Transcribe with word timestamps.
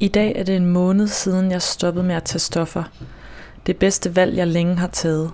I 0.00 0.08
dag 0.08 0.32
er 0.36 0.42
det 0.42 0.56
en 0.56 0.66
måned 0.66 1.08
siden, 1.08 1.50
jeg 1.50 1.62
stoppede 1.62 2.06
med 2.06 2.14
at 2.14 2.24
tage 2.24 2.38
stoffer. 2.38 2.84
Det 3.66 3.76
bedste 3.76 4.16
valg, 4.16 4.36
jeg 4.36 4.46
længe 4.46 4.76
har 4.76 4.86
taget. 4.86 5.30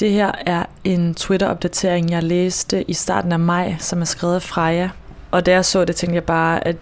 Det 0.00 0.10
her 0.10 0.32
er 0.46 0.64
en 0.84 1.14
Twitter-opdatering, 1.14 2.10
jeg 2.10 2.22
læste 2.22 2.90
i 2.90 2.92
starten 2.92 3.32
af 3.32 3.38
maj, 3.38 3.76
som 3.78 4.00
er 4.00 4.04
skrevet 4.04 4.34
af 4.34 4.42
Freja. 4.42 4.90
Og 5.30 5.46
da 5.46 5.50
jeg 5.50 5.64
så 5.64 5.84
det, 5.84 5.96
tænkte 5.96 6.14
jeg 6.14 6.24
bare, 6.24 6.66
at 6.66 6.76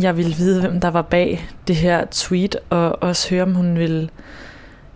jeg 0.00 0.16
ville 0.16 0.36
vide, 0.36 0.60
hvem 0.60 0.80
der 0.80 0.88
var 0.88 1.02
bag 1.02 1.48
det 1.68 1.76
her 1.76 2.04
tweet, 2.10 2.56
og 2.70 3.02
også 3.02 3.30
høre, 3.30 3.42
om 3.42 3.54
hun 3.54 3.78
ville 3.78 4.08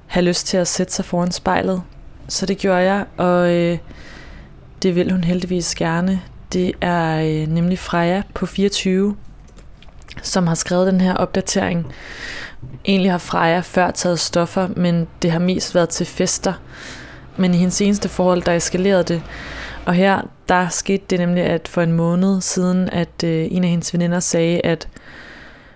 have 0.07 0.25
lyst 0.25 0.47
til 0.47 0.57
at 0.57 0.69
sætte 0.69 0.93
sig 0.93 1.05
foran 1.05 1.33
spejlet. 1.33 1.83
Så 2.29 2.47
det 2.47 2.59
gjorde 2.59 2.79
jeg, 2.79 3.05
og 3.17 3.51
øh, 3.55 3.79
det 4.83 4.95
vil 4.95 5.13
hun 5.13 5.25
heldigvis 5.25 5.75
gerne. 5.75 6.21
Det 6.53 6.73
er 6.81 7.21
øh, 7.21 7.49
nemlig 7.49 7.79
Freja 7.79 8.23
på 8.35 8.47
24, 8.47 9.17
som 10.23 10.47
har 10.47 10.55
skrevet 10.55 10.93
den 10.93 11.01
her 11.01 11.15
opdatering. 11.15 11.87
Egentlig 12.85 13.11
har 13.11 13.19
Freja 13.19 13.61
før 13.61 13.91
taget 13.91 14.19
stoffer, 14.19 14.69
men 14.77 15.09
det 15.23 15.31
har 15.31 15.39
mest 15.39 15.75
været 15.75 15.89
til 15.89 16.07
fester. 16.07 16.53
Men 17.37 17.55
i 17.55 17.57
hendes 17.57 17.75
seneste 17.75 18.09
forhold, 18.09 18.43
der 18.43 18.53
eskalerede 18.53 19.05
det. 19.05 19.23
Og 19.87 19.95
her, 19.95 20.21
der 20.49 20.69
skete 20.69 21.05
det 21.11 21.19
nemlig, 21.19 21.43
at 21.45 21.69
for 21.69 21.83
en 21.83 21.93
måned 21.93 22.41
siden, 22.41 22.89
at 22.89 23.25
øh, 23.25 23.49
en 23.51 23.65
af 23.65 23.71
hendes 23.71 23.93
veninder 23.93 24.21
sagde, 24.21 24.61
at 24.65 24.89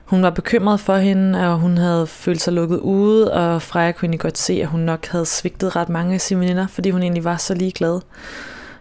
hun 0.05 0.23
var 0.23 0.30
bekymret 0.30 0.80
for 0.80 0.97
hende, 0.97 1.49
og 1.49 1.59
hun 1.59 1.79
havde 1.79 2.07
følt 2.07 2.41
sig 2.41 2.52
lukket 2.52 2.79
ude, 2.79 3.33
og 3.33 3.63
Freja 3.63 3.93
kunne 3.93 4.07
egentlig 4.07 4.21
godt 4.21 4.38
se, 4.38 4.52
at 4.63 4.69
hun 4.69 4.80
nok 4.80 5.07
havde 5.07 5.27
svigtet 5.27 5.77
ret 5.77 5.88
mange 5.88 6.15
af 6.15 6.21
sine 6.21 6.41
veninder, 6.41 6.66
fordi 6.66 6.91
hun 6.91 7.02
egentlig 7.02 7.24
var 7.24 7.37
så 7.37 7.55
ligeglad. 7.55 8.01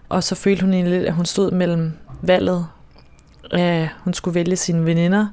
Og 0.09 0.23
så 0.23 0.35
følte 0.35 0.62
hun 0.62 0.73
egentlig 0.73 0.98
lidt, 0.98 1.07
at 1.07 1.13
hun 1.13 1.26
stod 1.26 1.52
mellem 1.52 1.93
valget. 2.21 2.68
at 3.52 3.88
hun 4.04 4.13
skulle 4.13 4.35
vælge 4.35 4.55
sine 4.55 4.85
veninder, 4.85 5.27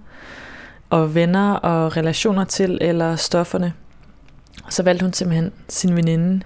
og 0.91 1.15
venner 1.15 1.53
og 1.53 1.97
relationer 1.97 2.45
til, 2.45 2.79
eller 2.81 3.17
stofferne. 3.17 3.73
Så 4.69 4.83
valgte 4.83 5.05
hun 5.05 5.13
simpelthen 5.13 5.53
sin 5.69 5.97
veninde. 5.97 6.43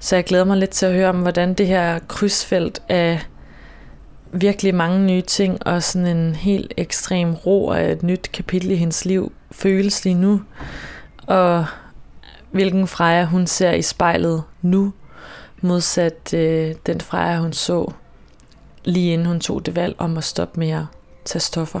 Så 0.00 0.16
jeg 0.16 0.24
glæder 0.24 0.44
mig 0.44 0.56
lidt 0.56 0.70
til 0.70 0.86
at 0.86 0.92
høre 0.92 1.08
om, 1.08 1.22
hvordan 1.22 1.54
det 1.54 1.66
her 1.66 1.98
krydsfelt 2.08 2.82
af 2.88 3.20
virkelig 4.32 4.74
mange 4.74 5.06
nye 5.06 5.22
ting, 5.22 5.66
og 5.66 5.82
sådan 5.82 6.16
en 6.16 6.34
helt 6.34 6.72
ekstrem 6.76 7.34
ro 7.34 7.70
af 7.70 7.92
et 7.92 8.02
nyt 8.02 8.30
kapitel 8.32 8.70
i 8.70 8.76
hendes 8.76 9.04
liv 9.04 9.32
føles 9.50 10.04
lige 10.04 10.14
nu. 10.14 10.42
Og 11.26 11.66
hvilken 12.50 12.86
Freja 12.86 13.24
hun 13.24 13.46
ser 13.46 13.72
i 13.72 13.82
spejlet 13.82 14.42
nu, 14.62 14.92
modsat 15.60 16.34
øh, 16.34 16.74
den 16.86 17.00
Freja 17.00 17.38
hun 17.38 17.52
så 17.52 17.92
lige 18.84 19.12
inden 19.12 19.26
hun 19.26 19.40
tog 19.40 19.66
det 19.66 19.76
valg 19.76 19.94
om 19.98 20.18
at 20.18 20.24
stoppe 20.24 20.60
med 20.60 20.70
at 20.70 20.84
tage 21.24 21.40
stoffer. 21.40 21.80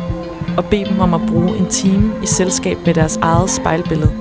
og 0.57 0.65
bede 0.65 0.85
dem 0.85 0.99
om 0.99 1.13
at 1.13 1.21
bruge 1.27 1.57
en 1.57 1.65
time 1.69 2.13
i 2.23 2.25
selskab 2.25 2.77
med 2.85 2.93
deres 2.93 3.17
eget 3.17 3.49
spejlbillede. 3.49 4.11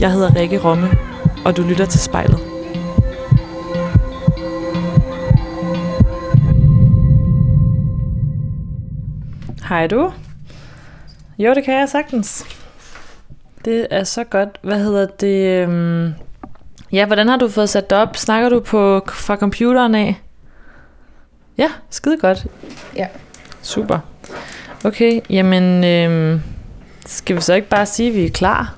Jeg 0.00 0.12
hedder 0.12 0.36
Rikke 0.36 0.58
Romme, 0.64 0.88
og 1.44 1.56
du 1.56 1.62
lytter 1.62 1.86
til 1.86 2.00
spejlet. 2.00 2.38
Hej 9.68 9.86
du. 9.86 10.12
Jo, 11.38 11.54
det 11.54 11.64
kan 11.64 11.74
jeg 11.74 11.88
sagtens. 11.88 12.44
Det 13.64 13.86
er 13.90 14.04
så 14.04 14.24
godt. 14.24 14.58
Hvad 14.62 14.78
hedder 14.78 15.06
det? 15.06 15.62
Øhm, 15.62 16.14
ja, 16.92 17.06
hvordan 17.06 17.28
har 17.28 17.36
du 17.36 17.48
fået 17.48 17.68
sat 17.68 17.90
det 17.90 17.98
op? 17.98 18.16
Snakker 18.16 18.48
du 18.48 18.60
på 18.60 19.02
fra 19.08 19.36
computeren 19.36 19.94
af? 19.94 20.20
Ja, 21.58 21.70
skide 21.90 22.18
godt. 22.18 22.46
Ja. 22.96 23.06
Super. 23.62 23.98
Okay, 24.84 25.20
jamen 25.30 25.84
øhm, 25.84 26.42
skal 27.06 27.36
vi 27.36 27.40
så 27.40 27.54
ikke 27.54 27.68
bare 27.68 27.86
sige, 27.86 28.08
at 28.08 28.14
vi 28.14 28.26
er 28.26 28.30
klar? 28.30 28.74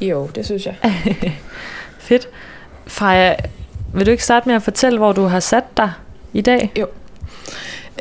Jo, 0.00 0.30
det 0.34 0.46
synes 0.46 0.66
jeg. 0.66 0.76
Fedt. 1.98 2.28
Freja, 2.86 3.34
vil 3.94 4.06
du 4.06 4.10
ikke 4.10 4.24
starte 4.24 4.48
med 4.48 4.54
at 4.54 4.62
fortælle, 4.62 4.98
hvor 4.98 5.12
du 5.12 5.24
har 5.24 5.40
sat 5.40 5.76
dig 5.76 5.92
i 6.32 6.40
dag? 6.40 6.72
Jo. 6.80 6.86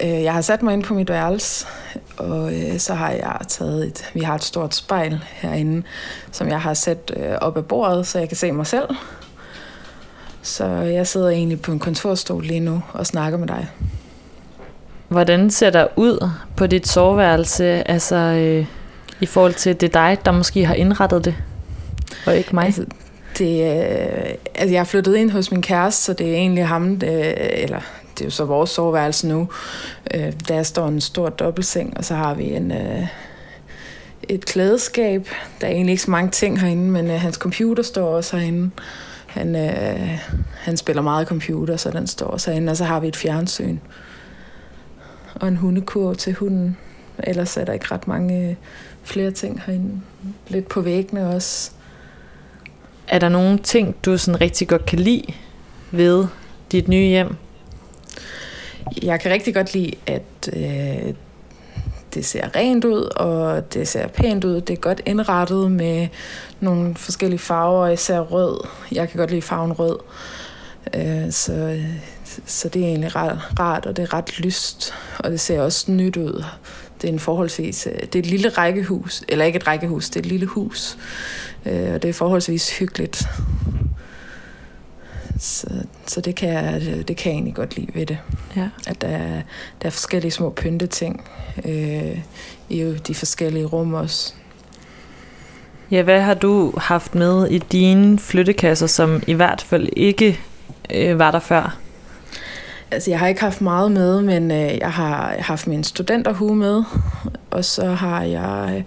Øh, 0.04 0.24
jeg 0.24 0.34
har 0.34 0.42
sat 0.42 0.64
mig 0.64 0.74
ind 0.74 0.84
på 0.84 0.94
mit 0.94 1.10
værelse, 1.10 1.68
og 2.18 2.54
øh, 2.54 2.80
så 2.80 2.94
har 2.94 3.12
jeg 3.12 3.38
taget 3.48 3.88
et, 3.88 4.12
vi 4.14 4.20
har 4.20 4.36
et 4.36 4.44
stort 4.44 4.76
spejl 4.76 5.24
herinde, 5.32 5.84
som 6.32 6.48
jeg 6.48 6.62
har 6.62 6.74
sat 6.74 7.12
øh, 7.18 7.36
op 7.42 7.58
ad 7.58 7.64
bordet, 7.64 8.08
så 8.08 8.20
jeg 8.20 8.28
kan 8.28 8.38
se 8.38 8.52
mig 8.52 8.68
selv. 8.68 8.88
Så 10.42 10.66
jeg 10.68 11.08
sidder 11.08 11.30
egentlig 11.30 11.62
på 11.62 11.72
en 11.72 11.80
kontorstol 11.80 12.44
lige 12.44 12.60
nu 12.60 12.84
og 12.94 13.08
snakker 13.08 13.38
med 13.38 13.48
dig. 13.48 13.68
Hvordan 15.14 15.50
ser 15.50 15.70
der 15.70 15.88
ud 15.96 16.30
på 16.56 16.68
dit 16.68 16.88
soveværelse, 16.88 17.66
altså 17.90 18.16
øh, 18.16 18.66
i 19.22 19.26
forhold 19.26 19.54
til 19.54 19.82
det 19.82 19.94
dig, 19.94 20.18
der 20.26 20.32
måske 20.32 20.66
har 20.66 20.74
indrettet 20.74 21.26
det, 21.26 21.36
og 22.26 22.38
ikke 22.38 22.56
mig? 22.56 22.66
Altså, 22.66 22.86
det, 23.38 23.64
øh, 23.64 24.34
altså 24.56 24.74
jeg 24.74 24.80
er 24.80 24.84
flyttet 24.84 25.16
ind 25.16 25.32
hos 25.32 25.52
min 25.52 25.62
kæreste, 25.62 26.04
så 26.04 26.14
det 26.14 26.30
er 26.30 26.34
egentlig 26.34 26.68
ham, 26.68 27.00
det, 27.00 27.34
eller 27.64 27.80
det 28.14 28.22
er 28.22 28.26
jo 28.26 28.32
så 28.32 28.46
vores 28.46 28.70
soveværelse 28.70 29.28
nu. 29.28 29.50
Øh, 30.14 30.34
der 30.48 30.64
står 30.64 30.88
en 30.88 31.02
stor 31.02 31.30
dobbeltseng, 31.30 31.98
og 31.98 32.06
så 32.06 32.16
har 32.16 32.34
vi 32.34 32.44
en, 32.44 32.72
øh, 32.72 33.08
et 34.30 34.46
klædeskab. 34.46 35.28
Der 35.62 35.68
er 35.68 35.72
egentlig 35.72 35.92
ikke 35.92 36.04
så 36.04 36.12
mange 36.12 36.32
ting 36.32 36.62
herinde, 36.62 36.92
men 36.92 37.12
øh, 37.12 37.22
hans 37.22 37.36
computer 37.36 37.84
står 37.84 38.16
også 38.16 38.38
herinde. 38.38 38.70
Han, 39.28 39.56
øh, 39.56 40.20
han 40.58 40.78
spiller 40.78 41.02
meget 41.02 41.28
computer, 41.28 41.78
så 41.78 41.92
den 41.92 42.08
står 42.08 42.28
også 42.28 42.52
herinde, 42.52 42.72
og 42.72 42.78
så 42.78 42.84
har 42.84 43.00
vi 43.00 43.08
et 43.08 43.16
fjernsyn 43.16 43.78
og 45.36 45.48
en 45.48 45.58
hundekur 45.58 46.14
til 46.14 46.34
hunden. 46.34 46.78
Ellers 47.24 47.58
er 47.58 47.66
der 47.66 47.74
ikke 47.74 47.92
ret 47.92 48.08
mange 48.08 48.50
øh, 48.50 48.56
flere 49.04 49.32
ting 49.32 49.62
herinde. 49.66 50.02
Lidt 50.48 50.68
på 50.68 50.82
væggene 50.82 51.30
også. 51.30 51.72
Er 53.08 53.20
der 53.20 53.30
nogle 53.30 53.58
ting, 53.58 53.96
du 54.06 54.18
sådan 54.18 54.42
rigtig 54.42 54.68
godt 54.68 54.86
kan 54.86 55.00
lide 55.00 55.34
ved 55.92 56.26
dit 56.72 56.88
nye 56.88 57.08
hjem? 57.08 57.36
Jeg 59.04 59.20
kan 59.20 59.32
rigtig 59.32 59.54
godt 59.54 59.74
lide, 59.74 59.92
at 60.08 60.50
øh, 60.54 61.14
det 62.14 62.26
ser 62.26 62.56
rent 62.56 62.86
ud, 62.86 63.02
og 63.16 63.74
det 63.74 63.88
ser 63.88 64.08
pænt 64.08 64.44
ud. 64.44 64.62
Det 64.62 64.74
er 64.74 64.82
godt 64.82 65.02
indrettet 65.06 65.72
med 65.72 66.08
nogle 66.60 66.96
forskellige 66.96 67.40
farver, 67.40 67.88
især 67.88 68.20
rød. 68.20 68.68
Jeg 68.92 69.10
kan 69.10 69.18
godt 69.18 69.30
lide 69.30 69.42
farven 69.42 69.74
rød. 69.74 70.00
Øh, 70.96 71.32
så 71.32 71.80
så 72.46 72.70
det 72.70 72.82
er 72.84 72.88
egentlig 72.88 73.16
ret, 73.16 73.60
rart, 73.60 73.86
og 73.86 73.98
det 73.98 74.04
er 74.04 74.14
ret 74.14 74.40
lyst, 74.40 74.94
og 75.20 75.32
det 75.32 75.40
ser 75.40 75.62
også 75.62 75.92
nyt 75.92 76.18
ud. 76.18 76.44
Det 77.02 77.10
er 77.10 77.14
en 77.14 77.20
forholdsvis, 77.20 77.88
øh, 77.88 78.00
det 78.02 78.16
er 78.16 78.20
et 78.20 78.26
lille 78.26 78.50
rækkehus, 78.50 79.24
eller 79.28 79.46
ikke 79.46 79.58
et 79.58 79.68
rækkehus, 79.68 80.10
det 80.10 80.16
er 80.16 80.20
et 80.20 80.26
lille 80.26 80.46
hus, 80.46 80.98
øh, 81.66 81.94
og 81.94 82.02
det 82.02 82.10
er 82.10 82.14
forholdsvis 82.14 82.78
hyggeligt. 82.78 83.28
Så, 85.40 85.68
så 86.08 86.22
det, 86.22 86.36
kan 86.36 86.50
jeg, 86.50 86.82
det 87.08 87.18
kan 87.18 87.32
jeg 87.32 87.36
egentlig 87.36 87.56
godt 87.56 87.76
lide 87.76 87.92
ved 87.94 88.06
det. 88.06 88.18
Ja. 88.56 88.70
At 88.88 89.02
der 89.02 89.08
er, 89.08 89.42
der 89.82 89.88
er 89.88 89.90
forskellige 89.90 90.32
små 90.32 90.50
pynteting 90.50 91.30
øh, 91.66 92.20
i 92.70 92.96
de 93.08 93.16
forskellige 93.16 93.66
rum 93.66 93.94
også. 93.94 94.34
Ja, 95.92 96.02
hvad 96.02 96.22
har 96.22 96.34
du 96.34 96.74
haft 96.78 97.16
med 97.16 97.48
i 97.50 97.58
dine 97.58 98.20
flyttekasser, 98.20 98.88
som 98.88 99.24
i 99.28 99.34
hvert 99.34 99.62
fald 99.62 99.90
ikke 99.96 100.40
øh, 100.94 101.20
var 101.20 101.32
der 101.32 101.40
før? 101.40 101.78
Altså, 102.94 103.12
jeg 103.12 103.20
har 103.20 103.28
ikke 103.28 103.42
haft 103.42 103.62
meget 103.62 103.92
med, 103.92 104.22
men 104.22 104.52
øh, 104.52 104.78
jeg 104.78 104.92
har 104.92 105.36
haft 105.40 105.68
min 105.68 105.84
studenterhue 105.84 106.56
med, 106.56 106.84
og 107.52 107.66
så 107.66 107.86
har 107.86 108.24
jeg 108.24 108.74
øh, 108.78 108.84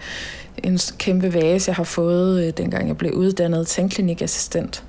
en 0.65 0.79
kæmpe 0.99 1.35
vase, 1.35 1.69
jeg 1.69 1.77
har 1.77 1.85
fået, 1.85 2.47
øh, 2.47 2.53
dengang 2.57 2.89
jeg 2.89 2.97
blev 2.97 3.13
uddannet 3.13 3.67
tændklinikassistent. 3.67 4.85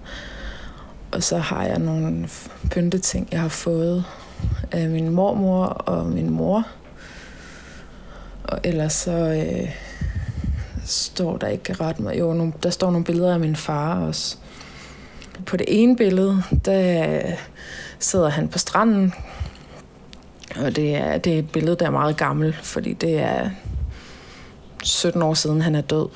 Og 1.12 1.24
så 1.24 1.38
har 1.38 1.66
jeg 1.66 1.80
nogle 1.80 2.30
pynteting, 2.72 3.28
jeg 3.32 3.42
har 3.42 3.48
fået 3.48 4.06
af 4.72 4.90
min 4.90 5.10
mormor 5.10 5.66
og 5.66 6.06
min 6.06 6.30
mor. 6.30 6.68
Og 8.44 8.60
ellers 8.64 8.94
så, 8.94 9.12
øh, 9.12 9.70
står 10.86 11.38
der 11.38 11.48
ikke 11.48 11.74
ret 11.74 12.00
meget. 12.00 12.20
Jo, 12.20 12.34
nogle, 12.34 12.54
der 12.64 12.70
står 12.70 12.92
nogle 12.92 13.06
billeder 13.06 13.34
af 13.34 13.40
min 13.40 13.56
far 13.56 14.00
også. 14.00 14.38
På 15.46 15.58
det 15.58 15.66
ene 15.68 15.96
billede, 15.96 16.44
der 16.66 17.22
sidder 18.00 18.30
han 18.30 18.48
på 18.48 18.58
stranden, 18.58 19.14
og 20.56 20.76
det 20.76 20.96
er, 20.96 21.18
det 21.18 21.34
er 21.34 21.40
et 21.40 21.52
billede, 21.52 21.76
der 21.76 21.86
er 21.86 21.92
meget 21.92 22.18
gammelt, 22.18 22.56
fordi 22.56 22.94
det 22.94 23.20
er 23.20 23.50
17 24.84 25.22
år 25.22 25.34
siden, 25.34 25.62
han 25.62 25.76
er 25.76 25.82
død. 25.82 26.08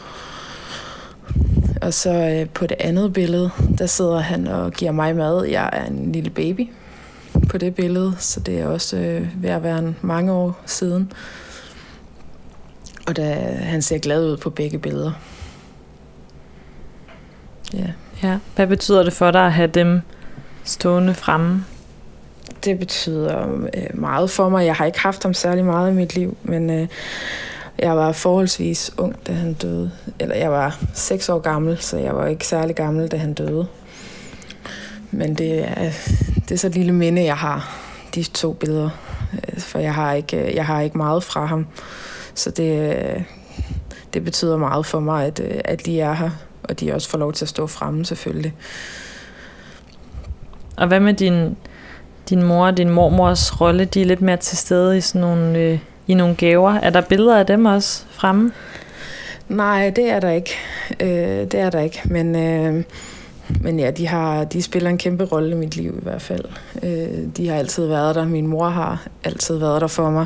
Og 1.82 1.94
så 1.94 2.14
øh, 2.14 2.50
på 2.50 2.68
det 2.68 2.78
andet 2.80 3.14
billede, 3.14 3.52
der 3.78 3.86
sidder 3.86 4.20
han 4.20 4.48
og 4.48 4.72
giver 4.72 4.92
mig 4.92 5.16
mad. 5.16 5.46
Jeg 5.46 5.70
er 5.74 5.86
en 5.86 6.12
lille 6.12 6.30
baby 6.30 6.70
på 7.50 7.58
det 7.58 7.76
billede, 7.76 8.16
så 8.20 8.40
det 8.40 8.60
er 8.60 8.68
også 8.68 8.98
øh, 8.98 9.44
ved 9.44 9.50
at 9.50 9.64
være 9.64 9.80
en 9.80 9.98
mange 10.02 10.32
år 10.32 10.60
siden. 10.66 11.12
Og 13.08 13.16
da, 13.16 13.34
han 13.62 13.82
ser 13.82 13.98
glad 13.98 14.32
ud 14.32 14.38
på 14.38 14.50
begge 14.50 14.80
billeder. 14.80 15.12
Ja. 17.74 17.88
ja. 18.24 18.38
Hvad 18.56 18.68
betyder 18.68 19.04
det 19.04 19.14
for 19.14 19.32
dig 19.32 19.46
at 19.46 19.54
have 19.54 19.68
dem 19.68 20.02
stående 20.64 21.14
fremme? 21.14 21.66
Det 22.66 22.80
betyder 22.80 23.48
øh, 23.74 24.00
meget 24.00 24.30
for 24.30 24.50
mig. 24.50 24.66
Jeg 24.66 24.76
har 24.76 24.86
ikke 24.86 25.00
haft 25.00 25.24
ham 25.24 25.34
særlig 25.34 25.66
meget 25.66 25.92
i 25.92 25.96
mit 25.96 26.16
liv, 26.16 26.38
men 26.44 26.70
øh, 26.70 26.88
jeg 27.80 27.98
var 27.98 28.12
forholdsvis 28.12 28.92
ung, 28.98 29.28
da 29.28 29.32
han 29.34 29.54
døde. 29.54 29.92
Eller 30.20 30.36
jeg 30.36 30.52
var 30.52 30.80
6 30.94 31.30
år 31.30 31.40
gammel, 31.40 31.78
så 31.82 31.98
jeg 31.98 32.16
var 32.16 32.28
ikke 32.28 32.48
særlig 32.48 32.76
gammel, 32.76 33.08
da 33.08 33.18
han 33.18 33.34
døde. 33.34 33.68
Men 35.12 35.36
det 35.36 35.64
er, 35.64 35.92
det 36.36 36.52
er 36.52 36.58
så 36.58 36.68
et 36.68 36.74
lille 36.74 36.92
minde, 36.92 37.24
jeg 37.24 37.38
har, 37.38 37.78
de 38.16 38.24
to 38.24 38.54
billeder. 38.54 38.90
Øh, 39.34 39.60
for 39.60 39.80
jeg 39.80 39.94
har 39.94 40.14
ikke, 40.14 40.38
øh, 40.38 40.56
jeg 40.56 40.66
har 40.66 40.82
ikke 40.82 40.98
meget 40.98 41.24
fra 41.24 41.46
ham. 41.46 41.68
Så 42.36 42.52
det, 42.52 42.96
øh, 42.96 43.24
det 44.14 44.24
betyder 44.24 44.58
meget 44.58 44.86
for 44.86 45.00
mig, 45.00 45.26
at, 45.26 45.40
at 45.40 45.86
de 45.86 46.00
er 46.00 46.14
her. 46.14 46.30
Og 46.64 46.80
de 46.80 46.94
også 46.94 47.10
får 47.10 47.18
lov 47.18 47.34
til 47.34 47.46
at 47.46 47.50
stå 47.50 47.68
fremme, 47.68 48.06
selvfølgelig. 48.06 48.54
Og 50.82 50.88
hvad 50.88 51.00
med 51.00 51.14
din, 51.14 51.58
din 52.30 52.44
mor 52.44 52.66
og 52.66 52.78
din 52.78 52.90
mormors 52.90 53.62
rolle? 53.62 53.86
De 53.86 54.02
er 54.02 54.06
lidt 54.06 54.22
mere 54.22 54.38
til 54.38 54.58
stede 54.58 54.98
i 54.98 55.02
sådan 55.02 55.22
nogle... 55.22 55.60
Øh 55.60 55.80
i 56.08 56.14
nogle 56.14 56.36
gaver. 56.36 56.74
Er 56.74 56.90
der 56.90 57.02
billeder 57.02 57.38
af 57.38 57.46
dem 57.46 57.66
også 57.66 58.04
fremme? 58.10 58.52
Nej, 59.50 59.90
det 59.90 60.10
er 60.10 60.20
der 60.20 60.30
ikke. 60.30 60.56
Øh, 61.00 61.08
det 61.52 61.54
er 61.54 61.70
der 61.70 61.80
ikke, 61.80 62.02
men... 62.06 62.36
Øh, 62.36 62.84
men 63.62 63.80
ja, 63.80 63.92
de, 63.92 64.08
har, 64.08 64.44
de 64.44 64.62
spiller 64.62 64.90
en 64.90 64.98
kæmpe 64.98 65.24
rolle 65.24 65.52
i 65.52 65.56
mit 65.56 65.76
liv 65.76 65.98
i 66.00 66.04
hvert 66.04 66.22
fald. 66.22 66.46
Øh, 66.84 67.28
de 67.38 67.48
har 67.48 67.56
altid 67.56 67.88
været 67.88 68.16
der. 68.16 68.26
Min 68.26 68.48
mor 68.48 68.70
har 68.70 69.08
altid 69.24 69.58
været 69.58 69.82
der 69.82 69.88
for 69.88 70.10
mig. 70.10 70.26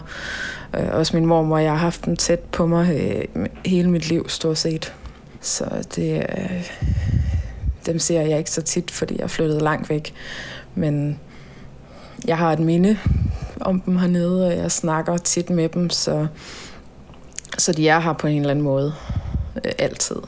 Øh, 0.78 0.88
også 0.92 1.18
min 1.18 1.26
mormor, 1.26 1.58
jeg 1.58 1.72
har 1.72 1.78
haft 1.78 2.06
dem 2.06 2.16
tæt 2.16 2.40
på 2.40 2.66
mig 2.66 2.90
øh, 2.96 3.46
hele 3.66 3.90
mit 3.90 4.10
liv, 4.10 4.30
stort 4.30 4.58
set. 4.58 4.94
Så 5.42 5.66
det, 5.96 6.18
øh, 6.18 6.70
dem 7.86 8.00
ser 8.00 8.22
jeg 8.22 8.38
ikke 8.38 8.52
så 8.52 8.62
tit, 8.62 8.92
fordi 8.92 9.20
jeg 9.20 9.30
flyttede 9.30 9.60
langt 9.60 9.90
væk. 9.90 10.14
Men 10.76 11.20
jeg 12.28 12.38
har 12.38 12.52
et 12.52 12.60
minde 12.60 13.00
om 13.62 13.82
dem 13.82 13.98
hernede, 13.98 14.48
og 14.48 14.58
jeg 14.58 14.72
snakker 14.72 15.18
tit 15.18 15.50
med 15.50 15.70
dem, 15.70 15.90
så, 15.90 16.28
så 17.58 17.74
de 17.74 17.90
er 17.90 18.00
her 18.00 18.14
på 18.14 18.28
en 18.28 18.40
eller 18.40 18.52
anden 18.52 18.66
måde. 18.66 18.94
Øh, 19.66 19.72
altid. 19.78 20.22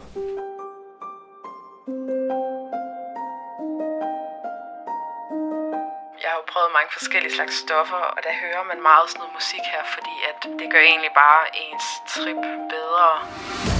Jeg 6.23 6.29
har 6.31 6.37
jo 6.41 6.45
prøvet 6.53 6.71
mange 6.77 6.91
forskellige 6.97 7.33
slags 7.35 7.55
stoffer, 7.65 8.03
og 8.15 8.19
der 8.27 8.33
hører 8.43 8.63
man 8.71 8.79
meget 8.89 9.05
sådan 9.09 9.19
noget 9.19 9.33
musik 9.39 9.63
her, 9.73 9.83
fordi 9.95 10.15
at 10.29 10.37
det 10.59 10.67
gør 10.73 10.83
egentlig 10.91 11.13
bare 11.25 11.43
ens 11.63 11.87
trip 12.13 12.41
bedre. 12.73 13.76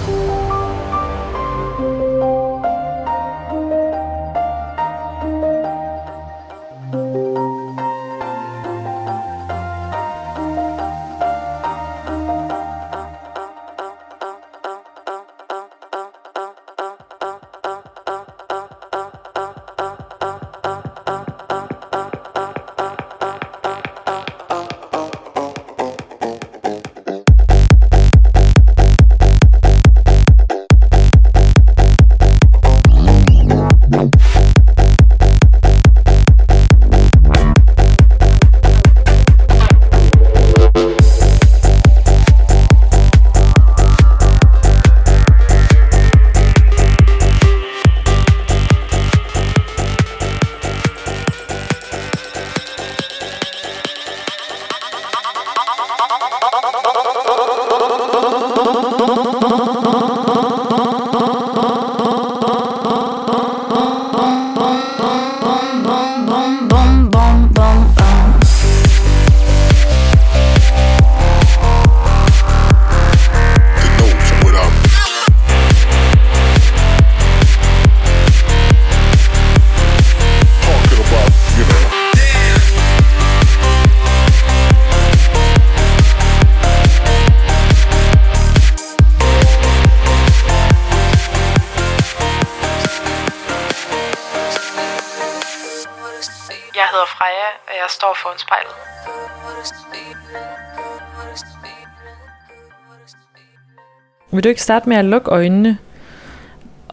Vil 104.32 104.44
du 104.44 104.50
ikke 104.50 104.62
starte 104.62 104.90
med 104.90 104.98
at 104.98 105.06
lukke 105.06 105.32
øjnene, 105.32 105.78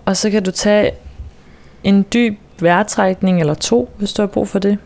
og 0.04 0.16
så 0.16 0.30
kan 0.30 0.42
du 0.42 0.50
tage 0.50 0.90
en 1.84 2.06
dyb 2.12 2.38
vejrtrækning 2.60 3.40
eller 3.40 3.54
to, 3.54 3.90
hvis 3.98 4.12
du 4.12 4.22
har 4.22 4.26
brug 4.26 4.48
for 4.48 4.58
det. 4.58 4.78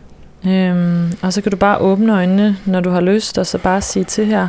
Øhm, 0.45 1.11
og 1.21 1.33
så 1.33 1.41
kan 1.41 1.51
du 1.51 1.57
bare 1.57 1.77
åbne 1.77 2.13
øjnene, 2.13 2.57
når 2.65 2.79
du 2.79 2.89
har 2.89 3.01
lyst, 3.01 3.37
og 3.37 3.45
så 3.45 3.57
bare 3.57 3.81
sige 3.81 4.03
til 4.03 4.25
her. 4.25 4.47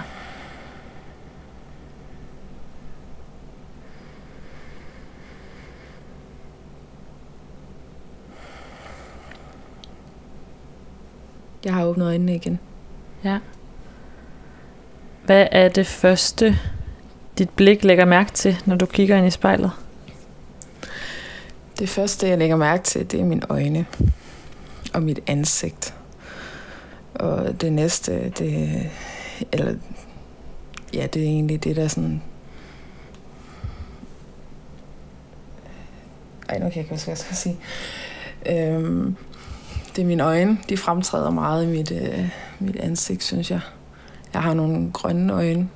Jeg 11.65 11.75
har 11.75 11.85
åbnet 11.85 12.07
øjnene 12.07 12.35
igen. 12.35 12.59
Ja. 13.25 13.39
Hvad 15.25 15.47
er 15.53 15.69
det 15.69 15.87
første, 15.87 16.59
dit 17.41 17.51
blik 17.51 17.85
lægger 17.85 18.05
mærke 18.05 18.33
til, 18.33 18.57
når 18.67 18.77
du 18.77 18.87
kigger 18.87 19.17
ind 19.17 19.27
i 19.27 19.31
spejlet? 19.31 19.71
Det 21.79 21.89
første, 21.89 22.29
jeg 22.29 22.39
lægger 22.39 22.57
mærke 22.57 22.83
til, 22.83 23.11
det 23.11 23.21
er 23.21 23.25
mine 23.25 23.43
øjne 23.49 23.87
og 24.95 25.03
mit 25.03 25.21
ansigt. 25.27 25.95
Og 27.15 27.61
det 27.61 27.73
næste, 27.73 28.31
det, 28.31 28.71
eller, 29.53 29.75
ja, 30.95 31.07
det 31.07 31.23
er 31.23 31.27
egentlig 31.27 31.65
det, 31.65 31.77
der 31.77 31.89
sådan... 31.89 32.23
Ej, 36.49 36.59
nu 36.59 36.65
kan 36.65 36.71
jeg 36.71 36.77
ikke 36.77 36.91
huske, 36.91 37.05
hvad 37.05 37.13
jeg 37.13 37.19
skal 37.19 37.37
sige. 37.37 37.57
Øhm, 38.47 39.17
det 39.97 40.03
er 40.03 40.07
mine 40.07 40.25
øjne. 40.25 40.59
De 40.69 40.77
fremtræder 40.77 41.31
meget 41.31 41.65
i 41.65 41.67
mit, 41.67 41.91
øh, 41.91 42.29
mit 42.59 42.77
ansigt, 42.77 43.23
synes 43.23 43.51
jeg. 43.51 43.61
Jeg 44.35 44.43
har 44.43 44.55
nogle 44.55 44.91
grønne 44.93 45.33
øjne. 45.33 45.69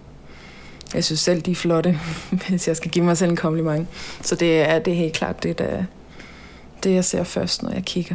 Jeg 0.94 1.04
synes 1.04 1.20
selv, 1.20 1.42
de 1.42 1.50
er 1.50 1.54
flotte, 1.54 1.98
hvis 2.48 2.68
jeg 2.68 2.76
skal 2.76 2.90
give 2.90 3.04
mig 3.04 3.16
selv 3.18 3.30
en 3.30 3.36
kompliment. 3.36 3.88
Så 4.22 4.34
det 4.34 4.60
er, 4.62 4.78
det 4.78 4.92
er 4.92 4.96
helt 4.96 5.14
klart 5.14 5.42
det, 5.42 5.58
der, 5.58 5.84
det, 6.84 6.94
jeg 6.94 7.04
ser 7.04 7.24
først, 7.24 7.62
når 7.62 7.72
jeg 7.72 7.84
kigger. 7.84 8.14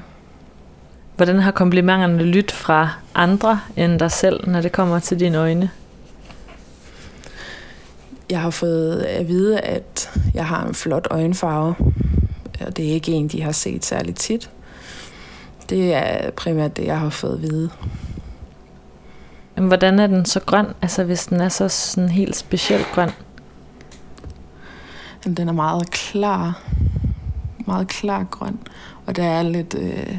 Hvordan 1.15 1.39
har 1.39 1.51
komplimenterne 1.51 2.23
lyttet 2.23 2.51
fra 2.51 2.89
andre 3.15 3.59
end 3.75 3.99
dig 3.99 4.11
selv, 4.11 4.49
når 4.49 4.61
det 4.61 4.71
kommer 4.71 4.99
til 4.99 5.19
dine 5.19 5.37
øjne? 5.37 5.69
Jeg 8.29 8.41
har 8.41 8.49
fået 8.49 9.01
at 9.01 9.27
vide, 9.27 9.59
at 9.59 10.11
jeg 10.33 10.45
har 10.45 10.65
en 10.67 10.73
flot 10.73 11.07
øjenfarve, 11.11 11.75
og 12.61 12.77
det 12.77 12.89
er 12.89 12.93
ikke 12.93 13.11
en, 13.11 13.27
de 13.27 13.41
har 13.41 13.51
set 13.51 13.85
særligt 13.85 14.17
tit. 14.17 14.49
Det 15.69 15.93
er 15.93 16.31
primært 16.31 16.77
det, 16.77 16.85
jeg 16.85 16.99
har 16.99 17.09
fået 17.09 17.33
at 17.33 17.41
vide. 17.41 17.69
Men 19.59 19.67
hvordan 19.67 19.99
er 19.99 20.07
den 20.07 20.25
så 20.25 20.39
grøn, 20.39 20.65
altså 20.81 21.03
hvis 21.03 21.25
den 21.25 21.41
er 21.41 21.49
så 21.49 21.69
sådan 21.69 22.09
helt 22.09 22.35
specielt 22.35 22.85
grøn? 22.93 23.09
Den 25.23 25.49
er 25.49 25.53
meget 25.53 25.91
klar, 25.91 26.63
meget 27.67 27.87
klar 27.87 28.23
grøn, 28.23 28.59
og 29.05 29.15
der 29.15 29.23
er 29.23 29.43
lidt 29.43 29.75
øh, 29.79 30.17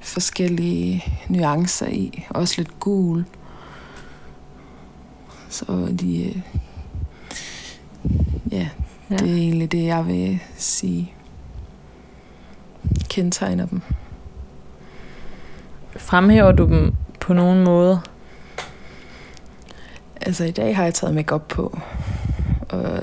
forskellige 0.00 1.04
nuancer 1.28 1.86
i, 1.86 2.26
også 2.30 2.54
lidt 2.56 2.80
gul. 2.80 3.24
Så 5.48 5.94
de, 6.00 6.24
øh, 6.24 6.42
ja, 8.50 8.68
ja, 9.10 9.16
det 9.16 9.30
er 9.30 9.36
egentlig 9.36 9.72
det, 9.72 9.84
jeg 9.84 10.06
vil 10.06 10.40
sige 10.56 11.12
kendetegner 13.10 13.66
dem. 13.66 13.82
Fremhæver 15.96 16.52
du 16.52 16.66
dem 16.66 16.94
på 17.20 17.32
nogen 17.32 17.64
måde? 17.64 18.00
Altså 20.30 20.44
i 20.44 20.50
dag 20.50 20.76
har 20.76 20.84
jeg 20.84 20.94
taget 20.94 21.14
makeup 21.14 21.48
på, 21.48 21.78
og 22.68 23.02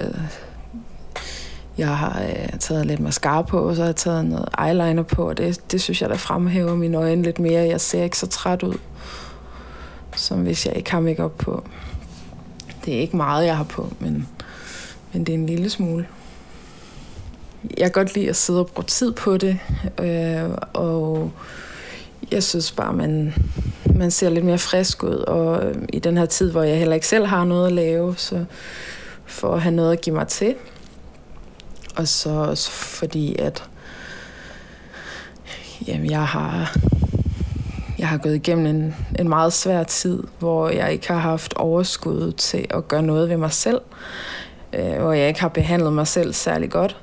jeg 1.77 1.98
har 1.98 2.22
øh, 2.22 2.60
taget 2.60 2.86
lidt 2.86 3.00
mascara 3.00 3.41
på, 3.41 3.60
og 3.60 3.75
så 3.75 3.81
har 3.81 3.88
jeg 3.88 3.96
taget 3.96 4.25
noget 4.25 4.50
eyeliner 4.67 5.03
på, 5.03 5.29
og 5.29 5.38
det, 5.38 5.72
det 5.72 5.81
synes 5.81 6.01
jeg, 6.01 6.10
der 6.10 6.15
fremhæver 6.15 6.75
mine 6.75 6.98
øjne 6.98 7.24
lidt 7.24 7.39
mere. 7.39 7.67
Jeg 7.67 7.81
ser 7.81 8.03
ikke 8.03 8.17
så 8.17 8.27
træt 8.27 8.63
ud, 8.63 8.77
som 10.15 10.43
hvis 10.43 10.65
jeg 10.65 10.75
ikke 10.75 10.91
har 10.91 11.00
makeup 11.00 11.38
på. 11.38 11.63
Det 12.86 12.96
er 12.96 13.00
ikke 13.00 13.17
meget, 13.17 13.46
jeg 13.46 13.57
har 13.57 13.63
på, 13.63 13.93
men, 14.00 14.27
men 15.13 15.24
det 15.24 15.29
er 15.29 15.38
en 15.38 15.46
lille 15.46 15.69
smule. 15.69 16.07
Jeg 17.77 17.86
kan 17.86 17.91
godt 17.91 18.15
lide 18.15 18.29
at 18.29 18.36
sidde 18.36 18.60
og 18.60 18.67
bruge 18.67 18.86
tid 18.86 19.12
på 19.12 19.38
det, 19.38 19.60
øh, 20.00 20.50
og 20.74 21.31
jeg 22.31 22.43
synes 22.43 22.72
bare, 22.72 22.93
man, 22.93 23.34
man 23.97 24.11
ser 24.11 24.29
lidt 24.29 24.45
mere 24.45 24.57
frisk 24.57 25.03
ud, 25.03 25.15
og 25.15 25.63
øh, 25.63 25.75
i 25.93 25.99
den 25.99 26.17
her 26.17 26.25
tid, 26.25 26.51
hvor 26.51 26.63
jeg 26.63 26.77
heller 26.77 26.95
ikke 26.95 27.07
selv 27.07 27.25
har 27.25 27.45
noget 27.45 27.67
at 27.67 27.73
lave, 27.73 28.15
så 28.17 28.45
for 29.25 29.55
at 29.55 29.61
have 29.61 29.75
noget 29.75 29.91
at 29.91 30.01
give 30.01 30.15
mig 30.15 30.27
til. 30.27 30.55
Og 31.95 32.07
så 32.07 32.29
også 32.29 32.71
fordi, 32.71 33.35
at 33.39 33.63
jamen, 35.87 36.11
jeg 36.11 36.25
har 36.25 36.77
jeg 37.99 38.07
har 38.07 38.17
gået 38.17 38.35
igennem 38.35 38.65
en, 38.65 38.95
en 39.19 39.29
meget 39.29 39.53
svær 39.53 39.83
tid, 39.83 40.23
hvor 40.39 40.69
jeg 40.69 40.91
ikke 40.91 41.07
har 41.07 41.17
haft 41.17 41.53
overskud 41.53 42.31
til 42.31 42.65
at 42.69 42.87
gøre 42.87 43.03
noget 43.03 43.29
ved 43.29 43.37
mig 43.37 43.51
selv, 43.51 43.81
øh, 44.73 44.99
hvor 44.99 45.13
jeg 45.13 45.27
ikke 45.27 45.41
har 45.41 45.47
behandlet 45.47 45.93
mig 45.93 46.07
selv 46.07 46.33
særlig 46.33 46.71
godt. 46.71 46.97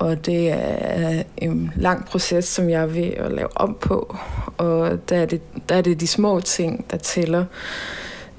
Og 0.00 0.26
det 0.26 0.50
er 0.50 1.22
en 1.36 1.72
lang 1.76 2.06
proces, 2.06 2.44
som 2.44 2.70
jeg 2.70 2.82
er 2.82 2.86
ved 2.86 3.12
at 3.16 3.32
lave 3.32 3.56
om 3.56 3.76
på. 3.80 4.16
Og 4.56 4.98
der 5.08 5.16
er 5.16 5.26
det, 5.26 5.40
der 5.68 5.74
er 5.74 5.80
det 5.80 6.00
de 6.00 6.06
små 6.06 6.40
ting, 6.40 6.90
der 6.90 6.96
tæller. 6.96 7.44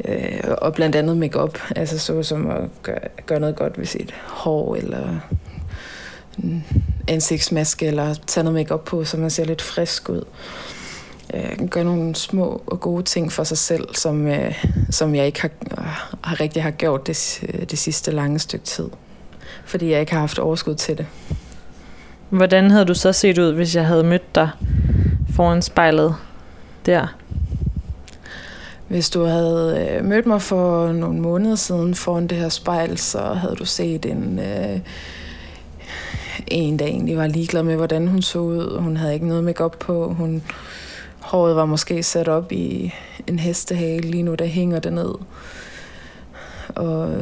Øh, 0.06 0.42
og 0.58 0.74
blandt 0.74 0.96
andet 0.96 1.18
makeup, 1.18 1.60
altså 1.76 2.00
så 2.00 2.24
som 2.24 2.50
at 2.50 2.62
gøre, 2.84 3.00
gøre 3.26 3.40
noget 3.40 3.56
godt 3.56 3.78
ved 3.78 3.86
sit 3.86 4.14
hår, 4.28 4.76
eller 4.76 5.20
en 6.44 6.66
ansigtsmaske, 7.08 7.86
eller 7.86 8.14
tage 8.28 8.44
noget 8.44 8.60
makeup 8.60 8.86
på, 8.86 9.04
så 9.04 9.18
man 9.18 9.30
ser 9.30 9.46
lidt 9.46 9.62
frisk 9.62 10.10
ud. 10.10 10.24
Øh, 11.34 11.68
gøre 11.70 11.84
nogle 11.84 12.16
små 12.16 12.64
og 12.68 12.80
gode 12.80 13.04
ting 13.04 13.32
for 13.32 13.44
sig 13.44 13.58
selv, 13.58 13.96
som, 13.96 14.28
øh, 14.28 14.66
som 14.90 15.16
jeg 15.16 15.26
ikke 15.26 15.42
har, 15.42 15.50
har 16.24 16.40
rigtig 16.40 16.64
har 16.64 16.72
gjort 16.72 17.08
det, 17.08 17.44
øh, 17.54 17.64
det 17.64 17.80
sidste 17.80 18.12
lange 18.12 18.40
stykke 18.40 18.66
tid. 18.66 18.90
Fordi 19.66 19.92
jeg 19.92 20.00
ikke 20.00 20.12
har 20.12 20.20
haft 20.20 20.40
overskud 20.40 20.76
til 20.76 20.98
det. 20.98 21.06
Hvordan 22.32 22.72
havde 22.72 22.86
du 22.86 22.94
så 22.94 23.14
set 23.14 23.38
ud, 23.38 23.54
hvis 23.54 23.76
jeg 23.76 23.86
havde 23.86 24.04
mødt 24.04 24.36
dig 24.36 24.50
foran 25.36 25.62
spejlet 25.62 26.16
der? 26.86 27.16
Hvis 28.88 29.10
du 29.10 29.24
havde 29.24 29.88
øh, 29.90 30.06
mødt 30.06 30.26
mig 30.26 30.42
for 30.42 30.92
nogle 30.92 31.20
måneder 31.20 31.56
siden 31.56 31.96
foran 31.96 32.28
det 32.28 32.38
her 32.38 32.50
spejl, 32.50 32.98
så 32.98 33.20
havde 33.20 33.56
du 33.56 33.66
set 33.66 34.06
en, 34.06 34.40
øh, 34.40 34.80
en 36.48 36.80
der 36.80 36.86
egentlig 36.86 37.18
var 37.18 37.28
ligeglad 37.28 37.64
med, 37.64 37.76
hvordan 37.76 38.08
hun 38.08 38.22
så 38.22 38.40
ud. 38.40 38.80
Hun 38.80 38.98
havde 38.98 39.14
ikke 39.14 39.28
noget 39.28 39.44
makeup 39.44 39.80
på. 39.80 40.14
Hun, 40.14 40.44
håret 41.20 41.56
var 41.56 41.66
måske 41.66 42.04
sat 42.04 42.28
op 42.28 42.52
i 42.52 42.94
en 43.28 43.40
hestehale. 43.40 44.12
Lige 44.12 44.24
nu 44.24 44.36
der 44.36 44.46
hænger 44.46 44.80
det 44.80 44.94
ned. 44.94 45.14
Og 46.76 47.14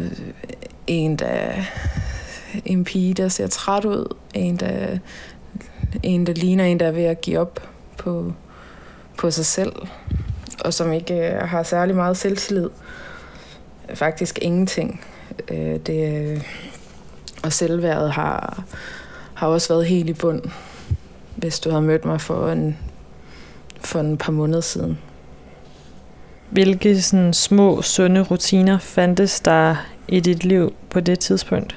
en, 0.87 1.15
der 1.15 1.51
en 2.65 2.83
pige, 2.83 3.13
der 3.13 3.27
ser 3.27 3.47
træt 3.47 3.85
ud. 3.85 4.15
En, 4.33 4.55
der, 4.57 4.97
en, 6.03 6.27
der 6.27 6.33
ligner 6.33 6.65
en, 6.65 6.79
der 6.79 6.87
er 6.87 6.91
ved 6.91 7.03
at 7.03 7.21
give 7.21 7.39
op 7.39 7.59
på, 7.97 8.33
på 9.17 9.31
sig 9.31 9.45
selv. 9.45 9.73
Og 10.59 10.73
som 10.73 10.93
ikke 10.93 11.33
øh, 11.33 11.47
har 11.47 11.63
særlig 11.63 11.95
meget 11.95 12.17
selvtillid. 12.17 12.69
Faktisk 13.93 14.39
ingenting. 14.41 15.01
Øh, 15.51 15.79
det, 15.79 16.29
øh, 16.29 16.43
og 17.43 17.53
selvværdet 17.53 18.11
har, 18.11 18.63
har 19.33 19.47
også 19.47 19.73
været 19.73 19.85
helt 19.85 20.09
i 20.09 20.13
bund, 20.13 20.41
hvis 21.35 21.59
du 21.59 21.69
har 21.69 21.79
mødt 21.79 22.05
mig 22.05 22.21
for 22.21 22.49
en, 22.49 22.77
for 23.81 23.99
en 23.99 24.17
par 24.17 24.31
måneder 24.31 24.61
siden. 24.61 24.97
Hvilke 26.49 27.01
sådan 27.01 27.33
små, 27.33 27.81
sunde 27.81 28.21
rutiner 28.21 28.79
fandtes 28.79 29.39
der 29.39 29.75
i 30.07 30.19
dit 30.19 30.43
liv 30.43 30.73
på 30.89 30.99
det 30.99 31.19
tidspunkt? 31.19 31.75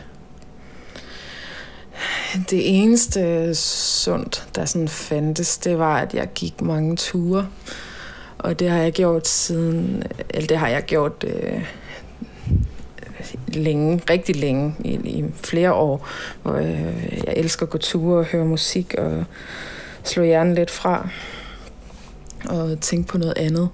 Det 2.51 2.83
eneste 2.83 3.55
sundt, 3.55 4.49
der 4.55 4.65
sådan 4.65 4.89
fandtes, 4.89 5.59
det 5.59 5.79
var, 5.79 5.97
at 5.99 6.15
jeg 6.15 6.29
gik 6.35 6.61
mange 6.61 6.97
ture. 6.97 7.49
Og 8.39 8.59
det 8.59 8.71
har 8.71 8.79
jeg 8.79 8.93
gjort 8.93 9.29
siden, 9.29 10.03
eller 10.31 10.47
det 10.47 10.57
har 10.57 10.69
jeg 10.69 10.83
gjort 10.83 11.25
øh, 11.25 11.65
længe, 13.49 14.03
rigtig 14.11 14.37
længe, 14.37 14.75
i, 14.85 14.93
i 14.95 15.25
flere 15.35 15.73
år, 15.73 16.09
hvor 16.43 16.55
øh, 16.55 17.23
jeg 17.27 17.35
elsker 17.37 17.67
at 17.67 17.71
gå 17.71 17.79
ture 17.79 18.19
og 18.19 18.25
høre 18.25 18.45
musik 18.45 18.95
og 18.99 19.25
slå 20.05 20.23
hjernen 20.23 20.55
lidt 20.55 20.71
fra 20.71 21.09
og 22.49 22.81
tænke 22.81 23.09
på 23.09 23.19
noget 23.19 23.39
andet. 23.39 23.69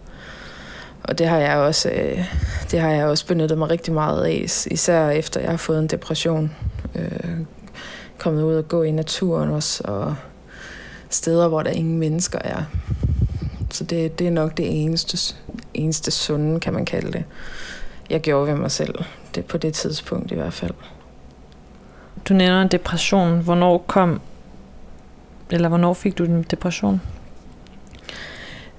Og 1.02 1.18
det 1.18 1.28
har 1.28 1.38
jeg 1.38 1.56
også, 1.56 1.90
øh, 1.90 2.24
det 2.70 2.80
har 2.80 2.90
jeg 2.90 3.06
også 3.06 3.26
benyttet 3.26 3.58
mig 3.58 3.70
rigtig 3.70 3.94
meget 3.94 4.24
af, 4.24 4.46
især 4.70 5.10
efter 5.10 5.40
jeg 5.40 5.50
har 5.50 5.56
fået 5.56 5.78
en 5.78 5.86
depression. 5.86 6.52
Øh, 6.94 7.38
kommet 8.18 8.42
ud 8.42 8.54
og 8.54 8.68
gå 8.68 8.82
i 8.82 8.90
naturen 8.90 9.50
også, 9.50 9.84
og 9.84 10.14
steder, 11.10 11.48
hvor 11.48 11.62
der 11.62 11.70
ingen 11.70 11.98
mennesker 11.98 12.38
er. 12.44 12.62
Så 13.70 13.84
det, 13.84 14.18
det 14.18 14.26
er 14.26 14.30
nok 14.30 14.56
det 14.56 14.82
eneste, 14.82 15.34
eneste 15.74 16.10
sunde, 16.10 16.60
kan 16.60 16.72
man 16.72 16.84
kalde 16.84 17.12
det. 17.12 17.24
Jeg 18.10 18.20
gjorde 18.20 18.52
ved 18.52 18.54
mig 18.54 18.70
selv, 18.70 18.94
det 19.34 19.44
på 19.44 19.58
det 19.58 19.74
tidspunkt 19.74 20.32
i 20.32 20.34
hvert 20.34 20.52
fald. 20.52 20.74
Du 22.28 22.34
nævner 22.34 22.68
depression. 22.68 23.38
Hvornår 23.38 23.84
kom, 23.86 24.20
eller 25.50 25.68
hvornår 25.68 25.94
fik 25.94 26.18
du 26.18 26.24
den 26.24 26.42
depression? 26.42 27.00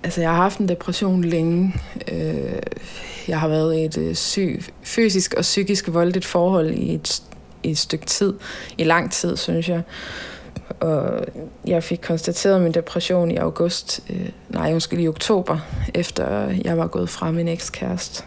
Altså, 0.03 0.21
jeg 0.21 0.29
har 0.29 0.37
haft 0.37 0.59
en 0.59 0.69
depression 0.69 1.23
længe. 1.23 1.75
Øh, 2.11 2.61
jeg 3.27 3.39
har 3.39 3.47
været 3.47 3.75
i 3.75 3.85
et 3.85 3.97
øh, 3.97 4.15
syg, 4.15 4.63
fysisk 4.83 5.33
og 5.33 5.41
psykisk 5.41 5.93
voldeligt 5.93 6.25
forhold 6.25 6.69
i 6.69 6.93
et 6.93 7.23
i 7.63 7.69
et 7.69 7.77
stykke 7.77 8.05
tid, 8.05 8.33
i 8.77 8.83
lang 8.83 9.11
tid, 9.11 9.37
synes 9.37 9.69
jeg. 9.69 9.81
Og 10.79 11.25
jeg 11.65 11.83
fik 11.83 11.99
konstateret 12.03 12.61
min 12.61 12.71
depression 12.71 13.31
i 13.31 13.35
august, 13.35 13.99
øh, 14.09 14.29
nej, 14.49 14.73
undskyld, 14.73 14.99
i 14.99 15.07
oktober, 15.07 15.57
efter 15.93 16.53
jeg 16.63 16.77
var 16.77 16.87
gået 16.87 17.09
fra 17.09 17.31
min 17.31 17.47
ekskæreste. 17.47 18.23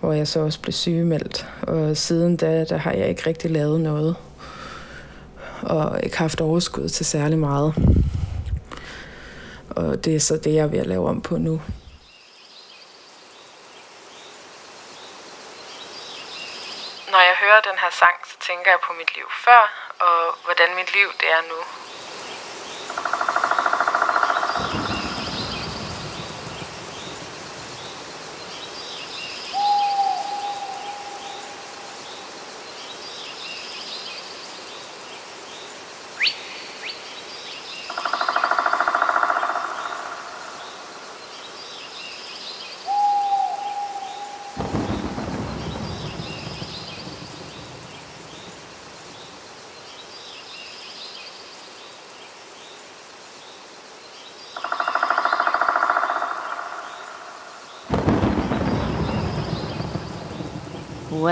Hvor 0.00 0.12
jeg 0.12 0.28
så 0.28 0.40
også 0.40 0.60
blev 0.60 0.72
sygemeldt. 0.72 1.46
Og 1.62 1.96
siden 1.96 2.36
da, 2.36 2.64
der 2.64 2.76
har 2.76 2.92
jeg 2.92 3.08
ikke 3.08 3.22
rigtig 3.26 3.50
lavet 3.50 3.80
noget. 3.80 4.16
Og 5.62 6.00
ikke 6.02 6.18
haft 6.18 6.40
overskud 6.40 6.88
til 6.88 7.06
særlig 7.06 7.38
meget. 7.38 7.74
Og 9.70 10.04
det 10.04 10.16
er 10.16 10.20
så 10.20 10.36
det, 10.36 10.54
jeg 10.54 10.62
er 10.62 10.66
ved 10.66 10.78
at 10.78 10.86
lave 10.86 11.08
om 11.08 11.20
på 11.20 11.38
nu. 11.38 11.60
Når 17.12 17.18
jeg 17.18 17.36
hører 17.52 17.70
den 17.72 17.78
her 17.78 17.90
sang, 17.90 18.16
så 18.24 18.36
tænker 18.40 18.70
jeg 18.70 18.80
på 18.80 18.92
mit 18.92 19.14
liv 19.16 19.30
før, 19.44 19.62
og 20.00 20.38
hvordan 20.44 20.74
mit 20.74 20.92
liv 20.92 21.08
det 21.20 21.28
er 21.32 21.42
nu. 21.52 21.58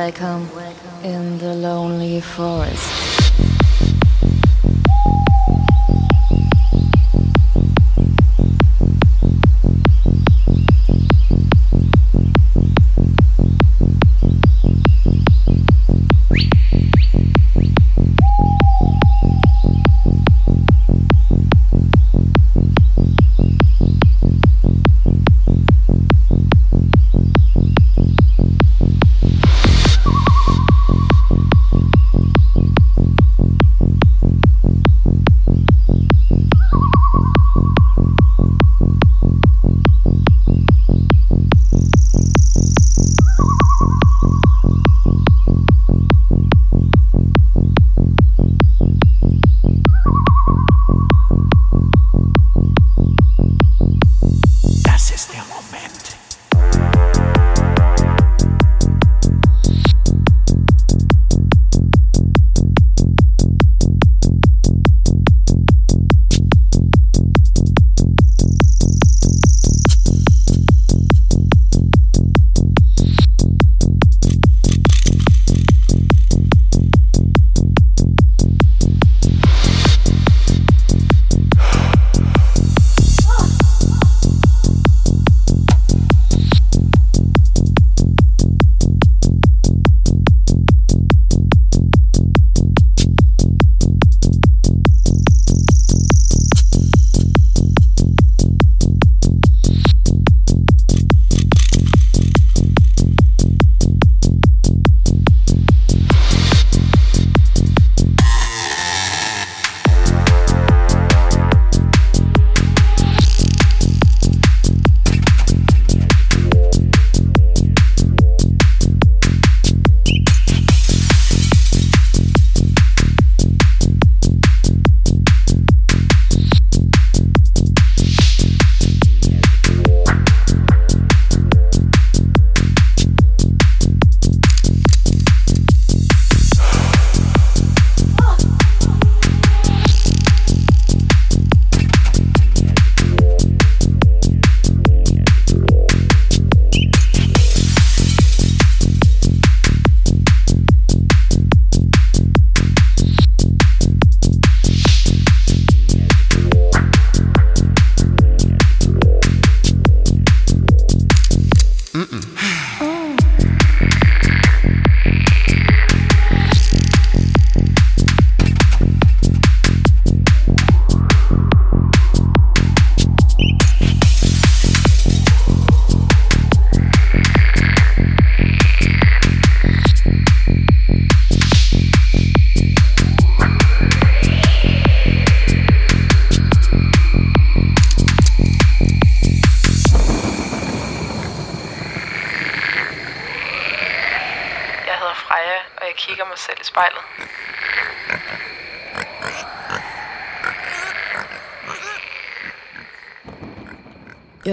Welcome 0.00 0.48
in 1.04 1.36
the 1.36 1.52
lonely 1.52 2.22
forest. 2.22 3.09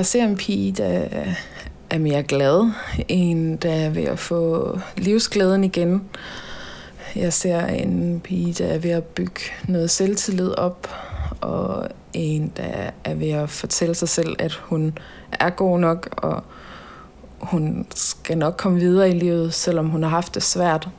Jeg 0.07 0.11
ser 0.11 0.23
en 0.23 0.37
pige, 0.37 0.71
der 0.71 1.07
er 1.89 1.97
mere 1.97 2.23
glad, 2.23 2.71
en 3.07 3.57
der 3.57 3.71
er 3.71 3.89
ved 3.89 4.03
at 4.03 4.19
få 4.19 4.79
livsglæden 4.97 5.63
igen. 5.63 6.03
Jeg 7.15 7.33
ser 7.33 7.65
en 7.65 8.21
pige, 8.23 8.53
der 8.53 8.67
er 8.67 8.77
ved 8.77 8.89
at 8.89 9.03
bygge 9.03 9.41
noget 9.67 9.89
selvtillid 9.89 10.51
op, 10.51 10.89
og 11.41 11.87
en, 12.13 12.51
der 12.57 12.89
er 13.03 13.13
ved 13.13 13.29
at 13.29 13.49
fortælle 13.49 13.95
sig 13.95 14.09
selv, 14.09 14.35
at 14.39 14.53
hun 14.53 14.97
er 15.31 15.49
god 15.49 15.79
nok, 15.79 16.09
og 16.17 16.43
hun 17.39 17.87
skal 17.95 18.37
nok 18.37 18.57
komme 18.57 18.79
videre 18.79 19.09
i 19.09 19.19
livet, 19.19 19.53
selvom 19.53 19.89
hun 19.89 20.03
har 20.03 20.09
haft 20.09 20.35
det 20.35 20.43
svært. 20.43 20.89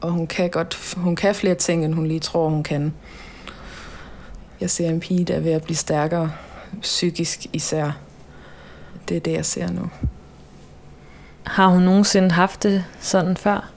Og 0.00 0.10
hun 0.10 0.26
kan 0.26 0.50
godt, 0.50 0.94
hun 0.96 1.16
kan 1.16 1.34
flere 1.34 1.54
ting, 1.54 1.84
end 1.84 1.94
hun 1.94 2.06
lige 2.06 2.20
tror, 2.20 2.48
hun 2.48 2.62
kan. 2.62 2.94
Jeg 4.60 4.70
ser 4.70 4.88
en 4.88 5.00
pige, 5.00 5.24
der 5.24 5.34
er 5.34 5.40
ved 5.40 5.52
at 5.52 5.62
blive 5.62 5.76
stærkere, 5.76 6.30
psykisk 6.80 7.46
især. 7.52 7.90
Det 9.08 9.16
er 9.16 9.20
det, 9.20 9.32
jeg 9.32 9.44
ser 9.44 9.70
nu. 9.70 9.90
Har 11.42 11.66
hun 11.66 11.82
nogensinde 11.82 12.30
haft 12.30 12.62
det 12.62 12.84
sådan 13.00 13.36
før? 13.36 13.70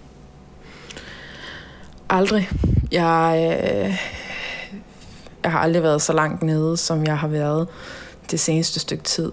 Aldrig. 2.10 2.50
Jeg, 2.92 3.60
øh, 3.64 3.98
jeg 5.44 5.52
har 5.52 5.60
aldrig 5.60 5.84
været 5.84 6.02
så 6.02 6.14
langt 6.14 6.44
nede, 6.44 6.78
som 6.78 7.06
jeg 7.06 7.18
har 7.18 7.28
været 7.28 7.68
det 8.32 8.40
seneste 8.40 8.80
stykke 8.80 9.04
tid. 9.04 9.32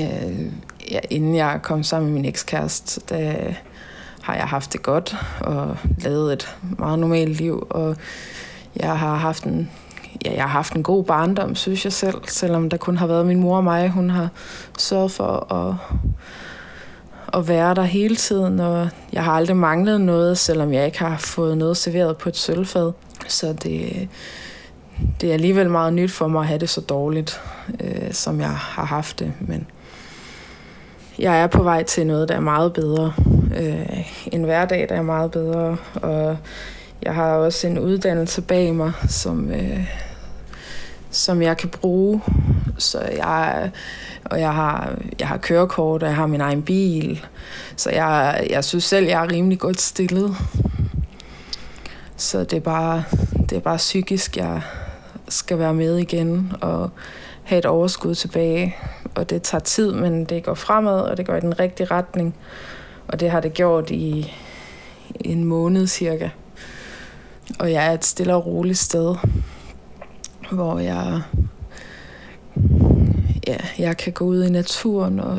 Øh, 0.00 0.52
ja, 0.90 1.00
inden 1.10 1.36
jeg 1.36 1.60
kom 1.62 1.82
sammen 1.82 2.10
med 2.10 2.20
min 2.20 2.28
ekskæreste, 2.28 3.00
der 3.08 3.52
har 4.22 4.34
jeg 4.34 4.44
haft 4.44 4.72
det 4.72 4.82
godt 4.82 5.16
og 5.40 5.76
lavet 5.98 6.32
et 6.32 6.56
meget 6.78 6.98
normalt 6.98 7.36
liv, 7.36 7.66
og 7.70 7.96
jeg 8.76 8.98
har 8.98 9.16
haft 9.16 9.44
en 9.44 9.70
ja, 10.24 10.34
jeg 10.34 10.42
har 10.42 10.48
haft 10.48 10.72
en 10.72 10.82
god 10.82 11.04
barndom, 11.04 11.54
synes 11.54 11.84
jeg 11.84 11.92
selv, 11.92 12.16
selvom 12.26 12.70
der 12.70 12.76
kun 12.76 12.96
har 12.96 13.06
været 13.06 13.26
min 13.26 13.40
mor 13.40 13.56
og 13.56 13.64
mig. 13.64 13.90
Hun 13.90 14.10
har 14.10 14.28
sørget 14.78 15.10
for 15.10 15.52
at, 15.52 15.74
at 17.40 17.48
være 17.48 17.74
der 17.74 17.82
hele 17.82 18.16
tiden, 18.16 18.60
og 18.60 18.88
jeg 19.12 19.24
har 19.24 19.32
aldrig 19.32 19.56
manglet 19.56 20.00
noget, 20.00 20.38
selvom 20.38 20.72
jeg 20.72 20.86
ikke 20.86 20.98
har 20.98 21.16
fået 21.16 21.58
noget 21.58 21.76
serveret 21.76 22.16
på 22.16 22.28
et 22.28 22.36
sølvfad. 22.36 22.92
Så 23.28 23.52
det, 23.52 24.08
det 25.20 25.28
er 25.28 25.34
alligevel 25.34 25.70
meget 25.70 25.92
nyt 25.92 26.10
for 26.10 26.28
mig 26.28 26.40
at 26.40 26.46
have 26.46 26.58
det 26.58 26.68
så 26.68 26.80
dårligt, 26.80 27.40
øh, 27.80 28.12
som 28.12 28.40
jeg 28.40 28.50
har 28.50 28.84
haft 28.84 29.18
det. 29.18 29.32
Men 29.40 29.66
jeg 31.18 31.42
er 31.42 31.46
på 31.46 31.62
vej 31.62 31.82
til 31.82 32.06
noget, 32.06 32.28
der 32.28 32.34
er 32.34 32.40
meget 32.40 32.72
bedre. 32.72 33.12
Øh, 33.56 34.28
en 34.32 34.44
hverdag, 34.44 34.86
der 34.88 34.94
er 34.94 35.02
meget 35.02 35.30
bedre. 35.30 35.76
Og 35.94 36.36
jeg 37.02 37.14
har 37.14 37.32
også 37.32 37.66
en 37.66 37.78
uddannelse 37.78 38.42
bag 38.42 38.74
mig, 38.74 38.92
som, 39.08 39.50
øh, 39.50 39.86
som 41.10 41.42
jeg 41.42 41.56
kan 41.56 41.68
bruge. 41.68 42.22
Så 42.78 43.00
jeg, 43.16 43.70
og 44.24 44.40
jeg 44.40 44.54
har, 44.54 44.98
jeg 45.18 45.28
har 45.28 45.36
kørekort, 45.36 46.02
og 46.02 46.08
jeg 46.08 46.16
har 46.16 46.26
min 46.26 46.40
egen 46.40 46.62
bil. 46.62 47.24
Så 47.76 47.90
jeg, 47.90 48.46
jeg 48.50 48.64
synes 48.64 48.84
selv, 48.84 49.06
jeg 49.06 49.24
er 49.24 49.32
rimelig 49.32 49.58
godt 49.58 49.80
stillet. 49.80 50.36
Så 52.16 52.38
det 52.38 52.52
er 52.52 52.60
bare, 52.60 53.04
det 53.50 53.52
er 53.52 53.60
bare 53.60 53.76
psykisk, 53.76 54.36
jeg 54.36 54.62
skal 55.28 55.58
være 55.58 55.74
med 55.74 55.96
igen 55.96 56.52
og 56.60 56.90
have 57.42 57.58
et 57.58 57.66
overskud 57.66 58.14
tilbage. 58.14 58.76
Og 59.14 59.30
det 59.30 59.42
tager 59.42 59.62
tid, 59.62 59.92
men 59.92 60.24
det 60.24 60.44
går 60.44 60.54
fremad, 60.54 61.00
og 61.00 61.16
det 61.16 61.26
går 61.26 61.34
i 61.34 61.40
den 61.40 61.60
rigtige 61.60 61.86
retning. 61.86 62.34
Og 63.08 63.20
det 63.20 63.30
har 63.30 63.40
det 63.40 63.54
gjort 63.54 63.90
i 63.90 64.32
en 65.20 65.44
måned 65.44 65.86
cirka. 65.86 66.28
Og 67.58 67.72
jeg 67.72 67.86
er 67.86 67.90
et 67.90 68.04
stille 68.04 68.34
og 68.34 68.46
roligt 68.46 68.78
sted, 68.78 69.14
hvor 70.50 70.78
jeg, 70.78 71.22
ja, 73.46 73.56
jeg 73.78 73.96
kan 73.96 74.12
gå 74.12 74.24
ud 74.24 74.44
i 74.44 74.50
naturen, 74.50 75.20
og 75.20 75.38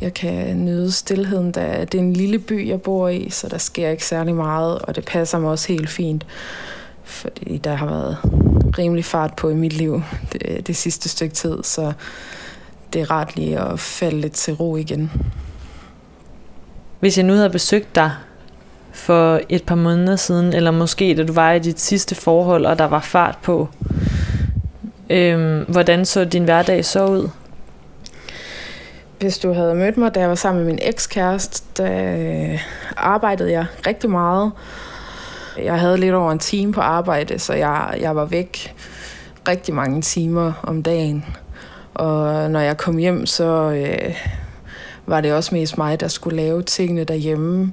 jeg 0.00 0.14
kan 0.14 0.64
nyde 0.64 0.92
stillheden. 0.92 1.52
Da 1.52 1.84
det 1.84 1.98
er 1.98 2.02
en 2.02 2.12
lille 2.12 2.38
by, 2.38 2.68
jeg 2.68 2.82
bor 2.82 3.08
i, 3.08 3.30
så 3.30 3.48
der 3.48 3.58
sker 3.58 3.88
ikke 3.88 4.06
særlig 4.06 4.34
meget, 4.34 4.78
og 4.78 4.96
det 4.96 5.04
passer 5.04 5.38
mig 5.38 5.50
også 5.50 5.68
helt 5.68 5.90
fint. 5.90 6.26
Fordi 7.04 7.58
der 7.58 7.74
har 7.74 7.86
været 7.86 8.16
rimelig 8.78 9.04
fart 9.04 9.36
på 9.36 9.48
i 9.48 9.54
mit 9.54 9.72
liv 9.72 10.02
det, 10.32 10.66
det 10.66 10.76
sidste 10.76 11.08
stykke 11.08 11.34
tid, 11.34 11.62
så 11.62 11.92
det 12.92 13.00
er 13.00 13.10
rart 13.10 13.36
lige 13.36 13.58
at 13.58 13.80
falde 13.80 14.20
lidt 14.20 14.32
til 14.32 14.54
ro 14.54 14.76
igen. 14.76 15.10
Hvis 17.00 17.16
jeg 17.16 17.26
nu 17.26 17.32
havde 17.32 17.50
besøgt 17.50 17.94
dig 17.94 18.12
for 18.98 19.40
et 19.48 19.62
par 19.62 19.74
måneder 19.74 20.16
siden, 20.16 20.52
eller 20.52 20.70
måske 20.70 21.14
da 21.14 21.22
du 21.22 21.32
var 21.32 21.52
i 21.52 21.58
dit 21.58 21.80
sidste 21.80 22.14
forhold, 22.14 22.66
og 22.66 22.78
der 22.78 22.84
var 22.84 23.00
fart 23.00 23.38
på, 23.42 23.68
øhm, 25.10 25.64
hvordan 25.68 26.04
så 26.04 26.24
din 26.24 26.44
hverdag 26.44 26.84
så 26.84 27.06
ud? 27.06 27.28
Hvis 29.18 29.38
du 29.38 29.52
havde 29.52 29.74
mødt 29.74 29.96
mig, 29.96 30.14
da 30.14 30.20
jeg 30.20 30.28
var 30.28 30.34
sammen 30.34 30.64
med 30.64 30.72
min 30.72 30.80
ekskæreste, 30.82 31.64
der 31.76 32.58
arbejdede 32.96 33.52
jeg 33.52 33.66
rigtig 33.86 34.10
meget. 34.10 34.52
Jeg 35.58 35.80
havde 35.80 35.96
lidt 35.96 36.14
over 36.14 36.32
en 36.32 36.38
time 36.38 36.72
på 36.72 36.80
arbejde, 36.80 37.38
så 37.38 37.52
jeg, 37.52 37.96
jeg 38.00 38.16
var 38.16 38.24
væk 38.24 38.74
rigtig 39.48 39.74
mange 39.74 40.02
timer 40.02 40.52
om 40.62 40.82
dagen. 40.82 41.24
Og 41.94 42.50
når 42.50 42.60
jeg 42.60 42.76
kom 42.76 42.96
hjem, 42.96 43.26
så 43.26 43.44
øh, 43.70 44.14
var 45.06 45.20
det 45.20 45.32
også 45.32 45.54
mest 45.54 45.78
mig, 45.78 46.00
der 46.00 46.08
skulle 46.08 46.36
lave 46.36 46.62
tingene 46.62 47.04
derhjemme. 47.04 47.72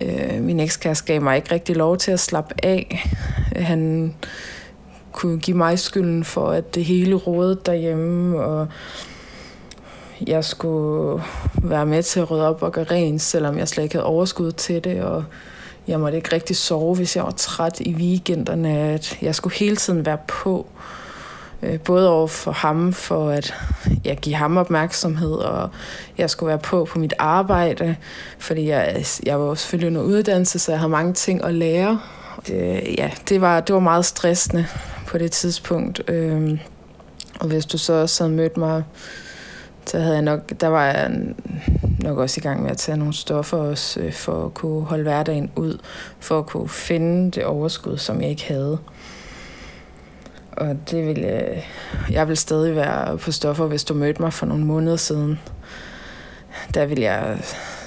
Øh, 0.00 0.42
min 0.42 0.60
ekskæreste 0.60 1.06
gav 1.06 1.22
mig 1.22 1.36
ikke 1.36 1.52
rigtig 1.52 1.76
lov 1.76 1.96
til 1.96 2.10
at 2.10 2.20
slappe 2.20 2.54
af. 2.62 3.08
Han 3.56 4.14
kunne 5.12 5.38
give 5.38 5.56
mig 5.56 5.78
skylden 5.78 6.24
for, 6.24 6.50
at 6.50 6.74
det 6.74 6.84
hele 6.84 7.14
rådede 7.14 7.60
derhjemme, 7.66 8.40
og 8.40 8.66
jeg 10.26 10.44
skulle 10.44 11.22
være 11.62 11.86
med 11.86 12.02
til 12.02 12.20
at 12.20 12.30
rydde 12.30 12.48
op 12.48 12.62
og 12.62 12.72
gøre 12.72 12.84
rent, 12.84 13.22
selvom 13.22 13.58
jeg 13.58 13.68
slet 13.68 13.84
ikke 13.84 13.94
havde 13.94 14.06
overskud 14.06 14.52
til 14.52 14.84
det, 14.84 15.02
og 15.02 15.24
jeg 15.88 16.00
måtte 16.00 16.16
ikke 16.16 16.32
rigtig 16.32 16.56
sove, 16.56 16.94
hvis 16.94 17.16
jeg 17.16 17.24
var 17.24 17.30
træt 17.30 17.80
i 17.80 17.94
weekenderne, 17.94 18.78
at 18.78 19.18
jeg 19.22 19.34
skulle 19.34 19.54
hele 19.54 19.76
tiden 19.76 20.06
være 20.06 20.18
på. 20.28 20.66
Øh, 20.76 20.97
Øh, 21.62 21.80
både 21.80 22.10
over 22.10 22.26
for 22.26 22.52
ham, 22.52 22.92
for 22.92 23.30
at 23.30 23.54
jeg 24.04 24.16
give 24.16 24.34
ham 24.34 24.56
opmærksomhed, 24.56 25.32
og 25.32 25.70
jeg 26.18 26.30
skulle 26.30 26.48
være 26.48 26.58
på 26.58 26.84
på 26.84 26.98
mit 26.98 27.14
arbejde, 27.18 27.96
fordi 28.38 28.68
jeg, 28.68 29.04
jeg 29.26 29.40
var 29.40 29.54
selvfølgelig 29.54 29.88
under 29.88 30.02
uddannelse, 30.02 30.58
så 30.58 30.72
jeg 30.72 30.78
havde 30.78 30.90
mange 30.90 31.12
ting 31.12 31.44
at 31.44 31.54
lære. 31.54 32.00
Det, 32.46 32.94
ja, 32.98 33.10
det 33.28 33.40
var, 33.40 33.60
det 33.60 33.74
var 33.74 33.80
meget 33.80 34.04
stressende 34.04 34.66
på 35.06 35.18
det 35.18 35.32
tidspunkt. 35.32 36.10
Øh, 36.10 36.58
og 37.40 37.46
hvis 37.46 37.66
du 37.66 37.78
så 37.78 37.92
også 37.92 38.24
havde 38.24 38.36
mødt 38.36 38.56
mig, 38.56 38.82
så 39.86 39.98
havde 39.98 40.14
jeg 40.14 40.22
nok, 40.22 40.60
der 40.60 40.68
var 40.68 40.84
jeg 40.84 41.10
nok 41.98 42.18
også 42.18 42.40
i 42.40 42.42
gang 42.42 42.62
med 42.62 42.70
at 42.70 42.76
tage 42.76 42.98
nogle 42.98 43.14
stoffer 43.14 43.56
også, 43.56 44.00
øh, 44.00 44.12
for 44.12 44.46
at 44.46 44.54
kunne 44.54 44.84
holde 44.84 45.02
hverdagen 45.02 45.50
ud, 45.56 45.78
for 46.20 46.38
at 46.38 46.46
kunne 46.46 46.68
finde 46.68 47.30
det 47.30 47.44
overskud, 47.44 47.96
som 47.96 48.20
jeg 48.20 48.30
ikke 48.30 48.44
havde. 48.44 48.78
Og 50.60 50.76
det 50.90 51.06
vil 51.06 51.18
jeg, 51.18 51.64
jeg 52.10 52.28
vil 52.28 52.36
stadig 52.36 52.76
være 52.76 53.18
på 53.18 53.32
stoffer, 53.32 53.66
hvis 53.66 53.84
du 53.84 53.94
mødte 53.94 54.22
mig 54.22 54.32
for 54.32 54.46
nogle 54.46 54.64
måneder 54.64 54.96
siden. 54.96 55.40
Der 56.74 56.86
vil 56.86 57.00
jeg 57.00 57.38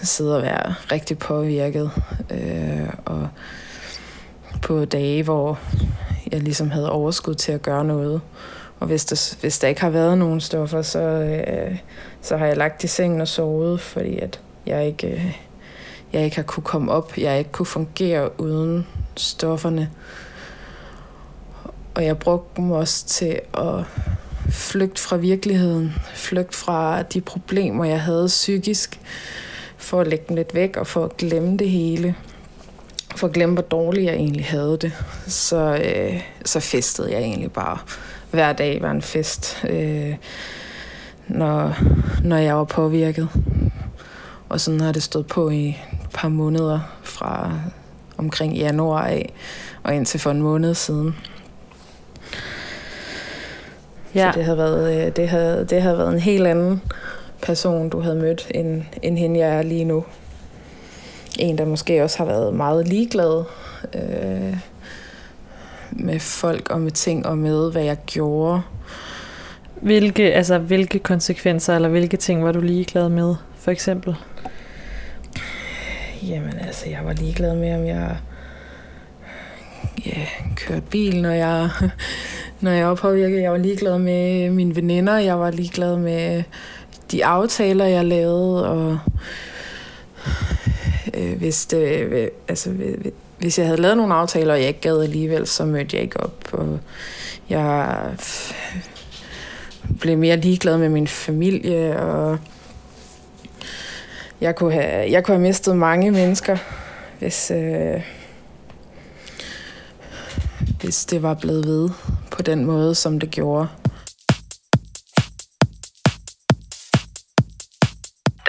sidde 0.04 0.38
og 0.38 0.42
være 0.42 0.74
rigtig 0.92 1.18
påvirket. 1.18 1.92
Øh, 2.32 2.90
og 3.06 3.28
på 4.62 4.86
dage, 4.86 5.24
hvor 5.24 5.60
jeg 6.32 6.42
ligesom 6.42 6.72
havde 6.72 6.92
overskud 6.92 7.36
til 7.36 7.52
at 7.52 7.62
gøre 7.62 7.86
noget. 7.86 8.22
Og 8.80 8.88
hvis 8.88 9.06
der, 9.06 9.36
hvis 9.42 9.60
der 9.60 9.68
ikke 9.68 9.82
har 9.82 9.90
været 9.90 10.18
nogen 10.18 10.42
stoffer, 10.42 10.82
så, 10.82 11.00
øh, 11.00 11.78
så 12.22 12.38
har 12.38 12.46
jeg 12.46 12.58
lagt 12.58 12.84
i 12.84 12.88
sengen 12.88 13.22
og 13.22 13.28
sovet, 13.28 13.82
fordi 13.82 14.20
at 14.20 14.40
jeg 14.66 14.88
ikke, 14.88 15.08
øh, 15.08 15.38
jeg 16.14 16.24
ikke 16.24 16.36
har 16.36 16.44
kunne 16.44 16.64
komme 16.64 16.92
op. 16.92 17.18
Jeg 17.18 17.40
ikke 17.40 17.52
kunne 17.52 17.66
fungere 17.66 18.40
uden 18.40 18.88
stofferne. 19.18 19.90
Og 21.94 22.06
jeg 22.06 22.20
brugte 22.20 22.62
dem 22.62 22.72
også 22.72 23.06
til 23.06 23.40
at 23.54 23.86
flygte 24.50 25.02
fra 25.02 25.16
virkeligheden. 25.16 25.94
Flygte 26.14 26.58
fra 26.58 27.02
de 27.02 27.22
problemer, 27.22 27.86
jeg 27.86 28.02
havde 28.02 28.28
psykisk. 28.28 29.00
For 29.78 30.02
at 30.02 30.08
lægge 30.08 30.26
dem 30.28 30.36
lidt 30.36 30.56
væk 30.56 30.78
og 30.78 30.88
for 30.88 31.06
at 31.06 31.18
glemme 31.18 31.58
det 31.58 31.70
hele. 31.70 32.16
For 33.16 33.28
at 33.28 33.34
glemme, 33.34 33.54
hvor 33.54 33.64
dårligt 33.64 34.06
jeg 34.06 34.14
egentlig 34.14 34.46
havde 34.46 34.78
det. 34.82 34.92
Så, 35.28 35.82
øh, 35.86 36.22
så 36.46 36.60
festede 36.60 37.12
jeg 37.12 37.22
egentlig 37.22 37.52
bare. 37.52 37.78
Hver 38.32 38.54
dag 38.54 38.82
var 38.82 38.92
en 38.92 39.02
fest, 39.02 39.64
øh, 39.70 40.16
når, 41.28 41.78
når 42.24 42.38
jeg 42.38 42.56
var 42.58 42.64
påvirket. 42.64 43.30
Og 44.50 44.60
sådan 44.60 44.82
har 44.82 44.92
det 44.92 45.04
stået 45.04 45.28
på 45.28 45.50
i 45.50 45.70
et 45.70 46.10
par 46.14 46.30
måneder 46.30 46.80
fra 47.04 47.52
omkring 48.18 48.58
januar 48.58 49.08
af 49.08 49.34
og 49.84 49.96
indtil 49.96 50.20
for 50.20 50.32
en 50.32 50.42
måned 50.42 50.74
siden. 50.74 51.16
Ja. 54.16 54.32
Så 54.32 54.38
det 54.38 54.46
havde, 54.46 54.58
været, 54.58 55.08
øh, 55.08 55.16
det, 55.16 55.30
havde, 55.30 55.66
det 55.70 55.82
havde 55.82 55.98
været 55.98 56.14
en 56.14 56.20
helt 56.20 56.48
anden 56.48 56.82
person, 57.42 57.90
du 57.90 58.00
havde 58.00 58.16
mødt, 58.16 58.48
end, 58.56 58.84
end 59.02 59.18
hende, 59.18 59.40
jeg 59.40 59.58
er 59.58 59.62
lige 59.62 59.86
nu. 59.86 60.06
En, 61.40 61.58
der 61.58 61.66
måske 61.66 62.04
også 62.04 62.18
har 62.18 62.26
været 62.26 62.54
meget 62.54 62.88
ligeglad 62.88 63.44
øh, 63.94 64.58
med 65.92 66.20
folk 66.20 66.70
og 66.70 66.82
med 66.82 66.92
ting 66.92 67.26
og 67.26 67.38
med, 67.38 67.72
hvad 67.72 67.84
jeg 67.84 67.98
gjorde. 68.06 68.62
Hvilke, 69.82 70.34
altså, 70.34 70.58
hvilke 70.58 71.00
konsekvenser 71.00 71.76
eller 71.76 71.90
hvilke 71.90 72.18
ting 72.18 72.44
var 72.44 72.52
du 72.52 72.60
ligeglad 72.60 73.10
med, 73.10 73.36
for 73.58 73.72
eksempel? 73.72 74.16
Jamen 76.24 76.54
altså, 76.60 76.90
jeg 76.90 77.00
var 77.04 77.14
ligeglad 77.14 77.56
med, 77.56 77.76
om 77.76 77.86
jeg 77.86 78.18
ja, 80.06 80.26
kørte 80.56 80.82
bil, 80.82 81.22
når 81.22 81.32
jeg 81.32 81.70
når 82.62 82.72
jeg 82.72 82.88
var 82.88 82.96
påvirket. 82.96 83.42
Jeg 83.42 83.52
var 83.52 83.58
ligeglad 83.58 84.00
med 84.00 84.50
mine 84.50 84.76
veninder, 84.76 85.18
jeg 85.18 85.40
var 85.40 85.52
ligeglad 85.52 85.98
med 85.98 86.44
de 87.12 87.26
aftaler, 87.26 87.86
jeg 87.86 88.06
lavede, 88.06 88.70
og 88.70 89.00
øh, 91.14 91.38
hvis, 91.38 91.66
det, 91.66 92.30
altså, 92.48 92.74
hvis 93.38 93.60
jeg 93.60 93.68
havde 93.68 93.82
lavet 93.82 93.98
nogle 93.98 94.14
aftaler, 94.14 94.54
og 94.54 94.60
jeg 94.60 94.68
ikke 94.68 94.82
gad 94.82 95.02
alligevel, 95.02 95.48
så 95.48 95.66
mødte 95.66 95.96
jeg 95.96 96.04
ikke 96.04 96.20
op. 96.20 96.50
Og 96.52 96.80
jeg 97.50 97.98
blev 100.00 100.18
mere 100.18 100.38
ligeglad 100.38 100.78
med 100.78 100.90
min 100.90 101.08
familie, 101.08 102.00
og 102.00 102.38
jeg 104.42 104.56
kunne 104.56 104.74
have, 104.74 105.12
jeg 105.12 105.24
kunne 105.24 105.36
have 105.36 105.48
mistet 105.48 105.78
mange 105.78 106.12
mennesker, 106.12 106.58
hvis, 107.20 107.52
øh, 107.52 108.02
hvis 110.82 111.06
det 111.06 111.24
var 111.24 111.34
blevet 111.34 111.68
ved 111.68 111.90
på 112.32 112.42
den 112.42 112.66
måde, 112.66 112.96
som 112.96 113.20
det 113.20 113.32
gjorde. 113.32 113.68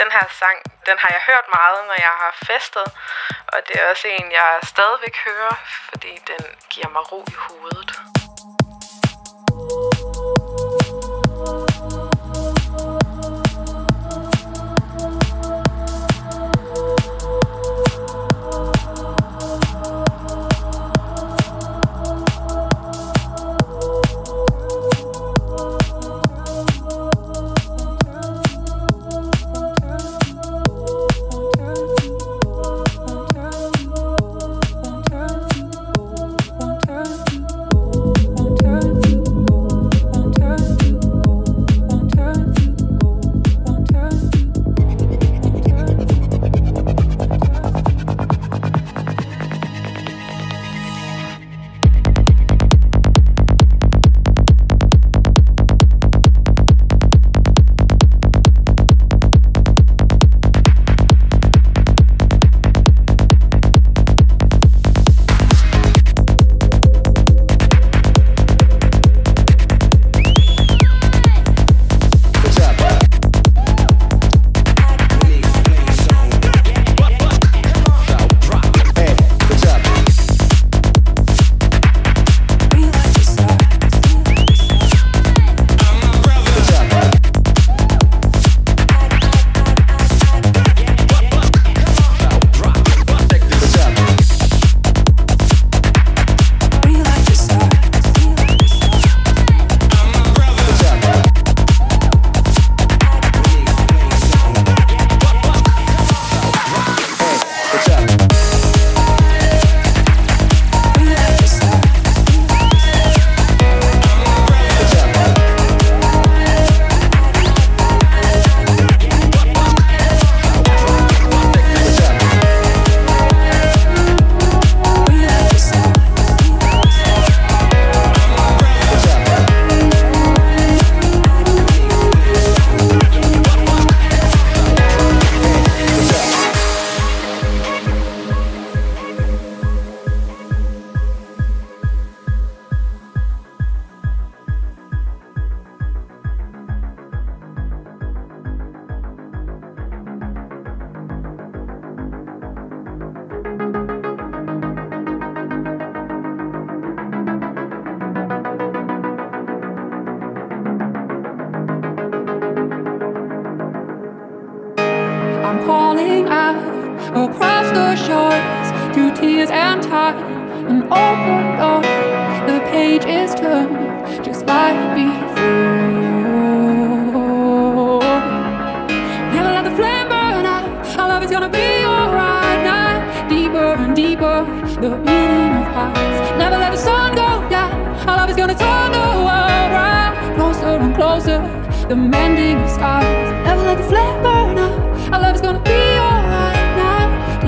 Den 0.01 0.11
her 0.16 0.27
sang, 0.40 0.59
den 0.88 0.97
har 1.03 1.11
jeg 1.16 1.23
hørt 1.31 1.47
meget, 1.59 1.81
når 1.88 1.99
jeg 2.09 2.14
har 2.23 2.33
festet, 2.51 2.87
og 3.53 3.59
det 3.68 3.75
er 3.81 3.90
også 3.90 4.07
en, 4.09 4.27
jeg 4.40 4.51
stadigvæk 4.73 5.16
hører, 5.29 5.55
fordi 5.90 6.12
den 6.31 6.42
giver 6.71 6.88
mig 6.88 7.12
ro 7.12 7.21
i 7.35 7.37
hovedet. 7.47 7.90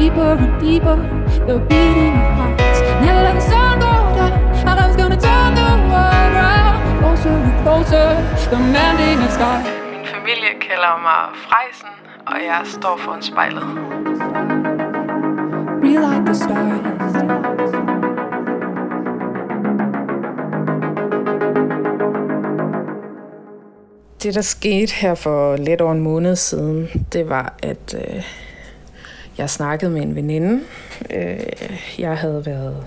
Deeper 0.04 0.32
and 0.44 0.60
deeper, 0.60 0.96
the 1.46 1.56
beating 1.68 2.14
of 2.22 2.32
hearts. 2.38 2.80
Never 3.04 3.22
let 3.26 3.34
the 3.40 3.44
sun 3.52 3.78
go 3.80 3.92
down. 4.16 4.32
Our 4.68 4.76
love 4.76 4.90
is 4.90 4.96
gonna 5.02 5.20
turn 5.28 5.50
the 5.60 5.70
world 5.90 6.30
round. 6.40 6.76
Closer 7.00 7.34
and 7.46 7.54
closer, 7.62 8.08
the 8.52 8.60
mending 8.74 9.18
of 9.26 9.30
scars. 9.36 9.66
Min 9.92 10.06
familie 10.14 10.52
kalder 10.68 10.94
mig 11.06 11.22
Frejsen, 11.44 11.88
og 12.26 12.36
jeg 12.44 12.60
står 12.64 12.96
foran 12.96 13.22
spejlet. 13.22 13.62
Relight 15.82 16.26
the 16.26 16.34
stars. 16.34 17.14
Det, 24.22 24.34
der 24.34 24.42
skete 24.42 24.92
her 24.94 25.14
for 25.14 25.56
lidt 25.56 25.80
over 25.80 25.92
en 25.92 26.00
måned 26.00 26.36
siden, 26.36 26.88
det 27.12 27.28
var, 27.28 27.54
at 27.62 27.94
øh, 27.94 28.43
jeg 29.38 29.50
snakkede 29.50 29.90
med 29.90 30.02
en 30.02 30.14
veninde. 30.14 30.60
Øh, 31.10 31.40
jeg 31.98 32.18
havde 32.18 32.46
været 32.46 32.84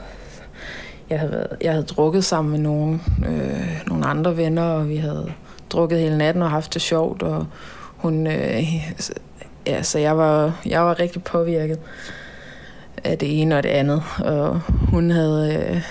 jeg 1.09 1.19
havde, 1.19 1.31
været, 1.31 1.57
jeg 1.61 1.71
havde 1.71 1.85
drukket 1.85 2.25
sammen 2.25 2.51
med 2.51 2.59
nogle, 2.59 2.99
øh, 3.27 3.81
nogle 3.87 4.05
andre 4.05 4.37
venner, 4.37 4.63
og 4.63 4.89
vi 4.89 4.97
havde 4.97 5.31
drukket 5.69 5.99
hele 5.99 6.17
natten 6.17 6.43
og 6.43 6.49
haft 6.49 6.73
det 6.73 6.81
sjovt, 6.81 7.23
og 7.23 7.45
hun, 7.97 8.27
øh, 8.27 8.63
ja, 9.67 9.83
så 9.83 9.99
jeg 9.99 10.17
var, 10.17 10.61
jeg 10.65 10.81
var 10.81 10.99
rigtig 10.99 11.23
påvirket 11.23 11.79
af 13.03 13.17
det 13.17 13.41
ene 13.41 13.57
og 13.57 13.63
det 13.63 13.69
andet, 13.69 14.03
og 14.19 14.59
hun 14.67 15.11
havde, 15.11 15.55
øh, 15.55 15.81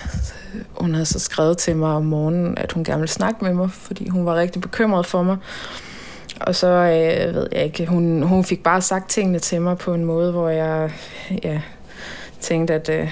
hun 0.75 0.95
havde 0.95 1.07
så 1.07 1.19
skrevet 1.19 1.59
til 1.59 1.77
mig 1.77 1.90
om 1.90 2.05
morgenen, 2.05 2.59
at 2.59 2.73
hun 2.73 2.85
gerne 2.85 3.01
ville 3.01 3.12
snakke 3.12 3.45
med 3.45 3.55
mig, 3.55 3.71
fordi 3.71 4.09
hun 4.09 4.27
var 4.27 4.35
rigtig 4.35 4.62
bekymret 4.62 5.07
for 5.07 5.23
mig. 5.23 5.37
Og 6.40 6.55
så 6.55 6.66
øh, 6.66 7.35
ved 7.35 7.49
jeg 7.53 7.64
ikke, 7.64 7.87
hun, 7.87 8.22
hun 8.22 8.44
fik 8.44 8.62
bare 8.62 8.83
sagt 8.83 9.11
tingene 9.11 9.38
til 9.38 9.62
mig 9.62 9.79
på 9.79 9.94
en 9.94 10.05
måde, 10.05 10.33
hvor 10.33 10.49
jeg 10.49 10.90
ja, 11.44 11.61
tænkte, 12.40 12.75
at 12.75 12.88
øh, 12.88 13.09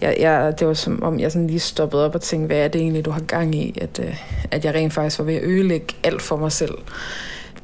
jeg, 0.00 0.16
jeg, 0.20 0.54
det 0.58 0.66
var 0.66 0.74
som 0.74 1.02
om, 1.02 1.20
jeg 1.20 1.32
sådan 1.32 1.46
lige 1.46 1.60
stoppede 1.60 2.04
op 2.04 2.14
og 2.14 2.20
tænkte, 2.20 2.46
hvad 2.46 2.56
er 2.64 2.68
det 2.68 2.80
egentlig, 2.80 3.04
du 3.04 3.10
har 3.10 3.20
gang 3.20 3.54
i? 3.54 3.78
At, 3.80 4.00
øh, 4.02 4.16
at 4.50 4.64
jeg 4.64 4.74
rent 4.74 4.92
faktisk 4.92 5.18
var 5.18 5.24
ved 5.24 5.34
at 5.34 5.42
ødelægge 5.42 5.94
alt 6.04 6.22
for 6.22 6.36
mig 6.36 6.52
selv. 6.52 6.74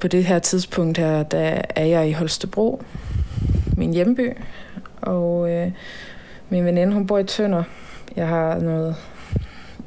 På 0.01 0.09
det 0.09 0.25
her 0.25 0.39
tidspunkt 0.39 0.99
her, 0.99 1.23
der 1.23 1.63
er 1.69 1.85
jeg 1.85 2.09
i 2.09 2.13
Holstebro, 2.13 2.83
min 3.77 3.93
hjemby, 3.93 4.37
og 5.01 5.51
øh, 5.51 5.71
min 6.49 6.65
veninde, 6.65 6.93
hun 6.93 7.07
bor 7.07 7.19
i 7.19 7.25
Tønder. 7.25 7.63
Jeg 8.17 8.29
har 8.29 8.59
noget, 8.59 8.97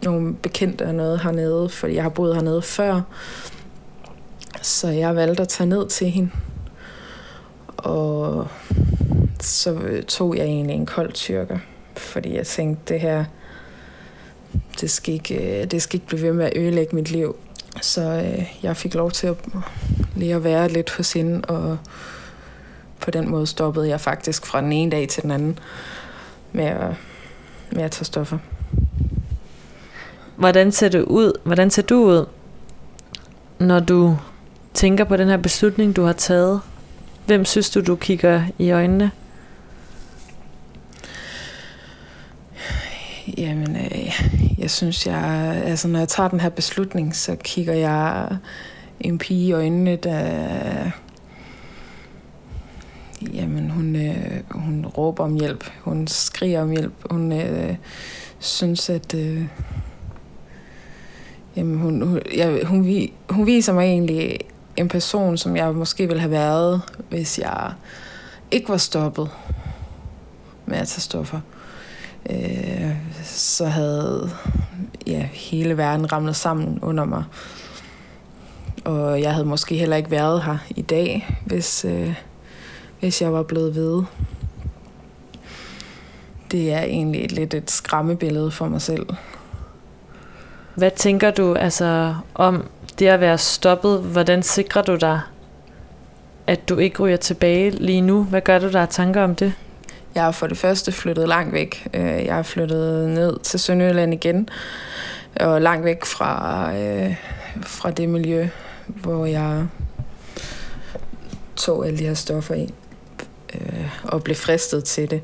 nogle 0.04 0.36
bekendte 0.36 0.86
og 0.86 0.96
noget 0.96 1.20
hernede, 1.20 1.70
fordi 1.70 1.96
jeg 1.96 2.04
har 2.04 2.10
boet 2.10 2.36
hernede 2.36 2.62
før. 2.62 3.02
Så 4.62 4.88
jeg 4.88 5.16
valgte 5.16 5.42
at 5.42 5.50
tage 5.50 5.70
ned 5.70 5.88
til 5.88 6.10
hende. 6.10 6.32
Og 7.78 8.48
så 9.40 10.04
tog 10.08 10.38
jeg 10.38 10.46
egentlig 10.46 10.76
en 10.76 10.86
kold 10.86 11.12
tyrker, 11.12 11.58
fordi 11.98 12.36
jeg 12.36 12.48
tænkte, 12.48 12.94
det 12.94 13.02
her, 13.02 13.26
det 14.82 14.92
skal 14.92 15.14
ikke, 15.14 15.68
det 15.72 15.82
skal 15.82 15.96
ikke 15.96 16.08
blive 16.08 16.22
ved 16.22 16.34
med 16.34 16.46
at 16.46 16.58
ødelægge 16.58 16.96
mit 16.96 17.12
liv. 17.12 17.36
Så 17.82 18.02
øh, 18.02 18.54
jeg 18.64 18.78
fik 18.78 18.94
lov 18.94 19.12
til 19.12 19.28
at 19.28 19.36
lige 20.16 20.36
at 20.36 20.44
være 20.44 20.70
lidt 20.70 20.92
hos 20.92 21.14
hende, 21.14 21.42
og 21.48 21.78
på 23.00 23.12
den 23.12 23.30
måde 23.30 23.48
stoppede 23.48 23.90
jeg 23.90 24.02
faktisk 24.02 24.46
fra 24.46 24.62
den 24.62 24.72
ene 24.72 24.92
dag 24.92 25.08
til 25.08 25.24
den 25.24 25.32
anden 25.32 25.60
med 26.52 26.66
at, 26.66 26.96
med 27.72 27.84
at 27.84 27.92
tage 27.92 28.06
stoffer. 28.06 28.38
Hvordan 30.36 30.72
ser 30.72 30.90
du 30.90 31.04
ud? 31.04 31.40
Hvordan 31.44 31.72
ser 31.72 31.82
du 31.82 31.96
ud, 31.96 32.26
når 33.60 33.80
du 33.80 34.18
tænker 34.80 35.04
på 35.04 35.18
den 35.18 35.28
her 35.28 35.38
beslutning, 35.38 35.96
du 35.96 36.04
har 36.04 36.14
taget? 36.14 36.62
Hvem 37.26 37.46
synes 37.46 37.70
du, 37.70 37.82
du 37.82 37.96
kigger 37.96 38.44
i 38.60 38.72
øjnene? 38.72 39.12
Jamen, 43.38 43.76
øh, 43.76 44.22
jeg 44.58 44.72
synes, 44.72 45.08
jeg, 45.08 45.62
altså, 45.66 45.88
når 45.88 46.00
jeg 46.00 46.08
tager 46.08 46.30
den 46.30 46.40
her 46.40 46.50
beslutning, 46.50 47.16
så 47.16 47.36
kigger 47.36 47.74
jeg 47.74 48.38
en 49.00 49.18
pige 49.18 49.48
i 49.48 49.52
øjnene, 49.52 49.96
der... 49.96 50.92
Jamen, 53.34 53.70
hun, 53.70 53.96
øh, 53.96 54.42
hun 54.50 54.86
råber 54.86 55.24
om 55.24 55.36
hjælp. 55.36 55.72
Hun 55.82 56.08
skriger 56.08 56.62
om 56.62 56.72
hjælp. 56.72 56.94
Hun 57.10 57.32
øh, 57.32 57.76
synes, 58.40 58.90
at... 58.90 59.14
Øh, 59.14 59.44
jamen, 61.56 61.78
hun, 61.78 62.02
hun, 62.02 62.22
jeg, 62.36 62.66
hun, 62.66 63.10
hun 63.30 63.46
viser 63.46 63.74
mig 63.74 63.84
egentlig 63.84 64.40
en 64.80 64.88
person, 64.88 65.38
som 65.38 65.56
jeg 65.56 65.76
måske 65.76 66.08
ville 66.08 66.22
have 66.22 66.32
været, 66.32 66.82
hvis 67.10 67.40
jeg 67.40 67.74
ikke 68.52 68.70
var 68.70 68.78
stoppet 68.78 69.30
med 70.66 70.78
at 70.78 70.88
tage 70.88 71.02
stoffer. 71.02 71.40
Øh, 72.30 72.96
så 73.24 73.66
havde 73.66 74.32
ja, 75.08 75.30
hele 75.34 75.78
verden 75.78 76.12
ramlet 76.12 76.36
sammen 76.36 76.80
under 76.82 77.06
mig. 77.06 77.24
Og 78.86 79.22
jeg 79.22 79.34
havde 79.34 79.46
måske 79.46 79.76
heller 79.76 79.96
ikke 79.96 80.12
været 80.12 80.44
her 80.44 80.58
i 80.70 80.82
dag, 80.82 81.38
hvis, 81.46 81.86
øh, 81.86 82.14
hvis 83.00 83.22
jeg 83.22 83.34
var 83.34 83.44
blevet 83.44 83.76
ved. 83.76 84.04
Det 86.52 86.74
er 86.74 86.82
egentlig 86.82 87.32
lidt 87.32 87.54
et 87.54 87.72
skræmmebillede 87.72 88.52
for 88.52 88.68
mig 88.68 88.82
selv. 88.82 89.08
Hvad 90.76 90.92
tænker 90.92 91.32
du 91.32 91.54
altså 91.54 92.16
om 92.36 92.66
det 93.00 93.08
at 93.08 93.20
være 93.20 93.38
stoppet? 93.38 94.00
Hvordan 94.00 94.44
sikrer 94.44 94.82
du 94.82 94.96
dig, 94.96 95.22
at 96.48 96.70
du 96.70 96.78
ikke 96.78 97.04
ryger 97.04 97.18
tilbage 97.18 97.70
lige 97.70 98.02
nu? 98.02 98.24
Hvad 98.24 98.42
gør 98.42 98.60
du 98.60 98.72
der 98.72 98.82
af 98.82 98.90
tanker 98.90 99.24
om 99.24 99.36
det? 99.36 99.54
Jeg 100.16 100.24
har 100.24 100.32
for 100.32 100.48
det 100.48 100.58
første 100.58 100.92
flyttet 100.92 101.28
langt 101.28 101.54
væk. 101.54 101.88
Øh, 101.94 102.26
jeg 102.26 102.36
har 102.36 102.44
flyttet 102.44 103.10
ned 103.10 103.40
til 103.40 103.60
Sønderjylland 103.60 104.14
igen, 104.14 104.50
og 105.40 105.62
langt 105.62 105.86
væk 105.86 106.06
fra, 106.06 106.74
øh, 106.76 107.16
fra 107.62 107.92
det 107.92 108.10
miljø, 108.10 108.48
hvor 108.88 109.26
jeg 109.26 109.68
tog 111.56 111.86
alle 111.86 112.00
de 112.00 112.06
her 112.06 112.14
stoffer 112.14 112.56
i, 112.56 112.74
øh, 113.54 114.04
og 114.04 114.24
blev 114.24 114.36
fristet 114.36 114.84
til 114.84 115.12
det. 115.12 115.22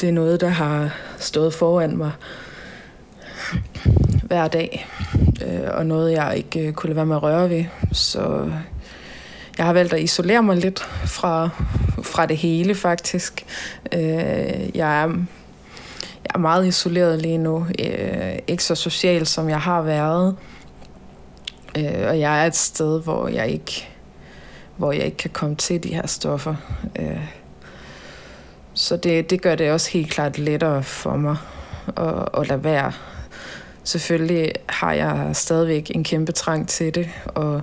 Det 0.00 0.08
er 0.08 0.12
noget, 0.12 0.40
der 0.40 0.48
har 0.48 0.96
stået 1.18 1.54
foran 1.54 1.96
mig 1.96 2.12
hver 4.34 4.48
dag, 4.48 4.86
øh, 5.46 5.70
og 5.70 5.86
noget, 5.86 6.12
jeg 6.12 6.36
ikke 6.36 6.68
øh, 6.68 6.72
kunne 6.72 6.88
lade 6.88 6.96
være 6.96 7.06
med 7.06 7.16
at 7.16 7.22
røre 7.22 7.50
ved. 7.50 7.64
Så 7.92 8.50
jeg 9.58 9.66
har 9.66 9.72
valgt 9.72 9.92
at 9.92 10.00
isolere 10.00 10.42
mig 10.42 10.56
lidt 10.56 10.80
fra, 11.06 11.48
fra 12.02 12.26
det 12.26 12.36
hele, 12.36 12.74
faktisk. 12.74 13.44
Øh, 13.92 14.76
jeg, 14.76 15.02
er, 15.02 15.08
jeg 16.24 16.34
er 16.34 16.38
meget 16.38 16.66
isoleret 16.66 17.22
lige 17.22 17.38
nu. 17.38 17.66
Øh, 17.78 18.38
ikke 18.46 18.64
så 18.64 18.74
social, 18.74 19.26
som 19.26 19.48
jeg 19.48 19.60
har 19.60 19.82
været. 19.82 20.36
Øh, 21.78 22.08
og 22.08 22.20
jeg 22.20 22.42
er 22.42 22.46
et 22.46 22.56
sted, 22.56 23.02
hvor 23.02 23.28
jeg 23.28 23.48
ikke 23.48 23.88
hvor 24.76 24.92
jeg 24.92 25.04
ikke 25.04 25.16
kan 25.16 25.30
komme 25.30 25.56
til 25.56 25.82
de 25.82 25.94
her 25.94 26.06
stoffer. 26.06 26.54
Øh, 26.98 27.26
så 28.74 28.96
det, 28.96 29.30
det 29.30 29.42
gør 29.42 29.54
det 29.54 29.70
også 29.70 29.90
helt 29.90 30.10
klart 30.10 30.38
lettere 30.38 30.82
for 30.82 31.16
mig 31.16 31.36
at, 31.96 32.28
at 32.38 32.48
lade 32.48 32.64
være. 32.64 32.92
Selvfølgelig 33.84 34.52
har 34.68 34.92
jeg 34.92 35.30
stadigvæk 35.32 35.90
en 35.94 36.04
kæmpe 36.04 36.32
trang 36.32 36.68
til 36.68 36.94
det, 36.94 37.08
og 37.26 37.62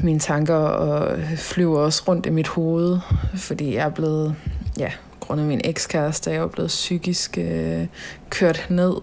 mine 0.00 0.20
tanker 0.20 0.54
og 0.54 1.18
flyver 1.36 1.80
også 1.80 2.02
rundt 2.08 2.26
i 2.26 2.30
mit 2.30 2.48
hoved, 2.48 2.98
fordi 3.34 3.74
jeg 3.74 3.86
er 3.86 3.90
blevet, 3.90 4.36
ja, 4.78 4.92
grund 5.20 5.40
af 5.40 5.46
min 5.46 5.60
ekskæreste, 5.64 6.30
jeg 6.30 6.38
er 6.38 6.46
blevet 6.46 6.68
psykisk 6.68 7.38
øh, 7.38 7.86
kørt 8.30 8.66
ned. 8.70 8.94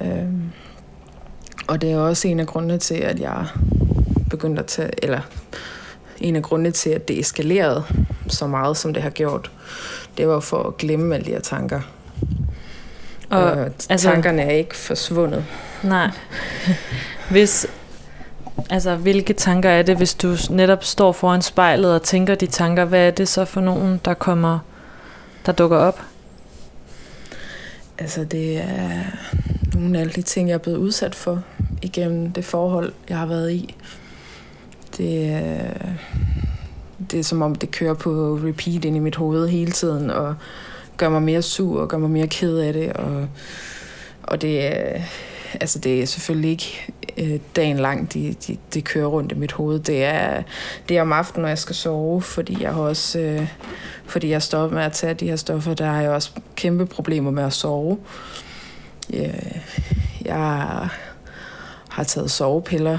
Øh, 0.00 0.28
og 1.66 1.80
det 1.80 1.92
er 1.92 1.98
også 1.98 2.28
en 2.28 2.40
af 2.40 2.46
grundene 2.46 2.78
til, 2.78 2.94
at 2.94 3.20
jeg 3.20 3.46
begyndte 4.30 4.62
at 4.62 4.66
tage, 4.66 4.90
eller 5.02 5.20
en 6.20 6.36
af 6.36 6.42
grundene 6.42 6.70
til, 6.70 6.90
at 6.90 7.08
det 7.08 7.18
eskalerede 7.18 7.84
så 8.28 8.46
meget, 8.46 8.76
som 8.76 8.94
det 8.94 9.02
har 9.02 9.10
gjort. 9.10 9.50
Det 10.16 10.28
var 10.28 10.40
for 10.40 10.62
at 10.62 10.76
glemme 10.76 11.14
alle 11.14 11.26
de 11.26 11.30
her 11.30 11.40
tanker. 11.40 11.80
Og, 13.32 13.42
og 13.52 13.70
altså, 13.90 14.08
tankerne 14.08 14.42
er 14.42 14.50
ikke 14.50 14.76
forsvundet. 14.76 15.44
Nej. 15.82 16.10
Hvis, 17.30 17.66
Altså, 18.70 18.96
hvilke 18.96 19.32
tanker 19.32 19.70
er 19.70 19.82
det, 19.82 19.96
hvis 19.96 20.14
du 20.14 20.36
netop 20.50 20.84
står 20.84 21.12
foran 21.12 21.42
spejlet 21.42 21.94
og 21.94 22.02
tænker 22.02 22.34
de 22.34 22.46
tanker? 22.46 22.84
Hvad 22.84 23.06
er 23.06 23.10
det 23.10 23.28
så 23.28 23.44
for 23.44 23.60
nogen, 23.60 24.00
der 24.04 24.14
kommer, 24.14 24.58
der 25.46 25.52
dukker 25.52 25.76
op? 25.76 26.00
Altså, 27.98 28.24
det 28.24 28.58
er 28.58 29.02
nogle 29.74 29.96
af 29.98 30.00
alle 30.00 30.12
de 30.12 30.22
ting, 30.22 30.48
jeg 30.48 30.54
er 30.54 30.58
blevet 30.58 30.78
udsat 30.78 31.14
for 31.14 31.42
igennem 31.82 32.32
det 32.32 32.44
forhold, 32.44 32.92
jeg 33.08 33.18
har 33.18 33.26
været 33.26 33.52
i. 33.52 33.74
Det, 34.96 35.30
er- 35.32 35.90
det 37.10 37.18
er 37.18 37.24
som 37.24 37.42
om, 37.42 37.54
det 37.54 37.70
kører 37.70 37.94
på 37.94 38.38
repeat 38.44 38.84
ind 38.84 38.96
i 38.96 38.98
mit 38.98 39.16
hoved 39.16 39.48
hele 39.48 39.70
tiden, 39.72 40.10
og 40.10 40.34
gør 40.96 41.08
mig 41.08 41.22
mere 41.22 41.42
sur 41.42 41.80
og 41.80 41.88
gør 41.88 41.98
mig 41.98 42.10
mere 42.10 42.26
ked 42.26 42.58
af 42.58 42.72
det. 42.72 42.92
Og, 42.92 43.28
og 44.22 44.42
det, 44.42 44.66
er, 44.66 45.02
altså 45.60 45.78
det 45.78 46.02
er 46.02 46.06
selvfølgelig 46.06 46.50
ikke 46.50 46.92
øh, 47.16 47.40
dagen 47.56 47.78
lang, 47.78 48.12
det 48.12 48.46
de, 48.46 48.56
de 48.74 48.82
kører 48.82 49.06
rundt 49.06 49.32
i 49.32 49.34
mit 49.34 49.52
hoved. 49.52 49.78
Det 49.80 50.04
er, 50.04 50.42
det 50.88 50.96
er 50.96 51.02
om 51.02 51.12
aftenen, 51.12 51.42
når 51.42 51.48
jeg 51.48 51.58
skal 51.58 51.74
sove, 51.74 52.22
fordi 52.22 52.62
jeg 52.62 52.72
har 52.74 52.80
også... 52.80 53.18
Øh, 53.18 53.48
fordi 54.06 54.28
jeg 54.28 54.42
stopper 54.42 54.76
med 54.76 54.84
at 54.84 54.92
tage 54.92 55.14
de 55.14 55.28
her 55.28 55.36
stoffer, 55.36 55.74
der 55.74 55.86
har 55.86 56.00
jeg 56.00 56.10
også 56.10 56.30
kæmpe 56.56 56.86
problemer 56.86 57.30
med 57.30 57.42
at 57.44 57.52
sove. 57.52 57.98
Øh, 59.14 59.56
Jeg 60.24 60.88
har 61.88 62.04
taget 62.04 62.30
sovepiller 62.30 62.98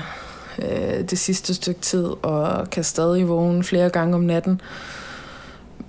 øh, 0.60 1.10
det 1.10 1.20
sidste 1.20 1.54
stykke 1.54 1.82
tid, 1.82 2.06
og 2.22 2.70
kan 2.70 2.84
stadig 2.84 3.30
vågne 3.30 3.64
flere 3.64 3.90
gange 3.90 4.16
om 4.16 4.22
natten 4.22 4.62
øh, 4.62 5.03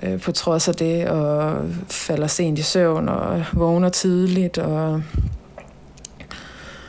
Øh, 0.02 0.20
på 0.20 0.32
trods 0.32 0.68
af 0.68 0.74
det, 0.74 1.08
og 1.08 1.62
falder 1.88 2.26
sent 2.26 2.58
i 2.58 2.62
søvn, 2.62 3.08
og 3.08 3.44
vågner 3.52 3.88
tidligt, 3.88 4.58
og, 4.58 5.02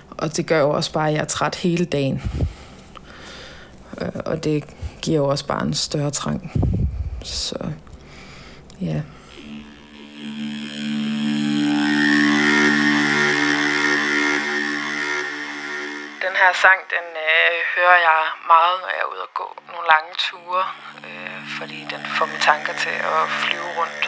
og 0.09 0.37
det 0.37 0.47
gør 0.47 0.59
jo 0.59 0.69
også 0.69 0.93
bare, 0.93 1.07
at 1.07 1.13
jeg 1.13 1.21
er 1.21 1.25
træt 1.25 1.55
hele 1.55 1.85
dagen. 1.85 2.21
Øh, 4.01 4.09
og 4.25 4.43
det 4.43 4.63
giver 5.01 5.17
jo 5.17 5.27
også 5.27 5.47
bare 5.47 5.65
en 5.65 5.73
større 5.73 6.11
trang. 6.11 6.51
Så 7.23 7.55
ja. 8.81 9.01
Her 16.45 16.53
sang, 16.53 16.79
den 16.95 17.07
øh, 17.29 17.55
hører 17.75 17.99
jeg 18.09 18.21
meget, 18.47 18.75
når 18.81 18.89
jeg 18.95 19.01
er 19.05 19.11
ude 19.13 19.21
og 19.27 19.33
gå 19.33 19.47
nogle 19.71 19.87
lange 19.93 20.11
ture, 20.25 20.65
øh, 21.07 21.39
fordi 21.57 21.79
den 21.93 22.01
får 22.17 22.25
mine 22.25 22.43
tanker 22.51 22.73
til 22.73 22.95
at 23.13 23.23
flyve 23.43 23.69
rundt. 23.79 24.03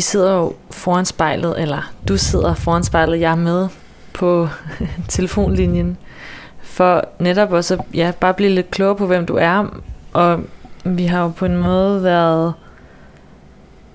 Vi 0.00 0.02
sidder 0.02 0.34
jo 0.34 0.54
foran 0.70 1.04
spejlet, 1.04 1.60
eller 1.60 1.92
du 2.08 2.16
sidder 2.16 2.54
foran 2.54 2.84
spejlet, 2.84 3.20
jeg 3.20 3.32
er 3.32 3.36
med 3.36 3.68
på 4.12 4.48
telefonlinjen, 5.08 5.96
for 6.62 7.04
netop 7.18 7.52
også 7.52 7.74
at 7.74 7.80
ja, 7.94 8.12
bare 8.20 8.34
blive 8.34 8.50
lidt 8.50 8.70
klogere 8.70 8.96
på, 8.96 9.06
hvem 9.06 9.26
du 9.26 9.36
er. 9.36 9.80
Og 10.12 10.40
vi 10.84 11.04
har 11.04 11.22
jo 11.22 11.28
på 11.28 11.44
en 11.44 11.56
måde 11.56 12.02
været 12.02 12.54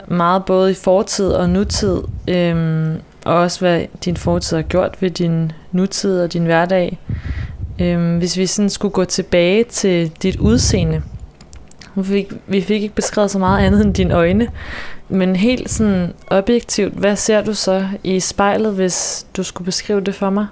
meget 0.08 0.46
både 0.46 0.72
i 0.72 0.74
fortid 0.74 1.30
og 1.30 1.50
nutid, 1.50 2.02
øhm, 2.28 3.02
og 3.26 3.36
også 3.36 3.60
hvad 3.60 3.86
din 4.06 4.18
fortid 4.18 4.58
har 4.58 4.64
gjort 4.64 4.98
ved 5.00 5.10
din 5.10 5.52
nutid 5.72 6.22
og 6.22 6.34
din 6.34 6.46
hverdag. 6.46 7.00
Øhm, 7.80 8.18
hvis 8.18 8.38
vi 8.38 8.46
sådan 8.46 8.70
skulle 8.70 8.92
gå 8.92 9.06
tilbage 9.06 9.64
til 9.64 10.12
dit 10.22 10.36
udseende, 10.36 11.02
vi 11.96 12.04
fik, 12.04 12.34
vi 12.48 12.62
fik 12.62 12.82
ikke 12.84 12.96
beskrevet 12.96 13.32
så 13.32 13.40
meget 13.40 13.66
andet 13.66 13.86
end 13.86 13.94
dine 13.94 14.14
øjne, 14.14 14.48
men 15.10 15.36
helt 15.36 15.70
sådan 15.70 16.14
objektivt, 16.28 16.94
hvad 16.94 17.16
ser 17.16 17.44
du 17.44 17.54
så 17.54 17.88
i 18.04 18.20
spejlet, 18.20 18.74
hvis 18.74 19.28
du 19.38 19.44
skulle 19.44 19.66
beskrive 19.66 20.02
det 20.02 20.16
for 20.16 20.30
mig? 20.30 20.48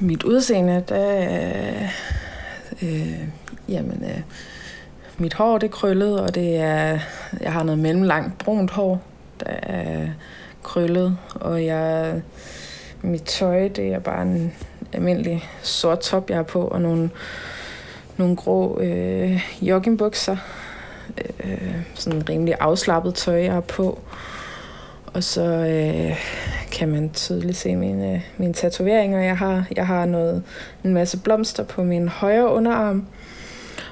Mit 0.00 0.22
udseende, 0.22 0.84
der 0.88 1.20
øh, 1.20 1.88
øh, 2.82 3.18
jamen, 3.68 4.04
øh, 4.04 4.20
mit 5.18 5.34
hår 5.34 5.58
det 5.58 5.66
er 5.66 5.70
krøllet, 5.70 6.20
og 6.20 6.34
det 6.34 6.56
er, 6.56 6.98
jeg 7.40 7.52
har 7.52 7.62
noget 7.62 7.78
mellemlangt 7.78 8.38
brunt 8.38 8.70
hår, 8.70 9.02
der 9.40 9.50
er 9.62 10.06
krøllet, 10.62 11.16
og 11.34 11.64
jeg, 11.64 12.14
mit 13.02 13.22
tøj, 13.22 13.68
det 13.68 13.92
er 13.92 13.98
bare 13.98 14.22
en 14.22 14.52
almindelig 14.92 15.48
sort 15.62 16.00
top, 16.00 16.30
jeg 16.30 16.36
har 16.36 16.42
på, 16.42 16.62
og 16.62 16.80
nogle, 16.80 17.10
nogle 18.16 18.36
grå 18.36 18.80
øh, 18.80 19.44
joggingbukser, 19.62 20.36
øh, 21.44 21.74
sådan 21.94 22.28
rimelig 22.28 22.54
afslappet 22.60 23.14
tøj, 23.14 23.42
jeg 23.42 23.52
har 23.52 23.60
på. 23.60 23.98
Og 25.06 25.24
så 25.24 25.42
øh, 25.42 26.16
kan 26.72 26.88
man 26.88 27.10
tydeligt 27.10 27.56
se 27.56 27.76
mine, 27.76 28.22
mine 28.36 28.52
tatoveringer, 28.52 29.20
jeg 29.20 29.38
har. 29.38 29.64
Jeg 29.76 29.86
har 29.86 30.06
noget, 30.06 30.42
en 30.84 30.94
masse 30.94 31.18
blomster 31.18 31.64
på 31.64 31.82
min 31.82 32.08
højre 32.08 32.52
underarm, 32.52 33.06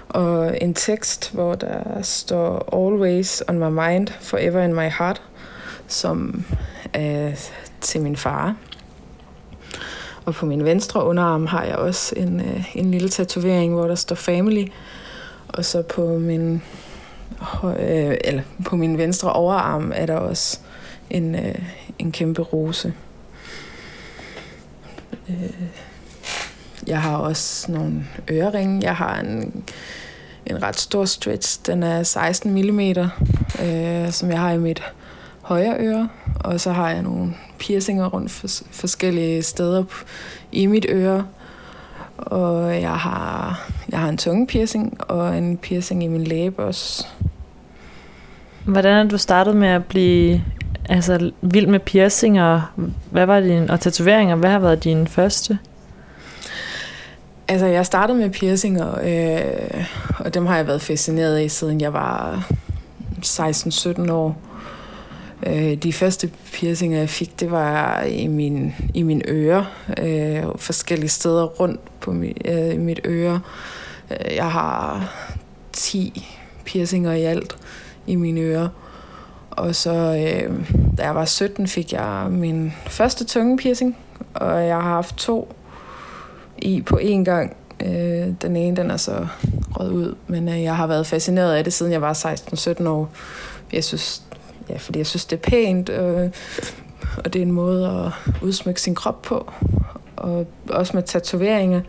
og 0.09 0.62
en 0.62 0.75
tekst, 0.75 1.35
hvor 1.35 1.55
der 1.55 2.03
står 2.03 2.75
Always 2.87 3.43
on 3.49 3.59
my 3.59 3.89
mind, 3.89 4.09
forever 4.21 4.62
in 4.62 4.75
my 4.75 4.89
heart, 4.99 5.23
som 5.87 6.45
er 6.93 7.31
til 7.81 8.01
min 8.01 8.17
far. 8.17 8.57
Og 10.25 10.35
på 10.35 10.47
min 10.47 10.65
venstre 10.65 11.05
underarm 11.05 11.47
har 11.47 11.65
jeg 11.65 11.77
også 11.77 12.15
en, 12.17 12.41
øh, 12.41 12.77
en 12.77 12.91
lille 12.91 13.09
tatovering, 13.09 13.75
hvor 13.75 13.87
der 13.87 13.95
står 13.95 14.17
family. 14.17 14.67
Og 15.49 15.65
så 15.65 15.83
på 15.83 16.19
min, 16.19 16.62
øh, 17.64 18.16
eller 18.25 18.43
på 18.64 18.77
min 18.77 18.99
venstre 18.99 19.33
overarm 19.33 19.93
er 19.95 20.07
der 20.07 20.16
også 20.16 20.59
en, 21.11 21.35
øh, 21.35 21.55
en 21.99 22.12
kæmpe 22.12 22.43
rose. 22.43 22.93
Øh, 25.29 25.68
jeg 26.87 27.03
har 27.03 27.16
også 27.16 27.72
nogle 27.72 28.07
øreringe. 28.31 28.83
Jeg 28.83 28.97
har 28.97 29.20
en, 29.20 29.64
en 30.47 30.62
ret 30.62 30.81
stor 30.81 31.05
stretch. 31.05 31.61
Den 31.66 31.83
er 31.83 32.03
16 32.03 32.53
mm, 32.53 32.81
øh, 32.81 34.12
som 34.12 34.31
jeg 34.31 34.41
har 34.41 34.53
i 34.53 34.59
mit 34.59 34.83
højre 35.43 35.77
øre. 35.79 36.09
Og 36.41 36.61
så 36.61 36.72
har 36.72 36.91
jeg 36.91 37.03
nogle 37.03 37.35
piercinger 37.59 38.07
rundt 38.07 38.31
for, 38.31 38.49
forskellige 38.70 39.43
steder 39.43 39.85
i 40.53 40.66
mit 40.66 40.87
øre. 40.89 41.27
Og 42.17 42.81
jeg 42.81 42.97
har, 42.97 43.61
jeg 43.89 43.99
har 43.99 44.09
en 44.09 44.17
tunge 44.17 44.47
piercing 44.47 45.11
og 45.11 45.39
en 45.39 45.57
piercing 45.57 46.05
i 46.05 46.09
min 46.09 46.25
læbe 46.25 46.65
også. 46.65 47.07
Hvordan 48.65 49.07
er 49.07 49.11
du 49.11 49.19
startet 49.19 49.57
med 49.57 49.69
at 49.69 49.85
blive 49.85 50.43
altså, 50.89 51.31
vild 51.43 51.67
med 51.67 51.81
piercinger? 51.81 52.73
Hvad 53.11 53.27
var 53.27 53.41
din, 53.41 53.71
og 53.71 53.81
tatoveringer? 53.81 54.37
Hvad 54.37 54.51
har 54.51 54.59
været 54.59 54.85
din 54.85 55.07
første? 55.07 55.59
Altså, 57.49 57.67
jeg 57.67 57.87
startede 57.87 58.19
med 58.19 58.31
piercinger, 58.31 58.99
øh, 59.03 59.85
og 60.19 60.35
dem 60.35 60.47
har 60.47 60.57
jeg 60.57 60.67
været 60.67 60.83
fascineret 60.83 61.37
af, 61.37 61.51
siden 61.51 61.81
jeg 61.81 61.93
var 61.93 62.45
16-17 63.25 64.12
år. 64.12 64.37
Øh, 65.47 65.74
de 65.74 65.92
første 65.92 66.30
piercinger, 66.53 66.99
jeg 66.99 67.09
fik, 67.09 67.40
det 67.40 67.51
var 67.51 68.03
i 68.03 68.26
min, 68.26 68.74
i 68.95 69.03
min 69.03 69.22
øre. 69.28 69.66
Øh, 70.03 70.42
forskellige 70.57 71.09
steder 71.09 71.45
rundt 71.45 72.01
på 72.01 72.12
mi, 72.12 72.36
øh, 72.45 72.80
mit 72.80 73.01
øre. 73.05 73.40
Øh, 74.11 74.34
jeg 74.36 74.51
har 74.51 75.11
10 75.72 76.26
piercinger 76.64 77.12
i 77.12 77.22
alt 77.22 77.57
i 78.07 78.14
mine 78.14 78.40
ører. 78.40 78.68
Og 79.51 79.74
så, 79.74 79.90
øh, 79.90 80.66
da 80.99 81.03
jeg 81.03 81.14
var 81.14 81.24
17, 81.24 81.68
fik 81.68 81.92
jeg 81.92 82.26
min 82.30 82.72
første 82.86 83.24
tunge 83.24 83.59
piercing, 83.59 83.97
og 84.34 84.66
jeg 84.66 84.74
har 84.74 84.82
haft 84.95 85.16
to 85.16 85.55
i 86.59 86.82
på 86.82 86.99
én 87.03 87.24
gang. 87.24 87.57
Øh, 87.80 88.28
den 88.42 88.57
ene, 88.57 88.76
den 88.76 88.90
er 88.90 88.97
så 88.97 89.26
rød 89.70 89.92
ud, 89.92 90.14
men 90.26 90.49
øh, 90.49 90.62
jeg 90.62 90.76
har 90.76 90.86
været 90.86 91.07
fascineret 91.07 91.55
af 91.55 91.64
det, 91.64 91.72
siden 91.72 91.92
jeg 91.92 92.03
var 92.03 92.12
16-17 92.80 92.88
år. 92.88 93.11
Jeg 93.72 93.84
synes, 93.84 94.22
ja, 94.69 94.77
fordi 94.77 94.99
jeg 94.99 95.07
synes, 95.07 95.25
det 95.25 95.37
er 95.37 95.51
pænt, 95.51 95.89
øh, 95.89 96.31
og 97.17 97.33
det 97.33 97.37
er 97.37 97.43
en 97.43 97.53
måde 97.53 97.89
at 97.89 98.33
udsmykke 98.43 98.81
sin 98.81 98.95
krop 98.95 99.23
på. 99.23 99.53
Og 100.17 100.47
også 100.69 100.97
med 100.97 101.03
tatoveringer. 101.03 101.81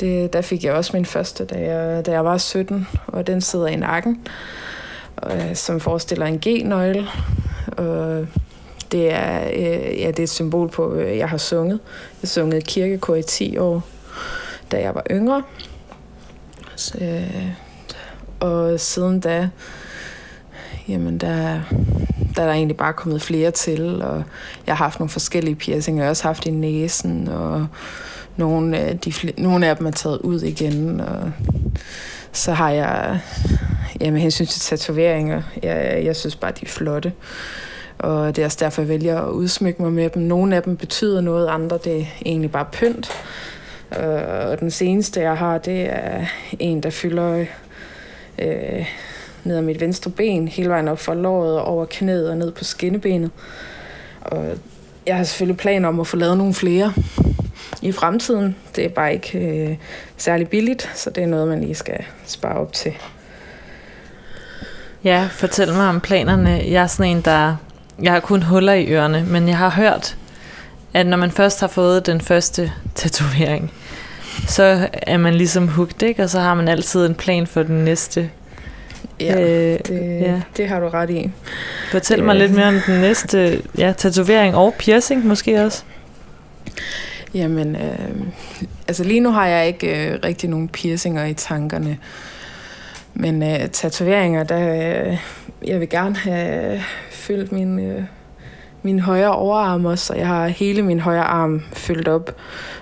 Det, 0.00 0.32
der 0.32 0.40
fik 0.40 0.64
jeg 0.64 0.74
også 0.74 0.90
min 0.94 1.04
første, 1.04 1.44
da 1.44 1.72
jeg, 1.72 2.06
da 2.06 2.10
jeg 2.10 2.24
var 2.24 2.38
17, 2.38 2.86
og 3.06 3.26
den 3.26 3.40
sidder 3.40 3.66
i 3.66 3.76
nakken, 3.76 4.26
øh, 5.30 5.54
som 5.54 5.80
forestiller 5.80 6.26
en 6.26 6.38
G-nøgle. 6.46 7.06
Og 7.76 8.26
det 8.92 9.12
er, 9.12 9.48
øh, 9.48 10.00
ja, 10.00 10.06
det 10.06 10.18
er 10.18 10.22
et 10.22 10.30
symbol 10.30 10.68
på, 10.68 10.90
at 10.90 11.06
øh, 11.06 11.18
jeg 11.18 11.28
har 11.28 11.36
sunget. 11.36 11.80
Jeg 12.22 12.28
sunget 12.28 12.64
kirkekor 12.64 13.14
i 13.14 13.22
10 13.22 13.58
år, 13.58 13.82
da 14.72 14.80
jeg 14.80 14.94
var 14.94 15.02
yngre. 15.10 15.42
Så, 16.76 16.98
øh, 17.00 17.46
og 18.40 18.80
siden 18.80 19.20
da, 19.20 19.48
jamen 20.88 21.18
der, 21.18 21.60
der 22.36 22.42
er 22.42 22.46
der 22.46 22.52
egentlig 22.52 22.76
bare 22.76 22.92
kommet 22.92 23.22
flere 23.22 23.50
til, 23.50 24.02
og 24.02 24.22
jeg 24.66 24.76
har 24.76 24.84
haft 24.84 24.98
nogle 24.98 25.10
forskellige 25.10 25.54
piercinger. 25.54 26.02
Jeg 26.02 26.06
har 26.06 26.10
også 26.10 26.24
haft 26.24 26.46
i 26.46 26.50
næsen, 26.50 27.28
og 27.28 27.66
nogle 28.36 28.78
af, 28.78 28.98
de, 28.98 29.12
nogle 29.38 29.66
af 29.66 29.76
dem 29.76 29.86
er 29.86 29.90
taget 29.90 30.18
ud 30.18 30.40
igen, 30.42 31.00
og 31.00 31.32
så 32.32 32.52
har 32.52 32.70
jeg, 32.70 33.20
ja, 34.00 34.10
med 34.10 34.20
hensyn 34.20 34.46
til 34.46 34.60
tatoveringer, 34.60 35.42
jeg, 35.62 36.00
jeg 36.04 36.16
synes 36.16 36.36
bare, 36.36 36.50
de 36.50 36.60
er 36.62 36.68
flotte. 36.68 37.12
Og 37.98 38.36
det 38.36 38.42
er 38.42 38.46
også 38.46 38.58
derfor, 38.60 38.82
jeg 38.82 38.88
vælger 38.88 39.20
at 39.20 39.30
udsmykke 39.30 39.82
mig 39.82 39.92
med 39.92 40.10
dem. 40.10 40.22
Nogle 40.22 40.56
af 40.56 40.62
dem 40.62 40.76
betyder 40.76 41.20
noget, 41.20 41.48
andre 41.48 41.78
det 41.84 42.00
er 42.00 42.04
egentlig 42.26 42.50
bare 42.50 42.66
pynt. 42.72 43.10
Og 44.46 44.60
den 44.60 44.70
seneste, 44.70 45.20
jeg 45.20 45.36
har, 45.36 45.58
det 45.58 45.92
er 45.92 46.26
en, 46.58 46.82
der 46.82 46.90
fylder 46.90 47.44
øh, 48.38 48.86
ned 49.48 49.56
ad 49.56 49.62
mit 49.62 49.80
venstre 49.80 50.10
ben, 50.10 50.48
hele 50.48 50.68
vejen 50.68 50.88
op 50.88 50.98
fra 50.98 51.14
låret, 51.14 51.60
over 51.60 51.86
knæet 51.90 52.30
og 52.30 52.36
ned 52.36 52.52
på 52.52 52.64
skinnebenet. 52.64 53.30
Og 54.20 54.44
jeg 55.06 55.16
har 55.16 55.24
selvfølgelig 55.24 55.56
planer 55.56 55.88
om 55.88 56.00
at 56.00 56.06
få 56.06 56.16
lavet 56.16 56.38
nogle 56.38 56.54
flere 56.54 56.92
i 57.82 57.92
fremtiden. 57.92 58.56
Det 58.76 58.84
er 58.84 58.88
bare 58.88 59.12
ikke 59.12 59.38
øh, 59.38 59.76
særlig 60.16 60.48
billigt, 60.48 60.90
så 60.94 61.10
det 61.10 61.22
er 61.22 61.26
noget, 61.26 61.48
man 61.48 61.60
lige 61.60 61.74
skal 61.74 62.04
spare 62.26 62.56
op 62.56 62.72
til. 62.72 62.92
Ja, 65.04 65.28
fortæl 65.30 65.72
mig 65.72 65.88
om 65.88 66.00
planerne. 66.00 66.50
Jeg 66.50 66.82
er 66.82 66.86
sådan 66.86 67.16
en, 67.16 67.22
der... 67.22 67.56
Jeg 68.02 68.12
har 68.12 68.20
kun 68.20 68.42
huller 68.42 68.72
i 68.72 68.92
ørerne, 68.92 69.26
men 69.28 69.48
jeg 69.48 69.56
har 69.56 69.70
hørt, 69.70 70.16
at 70.94 71.06
når 71.06 71.16
man 71.16 71.30
først 71.30 71.60
har 71.60 71.66
fået 71.66 72.06
den 72.06 72.20
første 72.20 72.72
tatovering, 72.94 73.72
så 74.46 74.88
er 74.92 75.16
man 75.16 75.34
ligesom 75.34 75.68
hooked, 75.68 76.02
ikke? 76.02 76.22
og 76.22 76.30
så 76.30 76.40
har 76.40 76.54
man 76.54 76.68
altid 76.68 77.06
en 77.06 77.14
plan 77.14 77.46
for 77.46 77.62
den 77.62 77.84
næste. 77.84 78.30
Ja, 79.20 79.40
øh, 79.40 79.78
det, 79.88 80.20
ja. 80.20 80.40
det 80.56 80.68
har 80.68 80.80
du 80.80 80.88
ret 80.88 81.10
i. 81.10 81.30
Fortæl 81.90 82.24
mig 82.24 82.36
lidt 82.36 82.54
mere 82.54 82.68
om 82.68 82.80
den 82.86 83.00
næste 83.00 83.62
ja, 83.78 83.92
tatovering 83.96 84.56
og 84.56 84.74
piercing 84.78 85.26
måske 85.26 85.64
også. 85.64 85.82
Jamen, 87.34 87.76
øh, 87.76 88.26
altså 88.88 89.04
lige 89.04 89.20
nu 89.20 89.30
har 89.30 89.46
jeg 89.46 89.66
ikke 89.66 90.08
øh, 90.08 90.18
rigtig 90.24 90.50
nogen 90.50 90.68
piercinger 90.68 91.24
i 91.24 91.34
tankerne. 91.34 91.98
Men 93.14 93.42
øh, 93.42 93.68
tatoveringer, 93.68 94.44
der, 94.44 94.74
øh, 95.08 95.18
jeg 95.64 95.80
vil 95.80 95.88
gerne 95.88 96.16
have 96.16 96.82
fyldt 97.10 97.52
min, 97.52 97.78
øh, 97.78 98.02
min 98.82 99.00
højre 99.00 99.32
overarm 99.32 99.84
også, 99.84 100.12
og 100.12 100.18
jeg 100.18 100.26
har 100.26 100.48
hele 100.48 100.82
min 100.82 101.00
højre 101.00 101.24
arm 101.24 101.62
fyldt 101.72 102.08
op. 102.08 102.36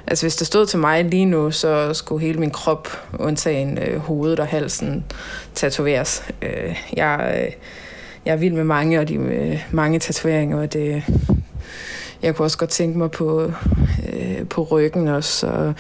Altså 0.07 0.25
hvis 0.25 0.37
det 0.37 0.47
stod 0.47 0.67
til 0.67 0.79
mig 0.79 1.05
lige 1.05 1.25
nu, 1.25 1.51
så 1.51 1.95
skulle 1.95 2.27
hele 2.27 2.39
min 2.39 2.51
krop, 2.51 2.89
undtagen 3.19 3.79
øh, 3.79 3.99
hovedet 3.99 4.41
og 4.41 4.47
halsen, 4.47 5.05
tatoveres. 5.55 6.25
Øh, 6.43 6.77
jeg, 6.97 7.43
øh, 7.45 7.53
jeg 8.25 8.33
er 8.33 8.37
vild 8.37 8.55
med 8.55 8.65
mange, 8.65 9.01
og 9.01 9.09
de 9.09 9.15
øh, 9.15 9.67
mange 9.71 9.99
tatoveringer, 9.99 10.59
og 10.59 10.73
det, 10.73 11.03
jeg 12.23 12.35
kunne 12.35 12.47
også 12.47 12.59
godt 12.59 12.71
tænke 12.71 12.99
mig 12.99 13.11
på, 13.11 13.53
øh, 14.13 14.49
på 14.51 14.63
ryggen 14.63 15.09
også. 15.09 15.47
Og, 15.47 15.75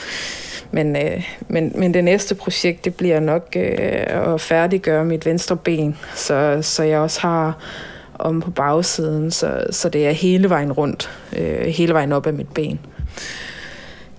men, 0.70 0.96
øh, 0.96 1.24
men, 1.48 1.72
men 1.74 1.94
det 1.94 2.04
næste 2.04 2.34
projekt, 2.34 2.84
det 2.84 2.94
bliver 2.94 3.20
nok 3.20 3.56
øh, 3.56 4.32
at 4.34 4.40
færdiggøre 4.40 5.04
mit 5.04 5.26
venstre 5.26 5.56
ben, 5.56 5.96
så, 6.14 6.58
så 6.62 6.82
jeg 6.82 6.98
også 6.98 7.20
har 7.20 7.58
om 8.18 8.40
på 8.40 8.50
bagsiden, 8.50 9.30
så, 9.30 9.66
så 9.70 9.88
det 9.88 10.06
er 10.06 10.10
hele 10.10 10.50
vejen 10.50 10.72
rundt, 10.72 11.10
øh, 11.38 11.66
hele 11.66 11.94
vejen 11.94 12.12
op 12.12 12.26
af 12.26 12.32
mit 12.32 12.54
ben. 12.54 12.80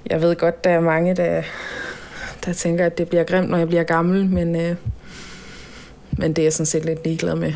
Jeg 0.10 0.22
ved 0.22 0.36
godt, 0.36 0.64
der 0.64 0.70
er 0.70 0.80
mange, 0.80 1.16
der, 1.16 1.44
der 2.46 2.54
tænker, 2.54 2.86
at 2.86 2.98
det 2.98 3.10
bliver 3.10 3.24
grimt, 3.24 3.50
når 3.50 3.58
jeg 3.58 3.68
bliver 3.68 3.84
gammel, 3.84 4.26
men, 4.26 4.56
øh, 4.56 4.76
men 6.12 6.34
det 6.34 6.40
er 6.40 6.46
jeg 6.46 6.54
sådan 6.54 6.66
set 6.66 6.86
lidt 6.86 7.04
ligeglad 7.04 7.36
med. 7.36 7.54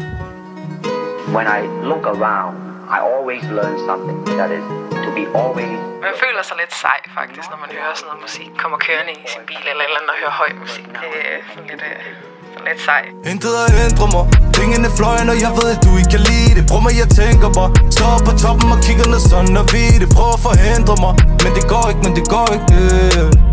When 1.36 1.48
I 1.48 1.62
look 1.92 2.06
around, 2.06 2.58
I 2.98 3.00
always 3.14 3.44
learn 3.58 3.76
something. 3.88 4.18
That 4.40 4.52
is 4.58 4.66
to 5.06 5.10
be 5.20 5.24
always... 5.42 5.78
Man 6.08 6.16
føler 6.24 6.44
sig 6.50 6.58
lidt 6.62 6.74
sej 6.84 7.00
faktisk, 7.20 7.48
når 7.52 7.60
man 7.66 7.70
hører 7.78 7.94
sådan 7.96 8.08
noget 8.10 8.22
musik. 8.28 8.50
Kommer 8.62 8.78
kørende 8.88 9.12
i 9.12 9.26
sin 9.34 9.44
bil 9.50 9.64
eller 9.72 9.84
eller 9.88 9.98
andet 10.00 10.12
og 10.14 10.18
hører 10.22 10.36
høj 10.42 10.52
musik. 10.64 10.86
Det 11.04 11.10
er 11.32 11.38
sådan 11.54 11.70
lidt, 11.72 11.84
øh, 11.90 12.31
lidt 12.68 12.80
sej. 12.88 13.04
Intet 13.32 13.56
at 13.66 13.72
ændre 13.86 14.06
mig. 14.16 14.26
Tingene 14.58 14.90
fløjen, 14.98 15.28
og 15.34 15.38
jeg 15.46 15.52
ved, 15.58 15.68
at 15.76 15.80
du 15.86 15.92
ikke 16.00 16.12
kan 16.16 16.24
lide 16.30 16.52
det. 16.58 16.64
Prøv 16.72 16.82
mig, 16.86 16.94
jeg 17.02 17.10
tænker 17.20 17.50
bare. 17.58 17.70
Står 17.98 18.16
på 18.28 18.32
toppen 18.44 18.70
og 18.76 18.80
kigger 18.86 19.08
ned 19.14 19.22
sådan 19.32 19.56
og 19.62 19.66
vi 19.74 19.84
det. 20.02 20.10
Prøv 20.16 20.30
at 20.38 20.42
forhindre 20.48 20.96
mig. 21.04 21.14
Men 21.44 21.52
det 21.58 21.66
går 21.74 21.86
ikke, 21.92 22.02
men 22.06 22.14
det 22.18 22.26
går 22.34 22.48
ikke. 22.56 22.66
Yeah 22.74 23.51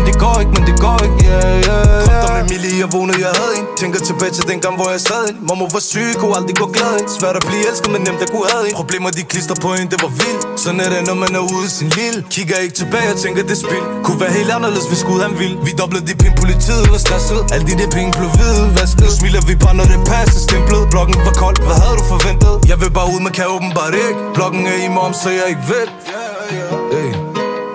men 0.00 0.06
det 0.10 0.16
går 0.24 0.36
ikke, 0.42 0.52
men 0.56 0.64
det 0.70 0.76
går 0.84 0.98
ikke, 1.06 1.18
yeah, 1.28 1.44
yeah, 1.44 1.68
yeah. 1.68 2.06
Drømte 2.06 2.28
om 2.32 2.36
Emilie, 2.44 2.74
jeg 2.82 2.88
vågnede, 2.94 3.18
jeg 3.26 3.32
havde 3.40 3.54
en. 3.58 3.64
Tænker 3.82 3.98
tilbage 4.10 4.32
til 4.38 4.44
den 4.50 4.58
gang, 4.64 4.74
hvor 4.80 4.88
jeg 4.94 5.00
sad 5.08 5.22
en. 5.30 5.36
Mamma 5.48 5.64
var 5.76 5.82
syg, 5.92 6.10
kunne 6.20 6.34
aldrig 6.38 6.56
gå 6.62 6.66
glad 6.76 6.92
ind 7.00 7.08
Svært 7.18 7.36
at 7.40 7.44
blive 7.48 7.62
elsket, 7.68 7.90
men 7.94 8.00
nemt 8.06 8.20
at 8.24 8.30
kunne 8.34 8.48
have 8.54 8.64
en. 8.68 8.74
Problemer, 8.80 9.08
de 9.18 9.22
klister 9.32 9.56
på 9.64 9.68
en, 9.78 9.86
det 9.92 9.98
var 10.04 10.12
vildt. 10.20 10.42
Sådan 10.62 10.80
er 10.84 10.88
det, 10.94 11.00
når 11.10 11.16
man 11.24 11.30
er 11.38 11.42
ude 11.54 11.64
i 11.70 11.72
sin 11.78 11.90
lille. 11.98 12.18
Kigger 12.34 12.56
ikke 12.64 12.76
tilbage 12.82 13.08
og 13.14 13.18
tænker, 13.24 13.40
det 13.50 13.58
spil 13.64 13.84
Kunne 14.06 14.20
være 14.24 14.32
helt 14.38 14.50
anderledes, 14.56 14.86
hvis 14.90 15.02
Gud 15.08 15.20
han 15.26 15.32
vil 15.40 15.52
Vi 15.66 15.72
doblede 15.80 16.04
de 16.10 16.14
penge, 16.22 16.34
politiet 16.42 16.84
var 16.92 17.00
stresset. 17.06 17.40
Alle 17.52 17.64
de 17.70 17.74
der 17.80 17.90
penge 17.96 18.10
blev 18.18 18.30
hvide, 18.36 18.64
vasket 18.78 19.06
Nu 19.08 19.12
smiler 19.20 19.42
vi 19.50 19.54
bare, 19.64 19.74
når 19.80 19.86
det 19.92 20.00
passer 20.12 20.40
stemplet. 20.48 20.82
Blokken 20.94 21.16
var 21.28 21.34
kold, 21.42 21.58
hvad 21.68 21.78
havde 21.82 21.96
du 22.00 22.04
forventet? 22.14 22.54
Jeg 22.70 22.76
vil 22.82 22.90
bare 22.98 23.08
ud, 23.14 23.20
men 23.24 23.32
kan 23.38 23.46
åbenbart 23.56 23.94
ikke 24.06 24.20
Blokken 24.36 24.62
er 24.72 24.78
i 24.88 24.90
morgen, 24.96 25.14
så 25.22 25.28
jeg 25.38 25.46
ikke 25.52 25.64
ved. 25.72 25.86
Hey. 26.10 26.79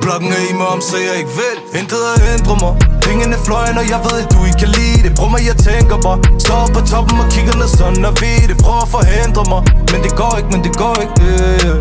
Blokken 0.05 0.31
er 0.31 0.43
i 0.51 0.53
mig 0.53 0.67
om, 0.67 0.81
så 0.81 0.97
jeg 1.07 1.15
ikke 1.21 1.33
vil 1.41 1.57
Intet 1.79 2.03
at 2.13 2.21
ændre 2.33 2.55
mig 2.63 2.73
Pengene 3.05 3.37
fløjen, 3.45 3.77
og 3.81 3.85
jeg 3.93 3.99
ved, 4.05 4.15
at 4.23 4.27
du 4.33 4.39
ikke 4.47 4.59
kan 4.63 4.71
lide 4.77 4.99
det 5.05 5.11
Prøv 5.19 5.29
mig, 5.33 5.41
jeg 5.49 5.57
tænker 5.67 5.97
bare 6.05 6.19
Står 6.45 6.63
på 6.75 6.81
toppen 6.91 7.17
og 7.23 7.27
kigger 7.35 7.55
ned 7.61 7.69
sådan 7.79 8.05
og 8.09 8.13
ved 8.21 8.41
det 8.49 8.57
Prøv 8.63 8.77
at 8.85 8.89
forhindre 8.97 9.43
mig 9.51 9.61
Men 9.91 9.99
det 10.05 10.13
går 10.21 10.33
ikke, 10.39 10.49
men 10.53 10.61
det 10.67 10.73
går 10.81 10.95
ikke 11.03 11.15
yeah, 11.25 11.65
yeah. 11.65 11.77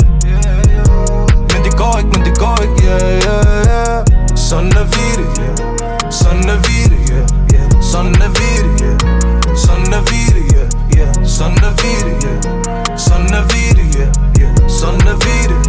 Men 1.52 1.60
det 1.66 1.74
går 1.82 1.94
ikke, 2.00 2.10
men 2.14 2.22
det 2.28 2.34
går 2.44 2.56
ikke 2.66 2.78
yeah, 2.86 3.12
yeah, 3.26 3.44
yeah. 3.68 3.98
Sådan 4.48 4.72
er 4.82 4.86
vi 4.94 5.06
det, 5.18 5.28
yeah. 5.40 5.54
Sådan 6.20 6.46
er 6.54 6.58
vi 6.66 6.76
det, 6.92 7.00
yeah. 7.12 7.26
Sådan 7.90 8.14
er 8.26 8.30
vi 8.38 8.48
det, 8.64 8.72
yeah. 8.84 8.98
Sådan 9.64 9.92
er 9.98 10.02
vi 10.10 10.20
det, 10.34 10.44
yeah. 10.54 11.12
Sådan 11.36 11.62
er 11.68 11.72
vi 11.80 11.90
det, 12.04 12.14
yeah. 12.24 12.38
Sådan 13.06 13.32
er 13.38 13.44
vi 13.52 13.62
det, 13.78 13.86
yeah, 13.98 14.10
yeah. 14.40 14.70
Sådan 14.78 15.06
er 15.12 15.16
vi 15.24 15.36
det 15.50 15.63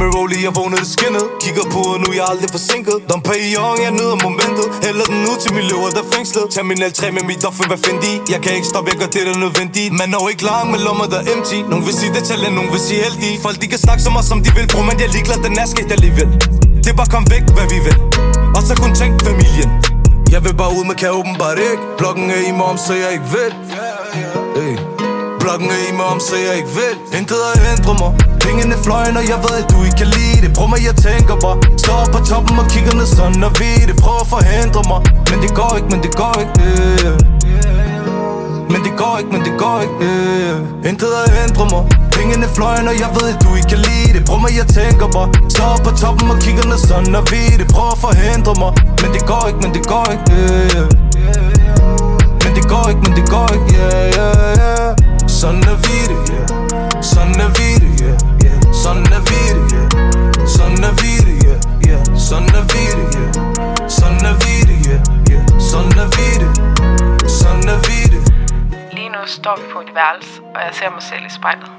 med 0.00 0.08
Rolly, 0.16 0.38
jeg 0.46 0.52
vågnede 0.58 0.80
det 0.84 0.90
skinnet. 0.96 1.24
Kigger 1.42 1.66
på, 1.74 1.80
og 1.94 1.98
nu 2.02 2.06
er 2.12 2.16
jeg 2.20 2.26
aldrig 2.32 2.50
forsinket. 2.56 2.96
Dom 3.10 3.20
Perignon, 3.28 3.76
jeg 3.86 3.92
nyder 3.98 4.16
momentet. 4.26 4.66
Hælder 4.86 5.06
den 5.12 5.20
ud 5.30 5.38
til 5.44 5.50
min 5.56 5.64
lever, 5.70 5.88
der 5.98 6.04
fængslet. 6.14 6.44
Terminal 6.54 6.92
3 6.98 7.04
med 7.16 7.24
mit 7.30 7.42
offer, 7.48 7.64
hvad 7.70 7.80
find 7.86 8.00
i? 8.10 8.12
Jeg 8.32 8.40
kan 8.44 8.52
ikke 8.58 8.68
stoppe, 8.72 8.86
jeg 8.92 8.98
gør 9.02 9.10
det, 9.14 9.22
der 9.26 9.32
er 9.38 9.42
nødvendigt. 9.46 9.90
Man 10.00 10.08
når 10.14 10.24
ikke 10.32 10.44
langt 10.50 10.68
med 10.74 10.80
lommer, 10.86 11.06
der 11.12 11.18
er 11.22 11.26
empty. 11.34 11.58
Nogen 11.70 11.84
vil 11.86 11.94
sige 12.00 12.10
det 12.16 12.24
talent, 12.30 12.54
nogen 12.58 12.70
vil 12.74 12.82
sige 12.88 13.00
heldig 13.06 13.30
Folk, 13.46 13.56
de 13.62 13.66
kan 13.72 13.80
snakke 13.86 14.00
så 14.06 14.10
meget, 14.14 14.26
som 14.32 14.38
de 14.44 14.50
vil. 14.56 14.66
Bro, 14.72 14.80
men 14.88 14.96
jeg 15.02 15.08
ligeglad, 15.16 15.38
den 15.46 15.54
er 15.62 15.66
sket 15.74 15.90
alligevel. 15.96 16.28
Det 16.84 16.88
er 16.94 16.98
bare 17.00 17.10
kom 17.16 17.24
væk, 17.34 17.44
hvad 17.56 17.66
vi 17.74 17.78
vil. 17.86 17.96
Og 18.56 18.62
så 18.68 18.72
kun 18.82 18.92
tænk 19.00 19.12
familien. 19.28 19.70
Jeg 20.34 20.40
vil 20.46 20.54
bare 20.62 20.72
ud, 20.78 20.84
men 20.88 20.96
kan 21.00 21.10
åbenbart 21.20 21.58
ikke. 21.70 21.82
Blokken 21.98 22.26
er 22.36 22.42
i 22.50 22.52
morgen, 22.60 22.78
så 22.86 22.92
jeg 23.02 23.10
ikke 23.16 23.28
vil. 23.36 23.52
Hey. 24.58 24.74
Blokken 25.42 25.68
er 25.76 25.82
i 25.90 25.94
morgen, 26.00 26.20
så 26.28 26.34
jeg 26.46 26.54
ikke 26.60 26.72
vil. 26.80 26.94
Intet 27.18 27.40
at 27.54 27.60
ændre 27.72 27.94
mig. 28.02 28.37
Pengene 28.48 28.76
fløjen, 28.86 29.16
og 29.20 29.24
jeg 29.32 29.38
ved, 29.44 29.54
at 29.62 29.66
du 29.72 29.78
ikke 29.86 29.96
kan 30.02 30.10
lide 30.16 30.38
det. 30.44 30.50
Prøv 30.56 30.68
mig, 30.72 30.80
jeg 30.88 30.96
tænker 31.06 31.34
bare. 31.44 31.56
Står 31.84 32.02
på 32.14 32.18
toppen 32.30 32.56
og 32.62 32.66
kigger 32.74 32.94
ned 32.98 33.08
sådan 33.18 33.42
og 33.48 33.52
ved 33.60 33.80
det. 33.88 33.96
Prøv 34.04 34.16
at 34.24 34.28
forhindre 34.34 34.82
mig. 34.90 35.00
Men 35.30 35.38
det 35.44 35.52
går 35.58 35.72
ikke, 35.78 35.88
men 35.92 36.00
det 36.04 36.12
går 36.20 36.34
ikke 36.42 36.54
yeah. 36.68 37.16
Men 38.72 38.80
det 38.86 38.92
går 39.02 39.14
ikke, 39.20 39.30
men 39.34 39.42
det 39.46 39.54
går 39.62 39.76
ikke 39.84 39.96
yeah. 40.08 40.88
Intet 40.88 41.12
at 41.22 41.30
ændre 41.44 41.64
mig. 41.72 41.82
Pengene 42.16 42.46
fløjen, 42.56 42.86
og 42.92 42.96
jeg 43.02 43.10
ved, 43.16 43.26
at 43.34 43.38
du 43.44 43.48
ikke 43.58 43.68
kan 43.72 43.80
lide 43.88 44.10
det. 44.16 44.22
Prøv 44.28 44.38
mig, 44.44 44.52
jeg 44.60 44.66
tænker 44.78 45.06
bare. 45.16 45.28
Står 45.54 45.74
på 45.86 45.90
toppen 46.02 46.26
og 46.34 46.38
kigger 46.44 46.64
ned 46.70 46.80
sådan 46.90 47.14
og 47.20 47.24
ved 47.32 47.50
det. 47.60 47.68
Prøv 47.74 47.88
at 47.94 47.98
forhindre 48.06 48.52
mig. 48.62 48.72
Men 49.02 49.08
det 49.16 49.22
går 49.30 49.42
ikke, 49.50 49.60
men 49.64 49.70
det 49.76 49.84
går 49.92 50.06
ikke 50.14 50.24
yeah. 50.32 51.57
Værelse, 70.12 70.42
og 70.42 70.60
jeg 70.66 70.74
ser 70.74 70.90
mig 70.90 71.02
selv 71.02 71.26
i 71.26 71.30
spejlet. 71.30 71.70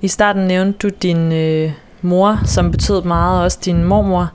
I 0.00 0.08
starten 0.08 0.46
nævnte 0.46 0.78
du 0.78 0.88
din 1.02 1.32
øh, 1.32 1.72
mor, 2.02 2.40
som 2.44 2.70
betød 2.70 3.02
meget, 3.02 3.44
også 3.44 3.58
din 3.64 3.84
mormor. 3.84 4.32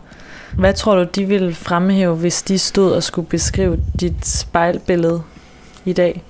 Hvad 0.57 0.73
tror 0.73 0.95
du, 0.95 1.03
de 1.15 1.25
ville 1.25 1.53
fremhæve, 1.53 2.15
hvis 2.15 2.41
de 2.43 2.59
stod 2.59 2.91
og 2.91 3.03
skulle 3.03 3.27
beskrive 3.27 3.79
dit 3.99 4.25
spejlbillede 4.27 5.23
i 5.85 5.93
dag? 5.93 6.23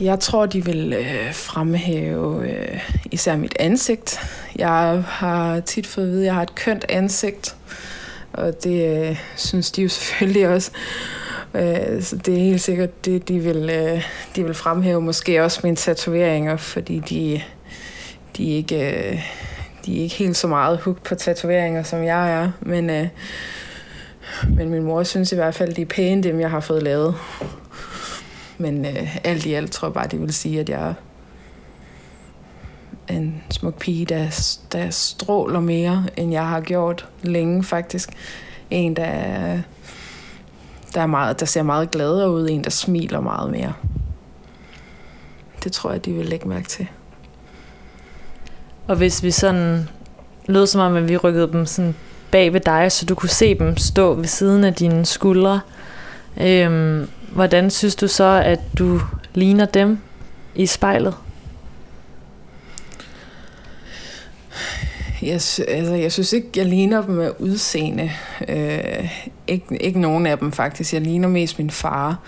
Jeg 0.00 0.20
tror, 0.20 0.46
de 0.46 0.64
vil 0.64 0.92
øh, 0.92 1.34
fremhæve 1.34 2.50
øh, 2.50 2.80
især 3.10 3.36
mit 3.36 3.56
ansigt. 3.60 4.20
Jeg 4.56 5.04
har 5.06 5.60
tit 5.60 5.86
fået 5.86 6.04
at 6.04 6.10
vide, 6.10 6.20
at 6.20 6.26
jeg 6.26 6.34
har 6.34 6.42
et 6.42 6.54
kønt 6.54 6.84
ansigt, 6.88 7.56
og 8.38 8.64
det 8.64 9.08
øh, 9.08 9.16
synes 9.36 9.70
de 9.70 9.82
jo 9.82 9.88
selvfølgelig 9.98 10.48
også. 10.48 10.70
Øh, 11.54 12.02
så 12.02 12.16
det 12.16 12.34
er 12.34 12.38
helt 12.38 12.60
sikkert 12.60 13.04
det, 13.04 13.28
de 13.28 13.38
vil, 13.38 13.70
øh, 13.70 14.04
de 14.36 14.44
vil 14.44 14.54
fremhæve. 14.54 15.00
Måske 15.00 15.44
også 15.44 15.60
mine 15.62 15.76
tatoveringer, 15.76 16.56
fordi 16.56 16.98
de, 16.98 17.42
de, 18.36 18.52
er 18.52 18.56
ikke, 18.56 19.10
øh, 19.10 19.20
de 19.86 19.98
er 19.98 20.02
ikke 20.02 20.14
helt 20.14 20.36
så 20.36 20.46
meget 20.46 20.78
hooked 20.78 21.02
på 21.02 21.14
tatoveringer, 21.14 21.82
som 21.82 22.04
jeg 22.04 22.32
er. 22.32 22.50
Men, 22.60 22.90
øh, 22.90 23.08
men 24.48 24.70
min 24.70 24.82
mor 24.82 25.02
synes 25.02 25.32
i 25.32 25.34
hvert 25.34 25.54
fald, 25.54 25.74
de 25.74 25.82
er 25.82 25.86
pæne, 25.86 26.22
dem 26.22 26.40
jeg 26.40 26.50
har 26.50 26.60
fået 26.60 26.82
lavet. 26.82 27.14
Men 28.58 28.86
øh, 28.86 29.16
alt 29.24 29.46
i 29.46 29.54
alt 29.54 29.72
tror 29.72 29.88
jeg 29.88 29.94
bare, 29.94 30.06
de 30.06 30.18
vil 30.18 30.34
sige, 30.34 30.60
at 30.60 30.68
jeg 30.68 30.88
er 30.88 30.94
en 33.10 33.42
smuk 33.50 33.78
pige, 33.78 34.04
der, 34.04 34.56
der 34.72 34.90
stråler 34.90 35.60
mere, 35.60 36.06
end 36.16 36.32
jeg 36.32 36.48
har 36.48 36.60
gjort 36.60 37.08
længe 37.22 37.64
faktisk. 37.64 38.10
En, 38.70 38.96
der, 38.96 39.12
der, 40.94 41.00
er 41.00 41.06
meget, 41.06 41.40
der 41.40 41.46
ser 41.46 41.62
meget 41.62 41.90
gladere 41.90 42.30
ud, 42.30 42.48
en, 42.48 42.64
der 42.64 42.70
smiler 42.70 43.20
meget 43.20 43.50
mere. 43.50 43.72
Det 45.64 45.72
tror 45.72 45.92
jeg, 45.92 46.04
de 46.04 46.12
vil 46.12 46.26
lægge 46.26 46.48
mærke 46.48 46.68
til. 46.68 46.86
Og 48.86 48.96
hvis 48.96 49.22
vi 49.22 49.30
sådan 49.30 49.88
lød 50.46 50.66
som 50.66 50.80
om, 50.80 50.96
at 50.96 51.08
vi 51.08 51.16
rykkede 51.16 51.52
dem 51.52 51.66
sådan 51.66 51.94
bag 52.30 52.52
ved 52.52 52.60
dig, 52.60 52.92
så 52.92 53.06
du 53.06 53.14
kunne 53.14 53.28
se 53.28 53.58
dem 53.58 53.76
stå 53.76 54.14
ved 54.14 54.24
siden 54.24 54.64
af 54.64 54.74
dine 54.74 55.06
skuldre, 55.06 55.60
øhm, 56.40 57.08
hvordan 57.32 57.70
synes 57.70 57.96
du 57.96 58.08
så, 58.08 58.42
at 58.44 58.60
du 58.78 59.00
ligner 59.34 59.64
dem 59.64 59.98
i 60.54 60.66
spejlet? 60.66 61.14
Jeg, 65.22 65.32
altså, 65.68 65.94
jeg 65.94 66.12
synes 66.12 66.32
ikke, 66.32 66.48
jeg 66.56 66.66
ligner 66.66 67.02
dem 67.02 67.14
med 67.14 67.32
udseende. 67.38 68.12
Øh, 68.48 69.10
ikke, 69.46 69.82
ikke 69.82 70.00
nogen 70.00 70.26
af 70.26 70.38
dem 70.38 70.52
faktisk. 70.52 70.92
Jeg 70.92 71.02
ligner 71.02 71.28
mest 71.28 71.58
min 71.58 71.70
far. 71.70 72.18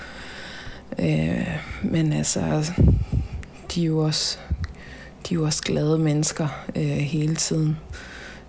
Øh, 0.99 1.49
men 1.83 2.13
altså, 2.13 2.73
de 3.75 3.83
er 3.83 3.87
jo 3.87 3.99
også, 3.99 4.39
de 5.29 5.35
er 5.35 5.39
jo 5.39 5.45
også 5.45 5.63
glade 5.63 5.99
mennesker 5.99 6.49
øh, 6.77 6.83
hele 6.83 7.35
tiden. 7.35 7.77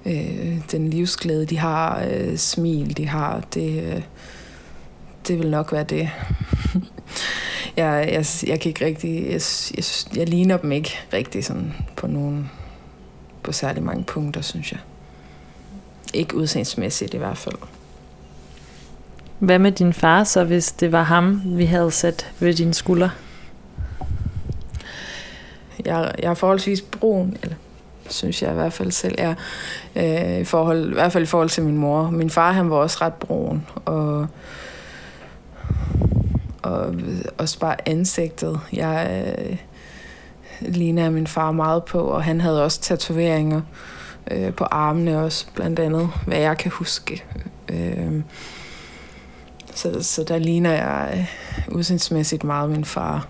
Øh, 0.06 0.58
den 0.72 0.90
livsglæde, 0.90 1.46
de 1.46 1.58
har, 1.58 2.04
øh, 2.12 2.38
smil, 2.38 2.98
de 2.98 3.08
har, 3.08 3.44
det, 3.54 3.84
øh, 3.84 4.02
det 5.28 5.40
vil 5.40 5.52
nok 5.52 5.72
være 5.72 5.84
det. 5.84 6.10
jeg, 7.78 8.10
jeg, 8.12 8.26
jeg 8.48 8.60
kan 8.60 8.70
ikke 8.70 8.86
rigtig, 8.86 9.26
jeg, 9.26 9.42
jeg, 9.78 9.84
jeg 10.16 10.30
ligner 10.30 10.58
dem 10.58 10.72
ikke 10.72 10.98
rigtig 11.14 11.46
sådan 11.46 11.74
på 11.96 12.08
nogen 12.08 12.50
på 13.44 13.52
særlig 13.52 13.84
mange 13.84 14.04
punkter, 14.04 14.42
synes 14.42 14.72
jeg. 14.72 14.80
Ikke 16.14 16.36
udseendsmæssigt 16.36 17.14
i 17.14 17.18
hvert 17.18 17.38
fald. 17.38 17.56
Hvad 19.40 19.60
med 19.60 19.72
din 19.72 19.94
far 19.94 20.24
så, 20.24 20.44
hvis 20.44 20.72
det 20.72 20.92
var 20.92 21.04
ham, 21.04 21.42
vi 21.46 21.66
havde 21.66 21.92
sat 21.92 22.32
ved 22.40 22.54
dine 22.54 22.74
skuldre? 22.74 23.12
Jeg, 25.86 26.16
jeg 26.20 26.30
er 26.30 26.34
forholdsvis 26.34 26.82
brun, 26.82 27.38
eller 27.42 27.56
synes 28.10 28.42
jeg 28.42 28.52
i 28.52 28.54
hvert 28.54 28.74
fald 28.74 28.92
selv 28.92 29.16
er, 29.18 29.36
øh, 29.96 30.40
i, 30.40 30.44
forhold, 30.44 30.90
i 30.90 30.94
hvert 30.94 31.12
fald 31.12 31.24
i 31.24 31.28
forhold 31.28 31.50
til 31.50 31.64
min 31.64 31.78
mor. 31.78 32.10
Min 32.10 32.30
far, 32.30 32.52
han 32.52 32.70
var 32.70 32.76
også 32.76 32.98
ret 33.02 33.14
brun, 33.14 33.68
og, 33.86 34.28
og 36.62 36.96
også 37.38 37.60
bare 37.60 37.90
ansigtet. 37.90 38.60
Jeg 38.74 39.26
øh, 39.40 39.58
ligner 40.62 41.10
min 41.10 41.28
far 41.28 41.52
meget 41.52 41.84
på, 41.84 42.00
og 42.00 42.24
han 42.24 42.42
havde 42.42 42.64
også 42.64 42.82
tatoveringer 42.82 43.62
øh, 44.32 44.54
på 44.54 44.64
armene 44.64 45.20
også, 45.20 45.46
blandt 45.56 45.80
andet, 45.80 46.10
hvad 46.28 46.38
jeg 46.38 46.58
kan 46.58 46.72
huske. 46.72 47.24
Øh, 47.70 48.22
så, 49.76 50.04
så 50.04 50.24
der 50.24 50.38
ligner 50.38 50.72
jeg 50.72 51.10
øh, 51.16 51.76
udseendsmæssigt 51.76 52.44
meget 52.44 52.70
min 52.70 52.86
far. 52.86 53.28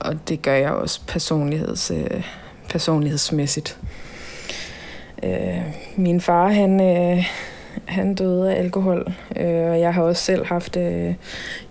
Og 0.00 0.28
det 0.28 0.42
gør 0.42 0.54
jeg 0.54 0.70
også 0.70 1.00
personligheds, 1.06 1.90
øh, 1.90 2.24
personlighedsmæssigt. 2.68 3.78
Øh, 5.22 5.62
min 5.96 6.20
far, 6.20 6.48
han, 6.48 6.80
øh, 6.80 7.24
han 7.84 8.14
døde 8.14 8.54
af 8.54 8.58
alkohol, 8.58 9.12
øh, 9.36 9.70
og 9.70 9.80
jeg 9.80 9.94
har 9.94 10.02
også 10.02 10.24
selv 10.24 10.46
haft, 10.46 10.76
øh, 10.76 11.14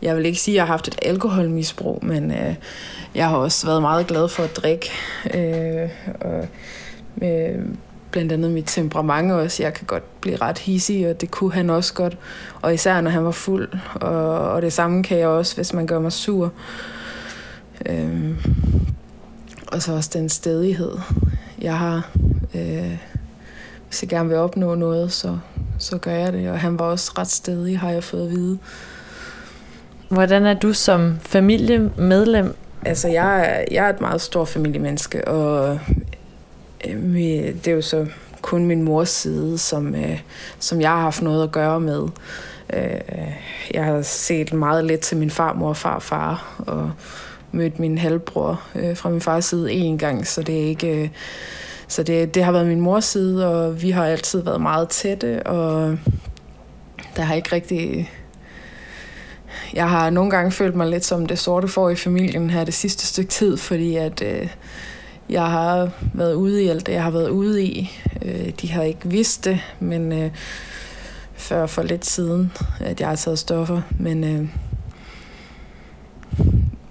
jeg 0.02 0.18
vil 0.18 0.26
ikke 0.26 0.40
sige, 0.40 0.54
at 0.54 0.56
jeg 0.56 0.64
har 0.64 0.74
haft 0.74 0.88
et 0.88 1.00
alkoholmisbrug, 1.02 2.06
men 2.06 2.32
øh, 2.32 2.56
jeg 3.16 3.30
har 3.30 3.38
også 3.38 3.68
været 3.68 3.82
meget 3.82 4.08
glad 4.08 4.28
for 4.28 4.44
at 4.44 4.56
drikke. 4.56 4.92
Øh, 5.34 5.90
og, 6.22 6.48
øh, 7.22 7.66
blandt 8.12 8.32
andet 8.32 8.52
mit 8.52 8.66
temperament 8.68 9.32
også. 9.32 9.64
Jeg 9.64 9.74
kan 9.74 9.86
godt 9.88 10.22
blive 10.22 10.36
ret 10.36 10.58
hissig, 10.58 11.10
og 11.10 11.22
det 11.22 11.32
kunne 11.32 11.54
han 11.54 11.70
også 11.70 11.94
godt. 11.94 12.18
Og 12.62 12.74
især 12.74 13.02
når 13.02 13.12
han 13.12 13.26
var 13.26 13.32
fuld. 13.32 13.70
Og, 13.96 14.52
og 14.52 14.62
det 14.62 14.74
samme 14.74 15.04
kan 15.04 15.18
jeg 15.18 15.28
også, 15.28 15.56
hvis 15.56 15.74
man 15.74 15.88
gør 15.88 16.00
mig 16.00 16.12
sur. 16.12 16.52
Øh, 17.86 18.32
og 19.68 19.82
så 19.82 19.94
også 19.94 20.10
den 20.14 20.30
stedighed, 20.30 20.98
jeg 21.62 21.78
har. 21.78 22.10
Øh, 22.56 22.98
hvis 23.88 24.04
jeg 24.04 24.10
gerne 24.10 24.30
vil 24.30 24.38
opnå 24.38 24.76
noget, 24.76 25.12
så, 25.12 25.38
så 25.78 25.98
gør 25.98 26.12
jeg 26.12 26.34
det. 26.34 26.50
Og 26.50 26.60
han 26.60 26.80
var 26.80 26.86
også 26.86 27.12
ret 27.18 27.32
stedig, 27.32 27.80
har 27.80 27.92
jeg 27.92 28.04
fået 28.04 28.26
at 28.26 28.32
vide. 28.32 28.58
Hvordan 30.10 30.46
er 30.46 30.54
du 30.54 30.74
som 30.74 31.20
familiemedlem 31.22 32.56
altså, 32.86 33.08
jeg, 33.08 33.66
jeg 33.72 33.86
er 33.86 33.90
et 33.90 34.02
meget 34.02 34.22
stort 34.22 34.48
familiemenneske, 34.48 35.28
og 35.28 35.80
øh, 36.88 37.14
det 37.54 37.68
er 37.68 37.72
jo 37.72 37.82
så 37.82 38.06
kun 38.42 38.66
min 38.66 38.84
mors 38.84 39.10
side, 39.10 39.58
som, 39.58 39.96
øh, 39.96 40.20
som 40.60 40.82
jeg 40.82 40.90
har 40.90 41.00
haft 41.02 41.22
noget 41.22 41.44
at 41.44 41.52
gøre 41.52 41.80
med. 41.80 42.08
Øh, 42.74 43.32
jeg 43.74 43.86
har 43.86 44.02
set 44.02 44.54
meget 44.54 44.86
lidt 44.86 45.02
til 45.02 45.18
min 45.18 45.30
farmor 45.30 45.70
og 45.70 45.78
farfar, 45.78 46.64
og 46.68 46.92
mødt 47.52 47.80
min 47.80 47.98
halvbror 47.98 48.62
øh, 48.76 48.98
fra 48.98 49.10
min 49.10 49.22
fars 49.22 49.46
side 49.46 49.72
en 49.72 49.98
gang, 49.98 50.28
så 50.28 50.44
det 50.44 50.62
er 50.62 50.66
ikke... 50.66 51.04
Øh, 51.04 51.10
så 51.88 52.04
det, 52.04 52.36
det 52.36 52.44
har 52.44 52.52
været 52.52 52.68
min 52.68 52.82
mors 52.82 53.06
side, 53.06 53.48
og 53.48 53.82
vi 53.82 53.90
har 53.90 54.06
altid 54.06 54.42
været 54.42 54.62
meget 54.62 54.90
tætte, 54.90 55.44
og 55.44 55.98
der 57.16 57.22
har 57.22 57.36
ikke 57.36 57.56
rigtig... 57.56 58.12
Jeg 59.74 59.90
har 59.90 60.10
nogle 60.10 60.32
gange 60.32 60.52
følt 60.52 60.76
mig 60.76 60.88
lidt 60.88 61.06
som 61.06 61.26
det 61.26 61.40
sorte 61.40 61.68
får 61.68 61.90
i 61.90 61.96
familien 61.96 62.50
her 62.50 62.64
det 62.64 62.74
sidste 62.74 63.08
stykke 63.08 63.30
tid, 63.30 63.58
fordi 63.58 63.96
at 63.96 64.22
øh, 64.22 64.48
jeg 65.30 65.46
har 65.46 65.90
været 66.14 66.34
ude 66.34 66.64
i 66.64 66.68
alt 66.68 66.86
det, 66.86 66.94
jeg 66.94 67.04
har 67.04 67.12
været 67.12 67.30
ude 67.30 67.64
i. 67.64 67.92
Øh, 68.22 68.50
de 68.62 68.72
har 68.72 68.84
ikke 68.84 69.10
vidst 69.10 69.46
det, 69.46 69.60
men 69.80 70.12
øh, 70.12 70.32
før 71.34 71.66
for 71.66 71.84
lidt 71.84 72.06
siden, 72.06 72.52
at 72.80 73.00
jeg 73.00 73.08
har 73.08 73.16
taget 73.16 73.40
stoffer. 73.40 73.82
Men, 74.00 74.24
øh, 74.24 74.48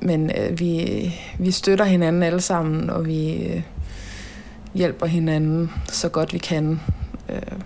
men 0.01 0.31
øh, 0.39 0.59
vi, 0.59 1.15
vi 1.39 1.51
støtter 1.51 1.85
hinanden 1.85 2.23
alle 2.23 2.41
sammen, 2.41 2.91
og 2.91 3.07
vi 3.07 3.33
øh, 3.33 3.63
hjælper 4.75 5.07
hinanden 5.07 5.71
så 5.89 6.09
godt 6.09 6.33
vi 6.33 6.39
kan. 6.39 6.81
Øh, 7.29 7.59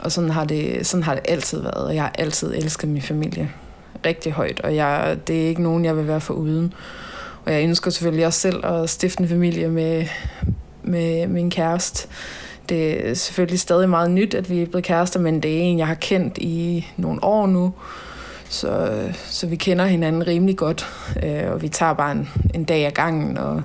og 0.00 0.12
sådan 0.12 0.30
har, 0.30 0.44
det, 0.44 0.86
sådan 0.86 1.04
har 1.04 1.14
det 1.14 1.24
altid 1.28 1.60
været, 1.60 1.84
og 1.84 1.94
jeg 1.94 2.02
har 2.02 2.12
altid 2.18 2.54
elsket 2.54 2.90
min 2.90 3.02
familie 3.02 3.50
rigtig 4.06 4.32
højt, 4.32 4.60
og 4.60 4.76
jeg, 4.76 5.18
det 5.26 5.44
er 5.44 5.48
ikke 5.48 5.62
nogen, 5.62 5.84
jeg 5.84 5.96
vil 5.96 6.08
være 6.08 6.20
for 6.20 6.34
uden. 6.34 6.74
Og 7.44 7.52
jeg 7.52 7.62
ønsker 7.62 7.90
selvfølgelig 7.90 8.26
også 8.26 8.40
selv 8.40 8.66
at 8.66 8.90
stifte 8.90 9.22
en 9.22 9.28
familie 9.28 9.68
med, 9.68 10.06
med 10.82 11.26
min 11.26 11.50
kæreste. 11.50 12.08
Det 12.68 13.08
er 13.08 13.14
selvfølgelig 13.14 13.60
stadig 13.60 13.88
meget 13.88 14.10
nyt, 14.10 14.34
at 14.34 14.50
vi 14.50 14.62
er 14.62 14.66
blevet 14.66 14.84
kærester, 14.84 15.20
men 15.20 15.42
det 15.42 15.56
er 15.56 15.60
en, 15.60 15.78
jeg 15.78 15.86
har 15.86 15.94
kendt 15.94 16.38
i 16.38 16.86
nogle 16.96 17.24
år 17.24 17.46
nu. 17.46 17.74
Så, 18.48 19.02
så 19.14 19.46
vi 19.46 19.56
kender 19.56 19.86
hinanden 19.86 20.26
rimelig 20.26 20.56
godt, 20.56 20.86
øh, 21.22 21.52
og 21.52 21.62
vi 21.62 21.68
tager 21.68 21.92
bare 21.92 22.12
en, 22.12 22.28
en 22.54 22.64
dag 22.64 22.86
ad 22.86 22.90
gangen, 22.90 23.38
og 23.38 23.62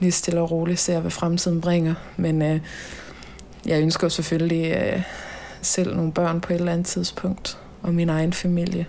lige 0.00 0.12
stille 0.12 0.40
og 0.40 0.50
roligt 0.50 0.80
ser, 0.80 1.00
hvad 1.00 1.10
fremtiden 1.10 1.60
bringer. 1.60 1.94
Men 2.16 2.42
øh, 2.42 2.60
jeg 3.66 3.82
ønsker 3.82 4.08
selvfølgelig 4.08 4.76
øh, 4.76 5.02
selv 5.62 5.96
nogle 5.96 6.12
børn 6.12 6.40
på 6.40 6.52
et 6.52 6.58
eller 6.58 6.72
andet 6.72 6.86
tidspunkt, 6.86 7.58
og 7.82 7.94
min 7.94 8.08
egen 8.08 8.32
familie. 8.32 8.86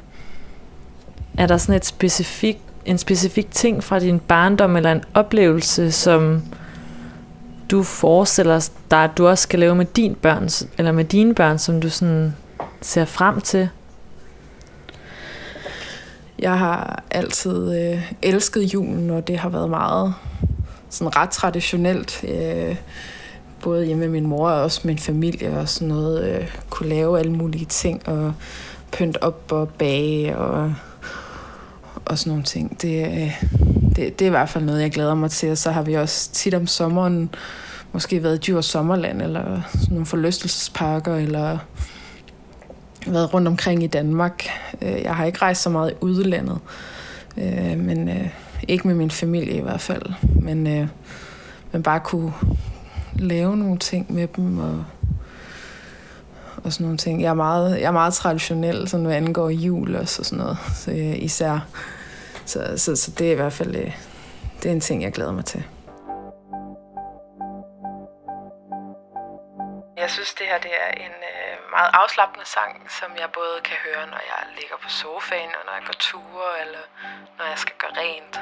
Er 1.37 1.47
der 1.47 1.57
sådan 1.57 1.75
et 1.75 1.85
specifik, 1.85 2.57
en 2.85 2.97
specifik 2.97 3.51
ting 3.51 3.83
fra 3.83 3.99
din 3.99 4.19
barndom, 4.19 4.75
eller 4.75 4.91
en 4.91 5.03
oplevelse, 5.13 5.91
som 5.91 6.41
du 7.71 7.83
forestiller 7.83 8.69
dig, 8.91 9.03
at 9.03 9.17
du 9.17 9.27
også 9.27 9.41
skal 9.41 9.59
lave 9.59 9.75
med 9.75 9.85
din 9.85 10.15
børn, 10.15 10.49
eller 10.77 10.91
med 10.91 11.05
dine 11.05 11.35
børn, 11.35 11.59
som 11.59 11.81
du 11.81 11.89
sådan 11.89 12.35
ser 12.81 13.05
frem 13.05 13.41
til? 13.41 13.69
Jeg 16.39 16.59
har 16.59 17.03
altid 17.11 17.79
øh, 17.81 18.11
elsket 18.21 18.73
julen, 18.73 19.09
og 19.09 19.27
det 19.27 19.37
har 19.37 19.49
været 19.49 19.69
meget 19.69 20.13
sådan 20.89 21.15
ret 21.15 21.29
traditionelt. 21.29 22.23
Øh, 22.27 22.75
både 23.63 23.85
hjemme 23.85 23.99
med 23.99 24.09
min 24.09 24.27
mor 24.27 24.49
og 24.49 24.61
også 24.61 24.81
min 24.83 24.97
familie 24.97 25.59
og 25.59 25.69
sådan 25.69 25.87
noget. 25.87 26.29
Øh, 26.29 26.47
kunne 26.69 26.89
lave 26.89 27.19
alle 27.19 27.31
mulige 27.31 27.65
ting 27.65 28.07
og 28.07 28.33
pynte 28.97 29.23
op 29.23 29.51
og 29.51 29.69
bage 29.69 30.37
og, 30.37 30.73
og 32.05 32.17
sådan 32.17 32.29
nogle 32.29 32.43
ting. 32.43 32.81
Det, 32.81 33.07
øh, 33.07 33.43
det, 33.95 34.19
det 34.19 34.21
er 34.21 34.25
i 34.25 34.29
hvert 34.29 34.49
fald 34.49 34.63
noget, 34.63 34.81
jeg 34.81 34.91
glæder 34.91 35.15
mig 35.15 35.31
til. 35.31 35.51
Og 35.51 35.57
så 35.57 35.71
har 35.71 35.81
vi 35.81 35.93
også 35.93 36.31
tit 36.31 36.53
om 36.53 36.67
sommeren 36.67 37.29
måske 37.91 38.23
været 38.23 38.35
i 38.35 38.51
Djurs 38.51 38.65
Sommerland, 38.65 39.21
eller 39.21 39.61
sådan 39.71 39.87
nogle 39.89 40.05
forlystelsesparker, 40.05 41.15
eller 41.15 41.57
været 43.07 43.33
rundt 43.33 43.47
omkring 43.47 43.83
i 43.83 43.87
Danmark. 43.87 44.47
Øh, 44.81 45.01
jeg 45.01 45.15
har 45.15 45.25
ikke 45.25 45.41
rejst 45.41 45.61
så 45.61 45.69
meget 45.69 45.91
i 45.91 45.95
udlandet, 46.01 46.59
øh, 47.37 47.79
men 47.79 48.09
ikke 48.67 48.87
med 48.87 48.95
min 48.95 49.11
familie 49.11 49.53
i 49.53 49.61
hvert 49.61 49.81
fald. 49.81 50.03
Men, 50.41 50.89
men 51.71 51.83
bare 51.83 51.99
kunne 51.99 52.33
lave 53.15 53.57
nogle 53.57 53.77
ting 53.77 54.13
med 54.13 54.27
dem, 54.27 54.59
og, 54.59 54.85
og 56.65 56.73
sådan 56.73 56.83
nogle 56.83 56.97
ting. 56.97 57.21
Jeg 57.21 57.29
er 57.29 57.33
meget, 57.33 57.79
jeg 57.79 57.87
er 57.87 57.91
meget 57.91 58.13
traditionel, 58.13 58.89
sådan 58.89 59.05
hvad 59.05 59.15
angår 59.15 59.49
jul 59.49 59.95
også, 59.95 60.21
og 60.21 60.25
sådan 60.25 60.43
noget, 60.43 60.57
så, 60.75 60.91
øh, 60.91 61.23
især. 61.23 61.59
Så, 62.45 62.73
så, 62.77 62.95
så 62.95 63.11
det 63.11 63.27
er 63.27 63.31
i 63.31 63.35
hvert 63.35 63.53
fald 63.53 63.75
øh, 63.75 63.91
det 64.63 64.69
er 64.69 64.73
en 64.73 64.81
ting, 64.81 65.03
jeg 65.03 65.13
glæder 65.13 65.31
mig 65.31 65.45
til. 65.45 65.63
Jeg 69.97 70.09
synes, 70.09 70.33
det 70.33 70.45
her 70.47 70.59
det 70.67 70.73
er 70.85 70.91
en 71.05 71.15
øh, 71.33 71.53
meget 71.75 71.91
afslappende 72.01 72.45
sang, 72.55 72.91
som 72.99 73.09
jeg 73.21 73.29
både 73.39 73.57
kan 73.69 73.77
høre, 73.85 74.03
når 74.13 74.21
jeg 74.31 74.41
ligger 74.59 74.77
på 74.83 74.89
sofaen, 74.89 75.51
og 75.59 75.63
når 75.67 75.73
jeg 75.79 75.83
går 75.89 75.97
ture, 75.99 76.49
eller 76.63 76.83
når 77.37 77.45
jeg 77.51 77.57
skal 77.63 77.75
gøre 77.81 77.93
rent. 78.03 78.35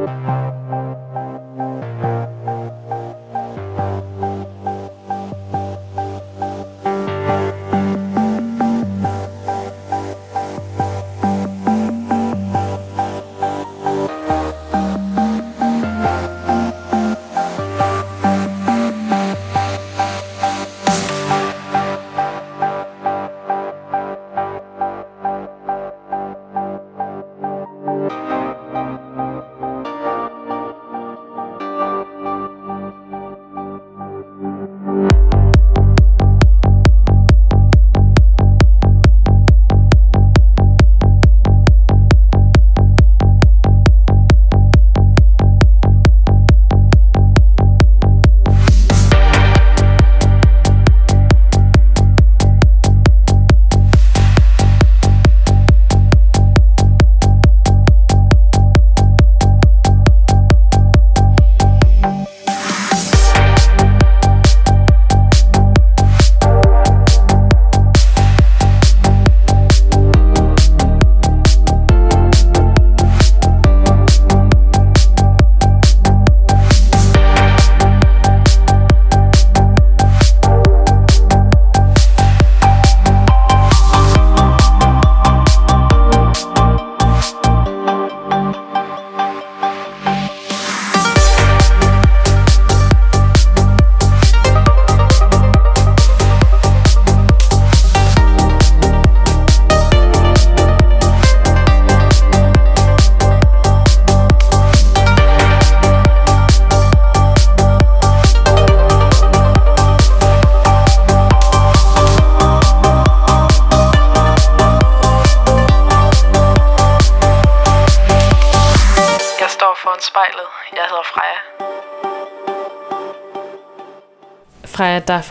Freja, 0.00 0.39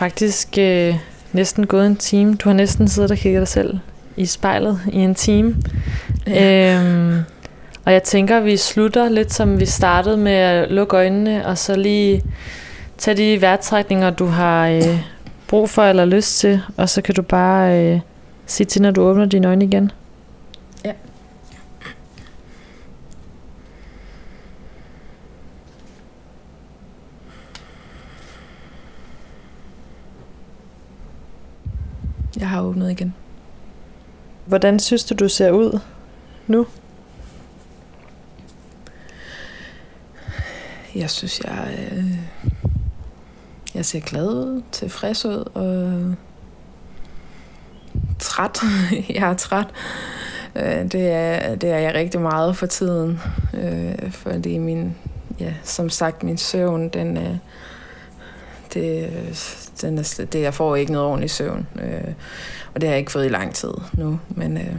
faktisk 0.00 0.58
øh, 0.58 0.94
næsten 1.32 1.66
gået 1.66 1.86
en 1.86 1.96
time. 1.96 2.34
Du 2.34 2.48
har 2.48 2.56
næsten 2.56 2.88
siddet 2.88 3.10
og 3.10 3.16
kigget 3.16 3.40
dig 3.40 3.48
selv 3.48 3.78
i 4.16 4.26
spejlet 4.26 4.80
i 4.92 4.96
en 4.96 5.14
time. 5.14 5.56
Ja. 6.26 6.78
Øhm, 6.78 7.18
og 7.84 7.92
jeg 7.92 8.02
tænker, 8.02 8.36
at 8.36 8.44
vi 8.44 8.56
slutter 8.56 9.08
lidt 9.08 9.32
som 9.32 9.60
vi 9.60 9.66
startede 9.66 10.16
med 10.16 10.32
at 10.32 10.70
lukke 10.70 10.96
øjnene, 10.96 11.46
og 11.46 11.58
så 11.58 11.76
lige 11.76 12.22
tage 12.98 13.16
de 13.16 13.40
vejrtrækninger, 13.40 14.10
du 14.10 14.26
har 14.26 14.68
øh, 14.68 15.00
brug 15.48 15.70
for 15.70 15.82
eller 15.82 16.04
lyst 16.04 16.38
til, 16.38 16.60
og 16.76 16.88
så 16.88 17.02
kan 17.02 17.14
du 17.14 17.22
bare 17.22 17.84
øh, 17.84 18.00
sige 18.46 18.66
til, 18.66 18.82
når 18.82 18.90
du 18.90 19.02
åbner 19.02 19.24
dine 19.26 19.48
øjne 19.48 19.64
igen. 19.64 19.90
Jeg 32.40 32.48
har 32.48 32.62
åbnet 32.62 32.90
igen. 32.90 33.14
Hvordan 34.46 34.78
synes 34.78 35.04
du, 35.04 35.14
du 35.14 35.28
ser 35.28 35.50
ud 35.50 35.80
nu? 36.46 36.66
Jeg 40.94 41.10
synes, 41.10 41.40
jeg, 41.40 41.88
øh, 41.92 42.04
jeg 43.74 43.84
ser 43.84 44.00
glad 44.00 44.26
ud, 44.26 44.62
tilfreds 44.72 45.24
ud 45.24 45.50
og 45.54 46.14
træt. 48.18 48.58
jeg 49.14 49.30
er 49.30 49.34
træt. 49.34 49.66
Øh, 50.56 50.92
det, 50.92 51.10
er, 51.10 51.54
det 51.54 51.70
er 51.70 51.78
jeg 51.78 51.94
rigtig 51.94 52.20
meget 52.20 52.56
for 52.56 52.66
tiden, 52.66 53.20
øh, 53.54 54.12
fordi 54.12 54.58
min, 54.58 54.96
ja, 55.40 55.54
som 55.62 55.90
sagt, 55.90 56.22
min 56.22 56.38
søvn, 56.38 56.88
den 56.88 57.16
er, 57.16 57.36
det, 58.74 59.10
den 59.82 59.98
er, 59.98 60.26
det, 60.32 60.40
jeg 60.40 60.54
får 60.54 60.76
ikke 60.76 60.92
noget 60.92 61.08
ordentligt 61.08 61.32
søvn, 61.32 61.66
øh, 61.82 62.14
og 62.74 62.80
det 62.80 62.88
har 62.88 62.94
jeg 62.94 62.98
ikke 62.98 63.12
fået 63.12 63.26
i 63.26 63.28
lang 63.28 63.54
tid 63.54 63.72
nu, 63.92 64.20
men 64.28 64.56
øh, 64.56 64.74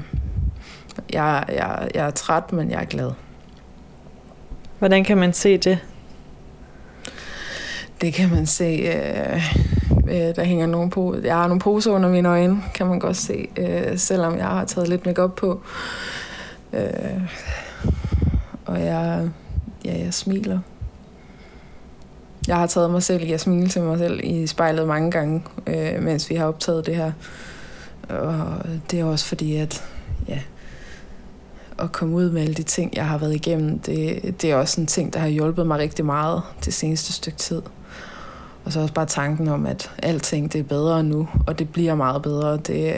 jeg, 1.14 1.45
jeg, 1.49 1.89
jeg 1.95 2.06
er 2.06 2.12
træt, 2.12 2.54
men 2.54 2.72
jeg 2.72 2.82
er 2.82 2.86
glad. 2.86 3.12
Hvordan 4.80 5.04
kan 5.04 5.18
man 5.18 5.34
se 5.34 5.58
det? 5.58 5.80
Det 8.02 8.14
kan 8.14 8.30
man 8.30 8.45
se. 8.45 8.64
Øh, 8.64 9.56
øh, 10.08 10.36
der 10.36 10.43
hænger 10.43 10.66
nogle 10.66 10.89
på. 10.89 11.16
Jeg 11.24 11.36
har 11.36 11.47
nogle 11.47 11.60
poser 11.60 11.91
under 11.91 12.10
mine 12.10 12.30
øjne, 12.30 12.64
kan 12.76 12.88
man 12.88 12.99
godt 12.99 13.18
se, 13.18 13.47
øh, 13.58 13.97
selvom 13.97 14.38
jeg 14.38 14.47
har 14.47 14.66
taget 14.66 14.89
lidt 14.89 15.06
makeup 15.06 15.36
på. 15.36 15.62
Øh, 16.74 17.22
og 18.66 18.82
jeg, 18.82 19.30
ja, 19.86 19.97
jeg 19.97 20.14
smiler. 20.14 20.60
Jeg 22.48 22.56
har 22.56 22.68
taget 22.68 22.92
mig 22.92 23.04
selv 23.04 23.24
i 23.24 23.32
at 23.32 23.42
smile 23.42 23.70
til 23.70 23.82
mig 23.82 23.98
selv 23.98 24.20
i 24.24 24.48
spejlet 24.48 24.88
mange 24.88 25.12
gange, 25.12 25.44
øh, 25.68 26.04
mens 26.04 26.30
vi 26.30 26.36
har 26.36 26.46
optaget 26.46 26.86
det 26.86 26.96
her. 26.96 27.12
Og 28.10 28.46
det 28.92 29.00
er 29.00 29.06
også 29.06 29.26
fordi, 29.26 29.56
at 29.56 29.84
ja, 30.28 30.39
at 31.80 31.92
komme 31.92 32.16
ud 32.16 32.30
med 32.30 32.42
alle 32.42 32.54
de 32.54 32.64
ting, 32.64 32.96
jeg 32.96 33.08
har 33.08 33.18
været 33.18 33.36
igennem, 33.36 33.80
det, 33.80 34.42
det 34.42 34.52
er 34.52 34.56
også 34.56 34.82
en 34.82 34.88
ting, 34.88 35.14
der 35.14 35.20
har 35.20 35.28
hjulpet 35.28 35.68
mig 35.68 35.80
rigtig 35.80 36.06
meget 36.06 36.42
det 36.66 36.74
seneste 36.74 37.14
stykke 37.14 37.38
tid. 37.38 37.62
Og 38.66 38.72
så 38.72 38.80
også 38.80 38.94
bare 38.94 39.06
tanken 39.06 39.48
om, 39.48 39.66
at 39.66 39.92
alting 40.04 40.54
det 40.54 40.60
er 40.60 40.64
bedre 40.64 41.04
nu, 41.04 41.30
og 41.48 41.60
det 41.60 41.70
bliver 41.70 41.96
meget 41.96 42.22
bedre, 42.22 42.58
det, 42.58 42.96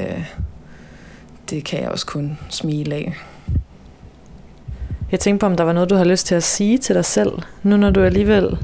det 1.50 1.64
kan 1.64 1.82
jeg 1.82 1.90
også 1.90 2.06
kun 2.06 2.38
smile 2.50 2.96
af. 2.96 3.14
Jeg 5.12 5.20
tænkte 5.20 5.40
på, 5.40 5.46
om 5.46 5.58
der 5.58 5.64
var 5.64 5.74
noget, 5.74 5.90
du 5.90 5.96
har 5.96 6.04
lyst 6.04 6.28
til 6.28 6.36
at 6.36 6.44
sige 6.44 6.78
til 6.78 6.96
dig 6.96 7.06
selv, 7.06 7.32
nu 7.64 7.78
når 7.78 7.90
du 7.90 8.04
alligevel 8.04 8.58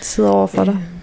sidder 0.00 0.30
over 0.30 0.46
for 0.46 0.64
dig. 0.64 0.74
Øh, 0.74 0.96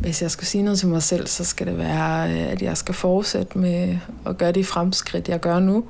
hvis 0.00 0.22
jeg 0.22 0.30
skal 0.30 0.46
sige 0.46 0.62
noget 0.62 0.78
til 0.78 0.88
mig 0.88 1.02
selv, 1.02 1.26
så 1.26 1.44
skal 1.44 1.66
det 1.66 1.78
være, 1.78 2.32
øh, 2.32 2.52
at 2.52 2.62
jeg 2.62 2.76
skal 2.76 2.94
fortsætte 2.94 3.58
med 3.58 3.98
at 4.26 4.38
gøre 4.38 4.52
de 4.52 4.64
fremskridt, 4.64 5.28
jeg 5.28 5.40
gør 5.40 5.58
nu. 5.58 5.84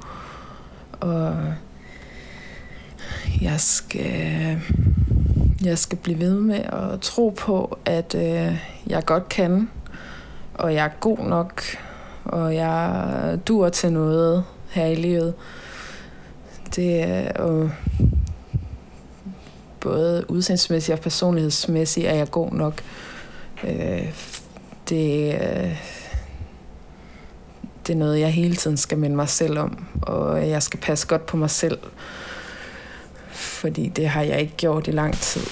Og 1.00 1.36
jeg 3.40 3.60
skal, 3.60 4.60
jeg 5.64 5.78
skal 5.78 5.98
blive 5.98 6.20
ved 6.20 6.40
med 6.40 6.60
at 6.92 7.00
tro 7.00 7.34
på, 7.38 7.78
at 7.84 8.14
øh, 8.14 8.56
jeg 8.86 9.04
godt 9.06 9.28
kan, 9.28 9.70
og 10.54 10.74
jeg 10.74 10.84
er 10.84 10.90
god 11.00 11.18
nok, 11.18 11.62
og 12.24 12.54
jeg 12.54 13.38
dur 13.48 13.68
til 13.68 13.92
noget 13.92 14.44
her 14.70 14.86
i 14.86 14.94
livet. 14.94 15.34
Det 16.76 17.02
er 17.02 17.68
både 19.84 20.24
udseendsmæssigt 20.30 20.98
og 20.98 21.02
personlighedsmæssigt 21.02 22.06
er 22.06 22.14
jeg 22.14 22.30
god 22.30 22.50
nok. 22.52 22.82
Øh, 23.64 24.12
det, 24.88 25.34
øh, 25.34 25.78
det 27.86 27.92
er 27.92 27.96
noget, 27.96 28.20
jeg 28.20 28.32
hele 28.32 28.56
tiden 28.56 28.76
skal 28.76 28.98
minde 28.98 29.16
mig 29.16 29.28
selv 29.28 29.58
om, 29.58 29.86
og 30.02 30.48
jeg 30.48 30.62
skal 30.62 30.80
passe 30.80 31.06
godt 31.06 31.26
på 31.26 31.36
mig 31.36 31.50
selv, 31.50 31.78
fordi 33.30 33.88
det 33.88 34.08
har 34.08 34.22
jeg 34.22 34.40
ikke 34.40 34.56
gjort 34.56 34.88
i 34.88 34.90
lang 34.90 35.14
tid. 35.14 35.42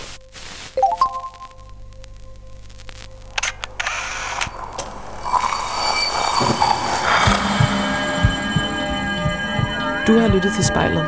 Du 10.07 10.19
har 10.19 10.29
lyttet 10.35 10.53
til 10.55 10.65
spejlet. 10.65 11.07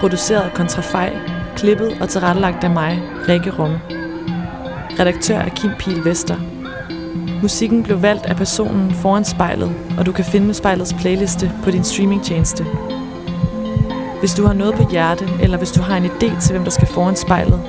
Produceret 0.00 0.42
af 0.42 0.52
Kontrafej, 0.54 1.41
klippet 1.62 1.96
og 2.00 2.08
tilrettelagt 2.08 2.64
af 2.64 2.70
mig, 2.70 3.02
Rikke 3.28 3.50
Rumme. 3.50 3.80
Redaktør 5.00 5.38
er 5.38 5.48
Kim 5.48 5.70
Pil 5.78 6.04
Vester. 6.04 6.36
Musikken 7.42 7.82
blev 7.82 8.02
valgt 8.02 8.26
af 8.26 8.36
personen 8.36 8.94
foran 8.94 9.24
spejlet, 9.24 9.72
og 9.98 10.06
du 10.06 10.12
kan 10.12 10.24
finde 10.24 10.54
spejlets 10.54 10.94
playliste 10.94 11.52
på 11.64 11.70
din 11.70 11.84
streamingtjeneste. 11.84 12.66
Hvis 14.20 14.34
du 14.34 14.46
har 14.46 14.52
noget 14.52 14.74
på 14.74 14.90
hjerte, 14.90 15.28
eller 15.42 15.58
hvis 15.58 15.72
du 15.72 15.82
har 15.82 15.96
en 15.96 16.04
idé 16.04 16.40
til, 16.40 16.52
hvem 16.52 16.64
der 16.64 16.70
skal 16.70 16.88
foran 16.88 17.16
spejlet, 17.16 17.60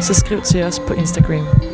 så 0.00 0.14
skriv 0.14 0.40
til 0.40 0.62
os 0.62 0.80
på 0.86 0.94
Instagram. 0.94 1.73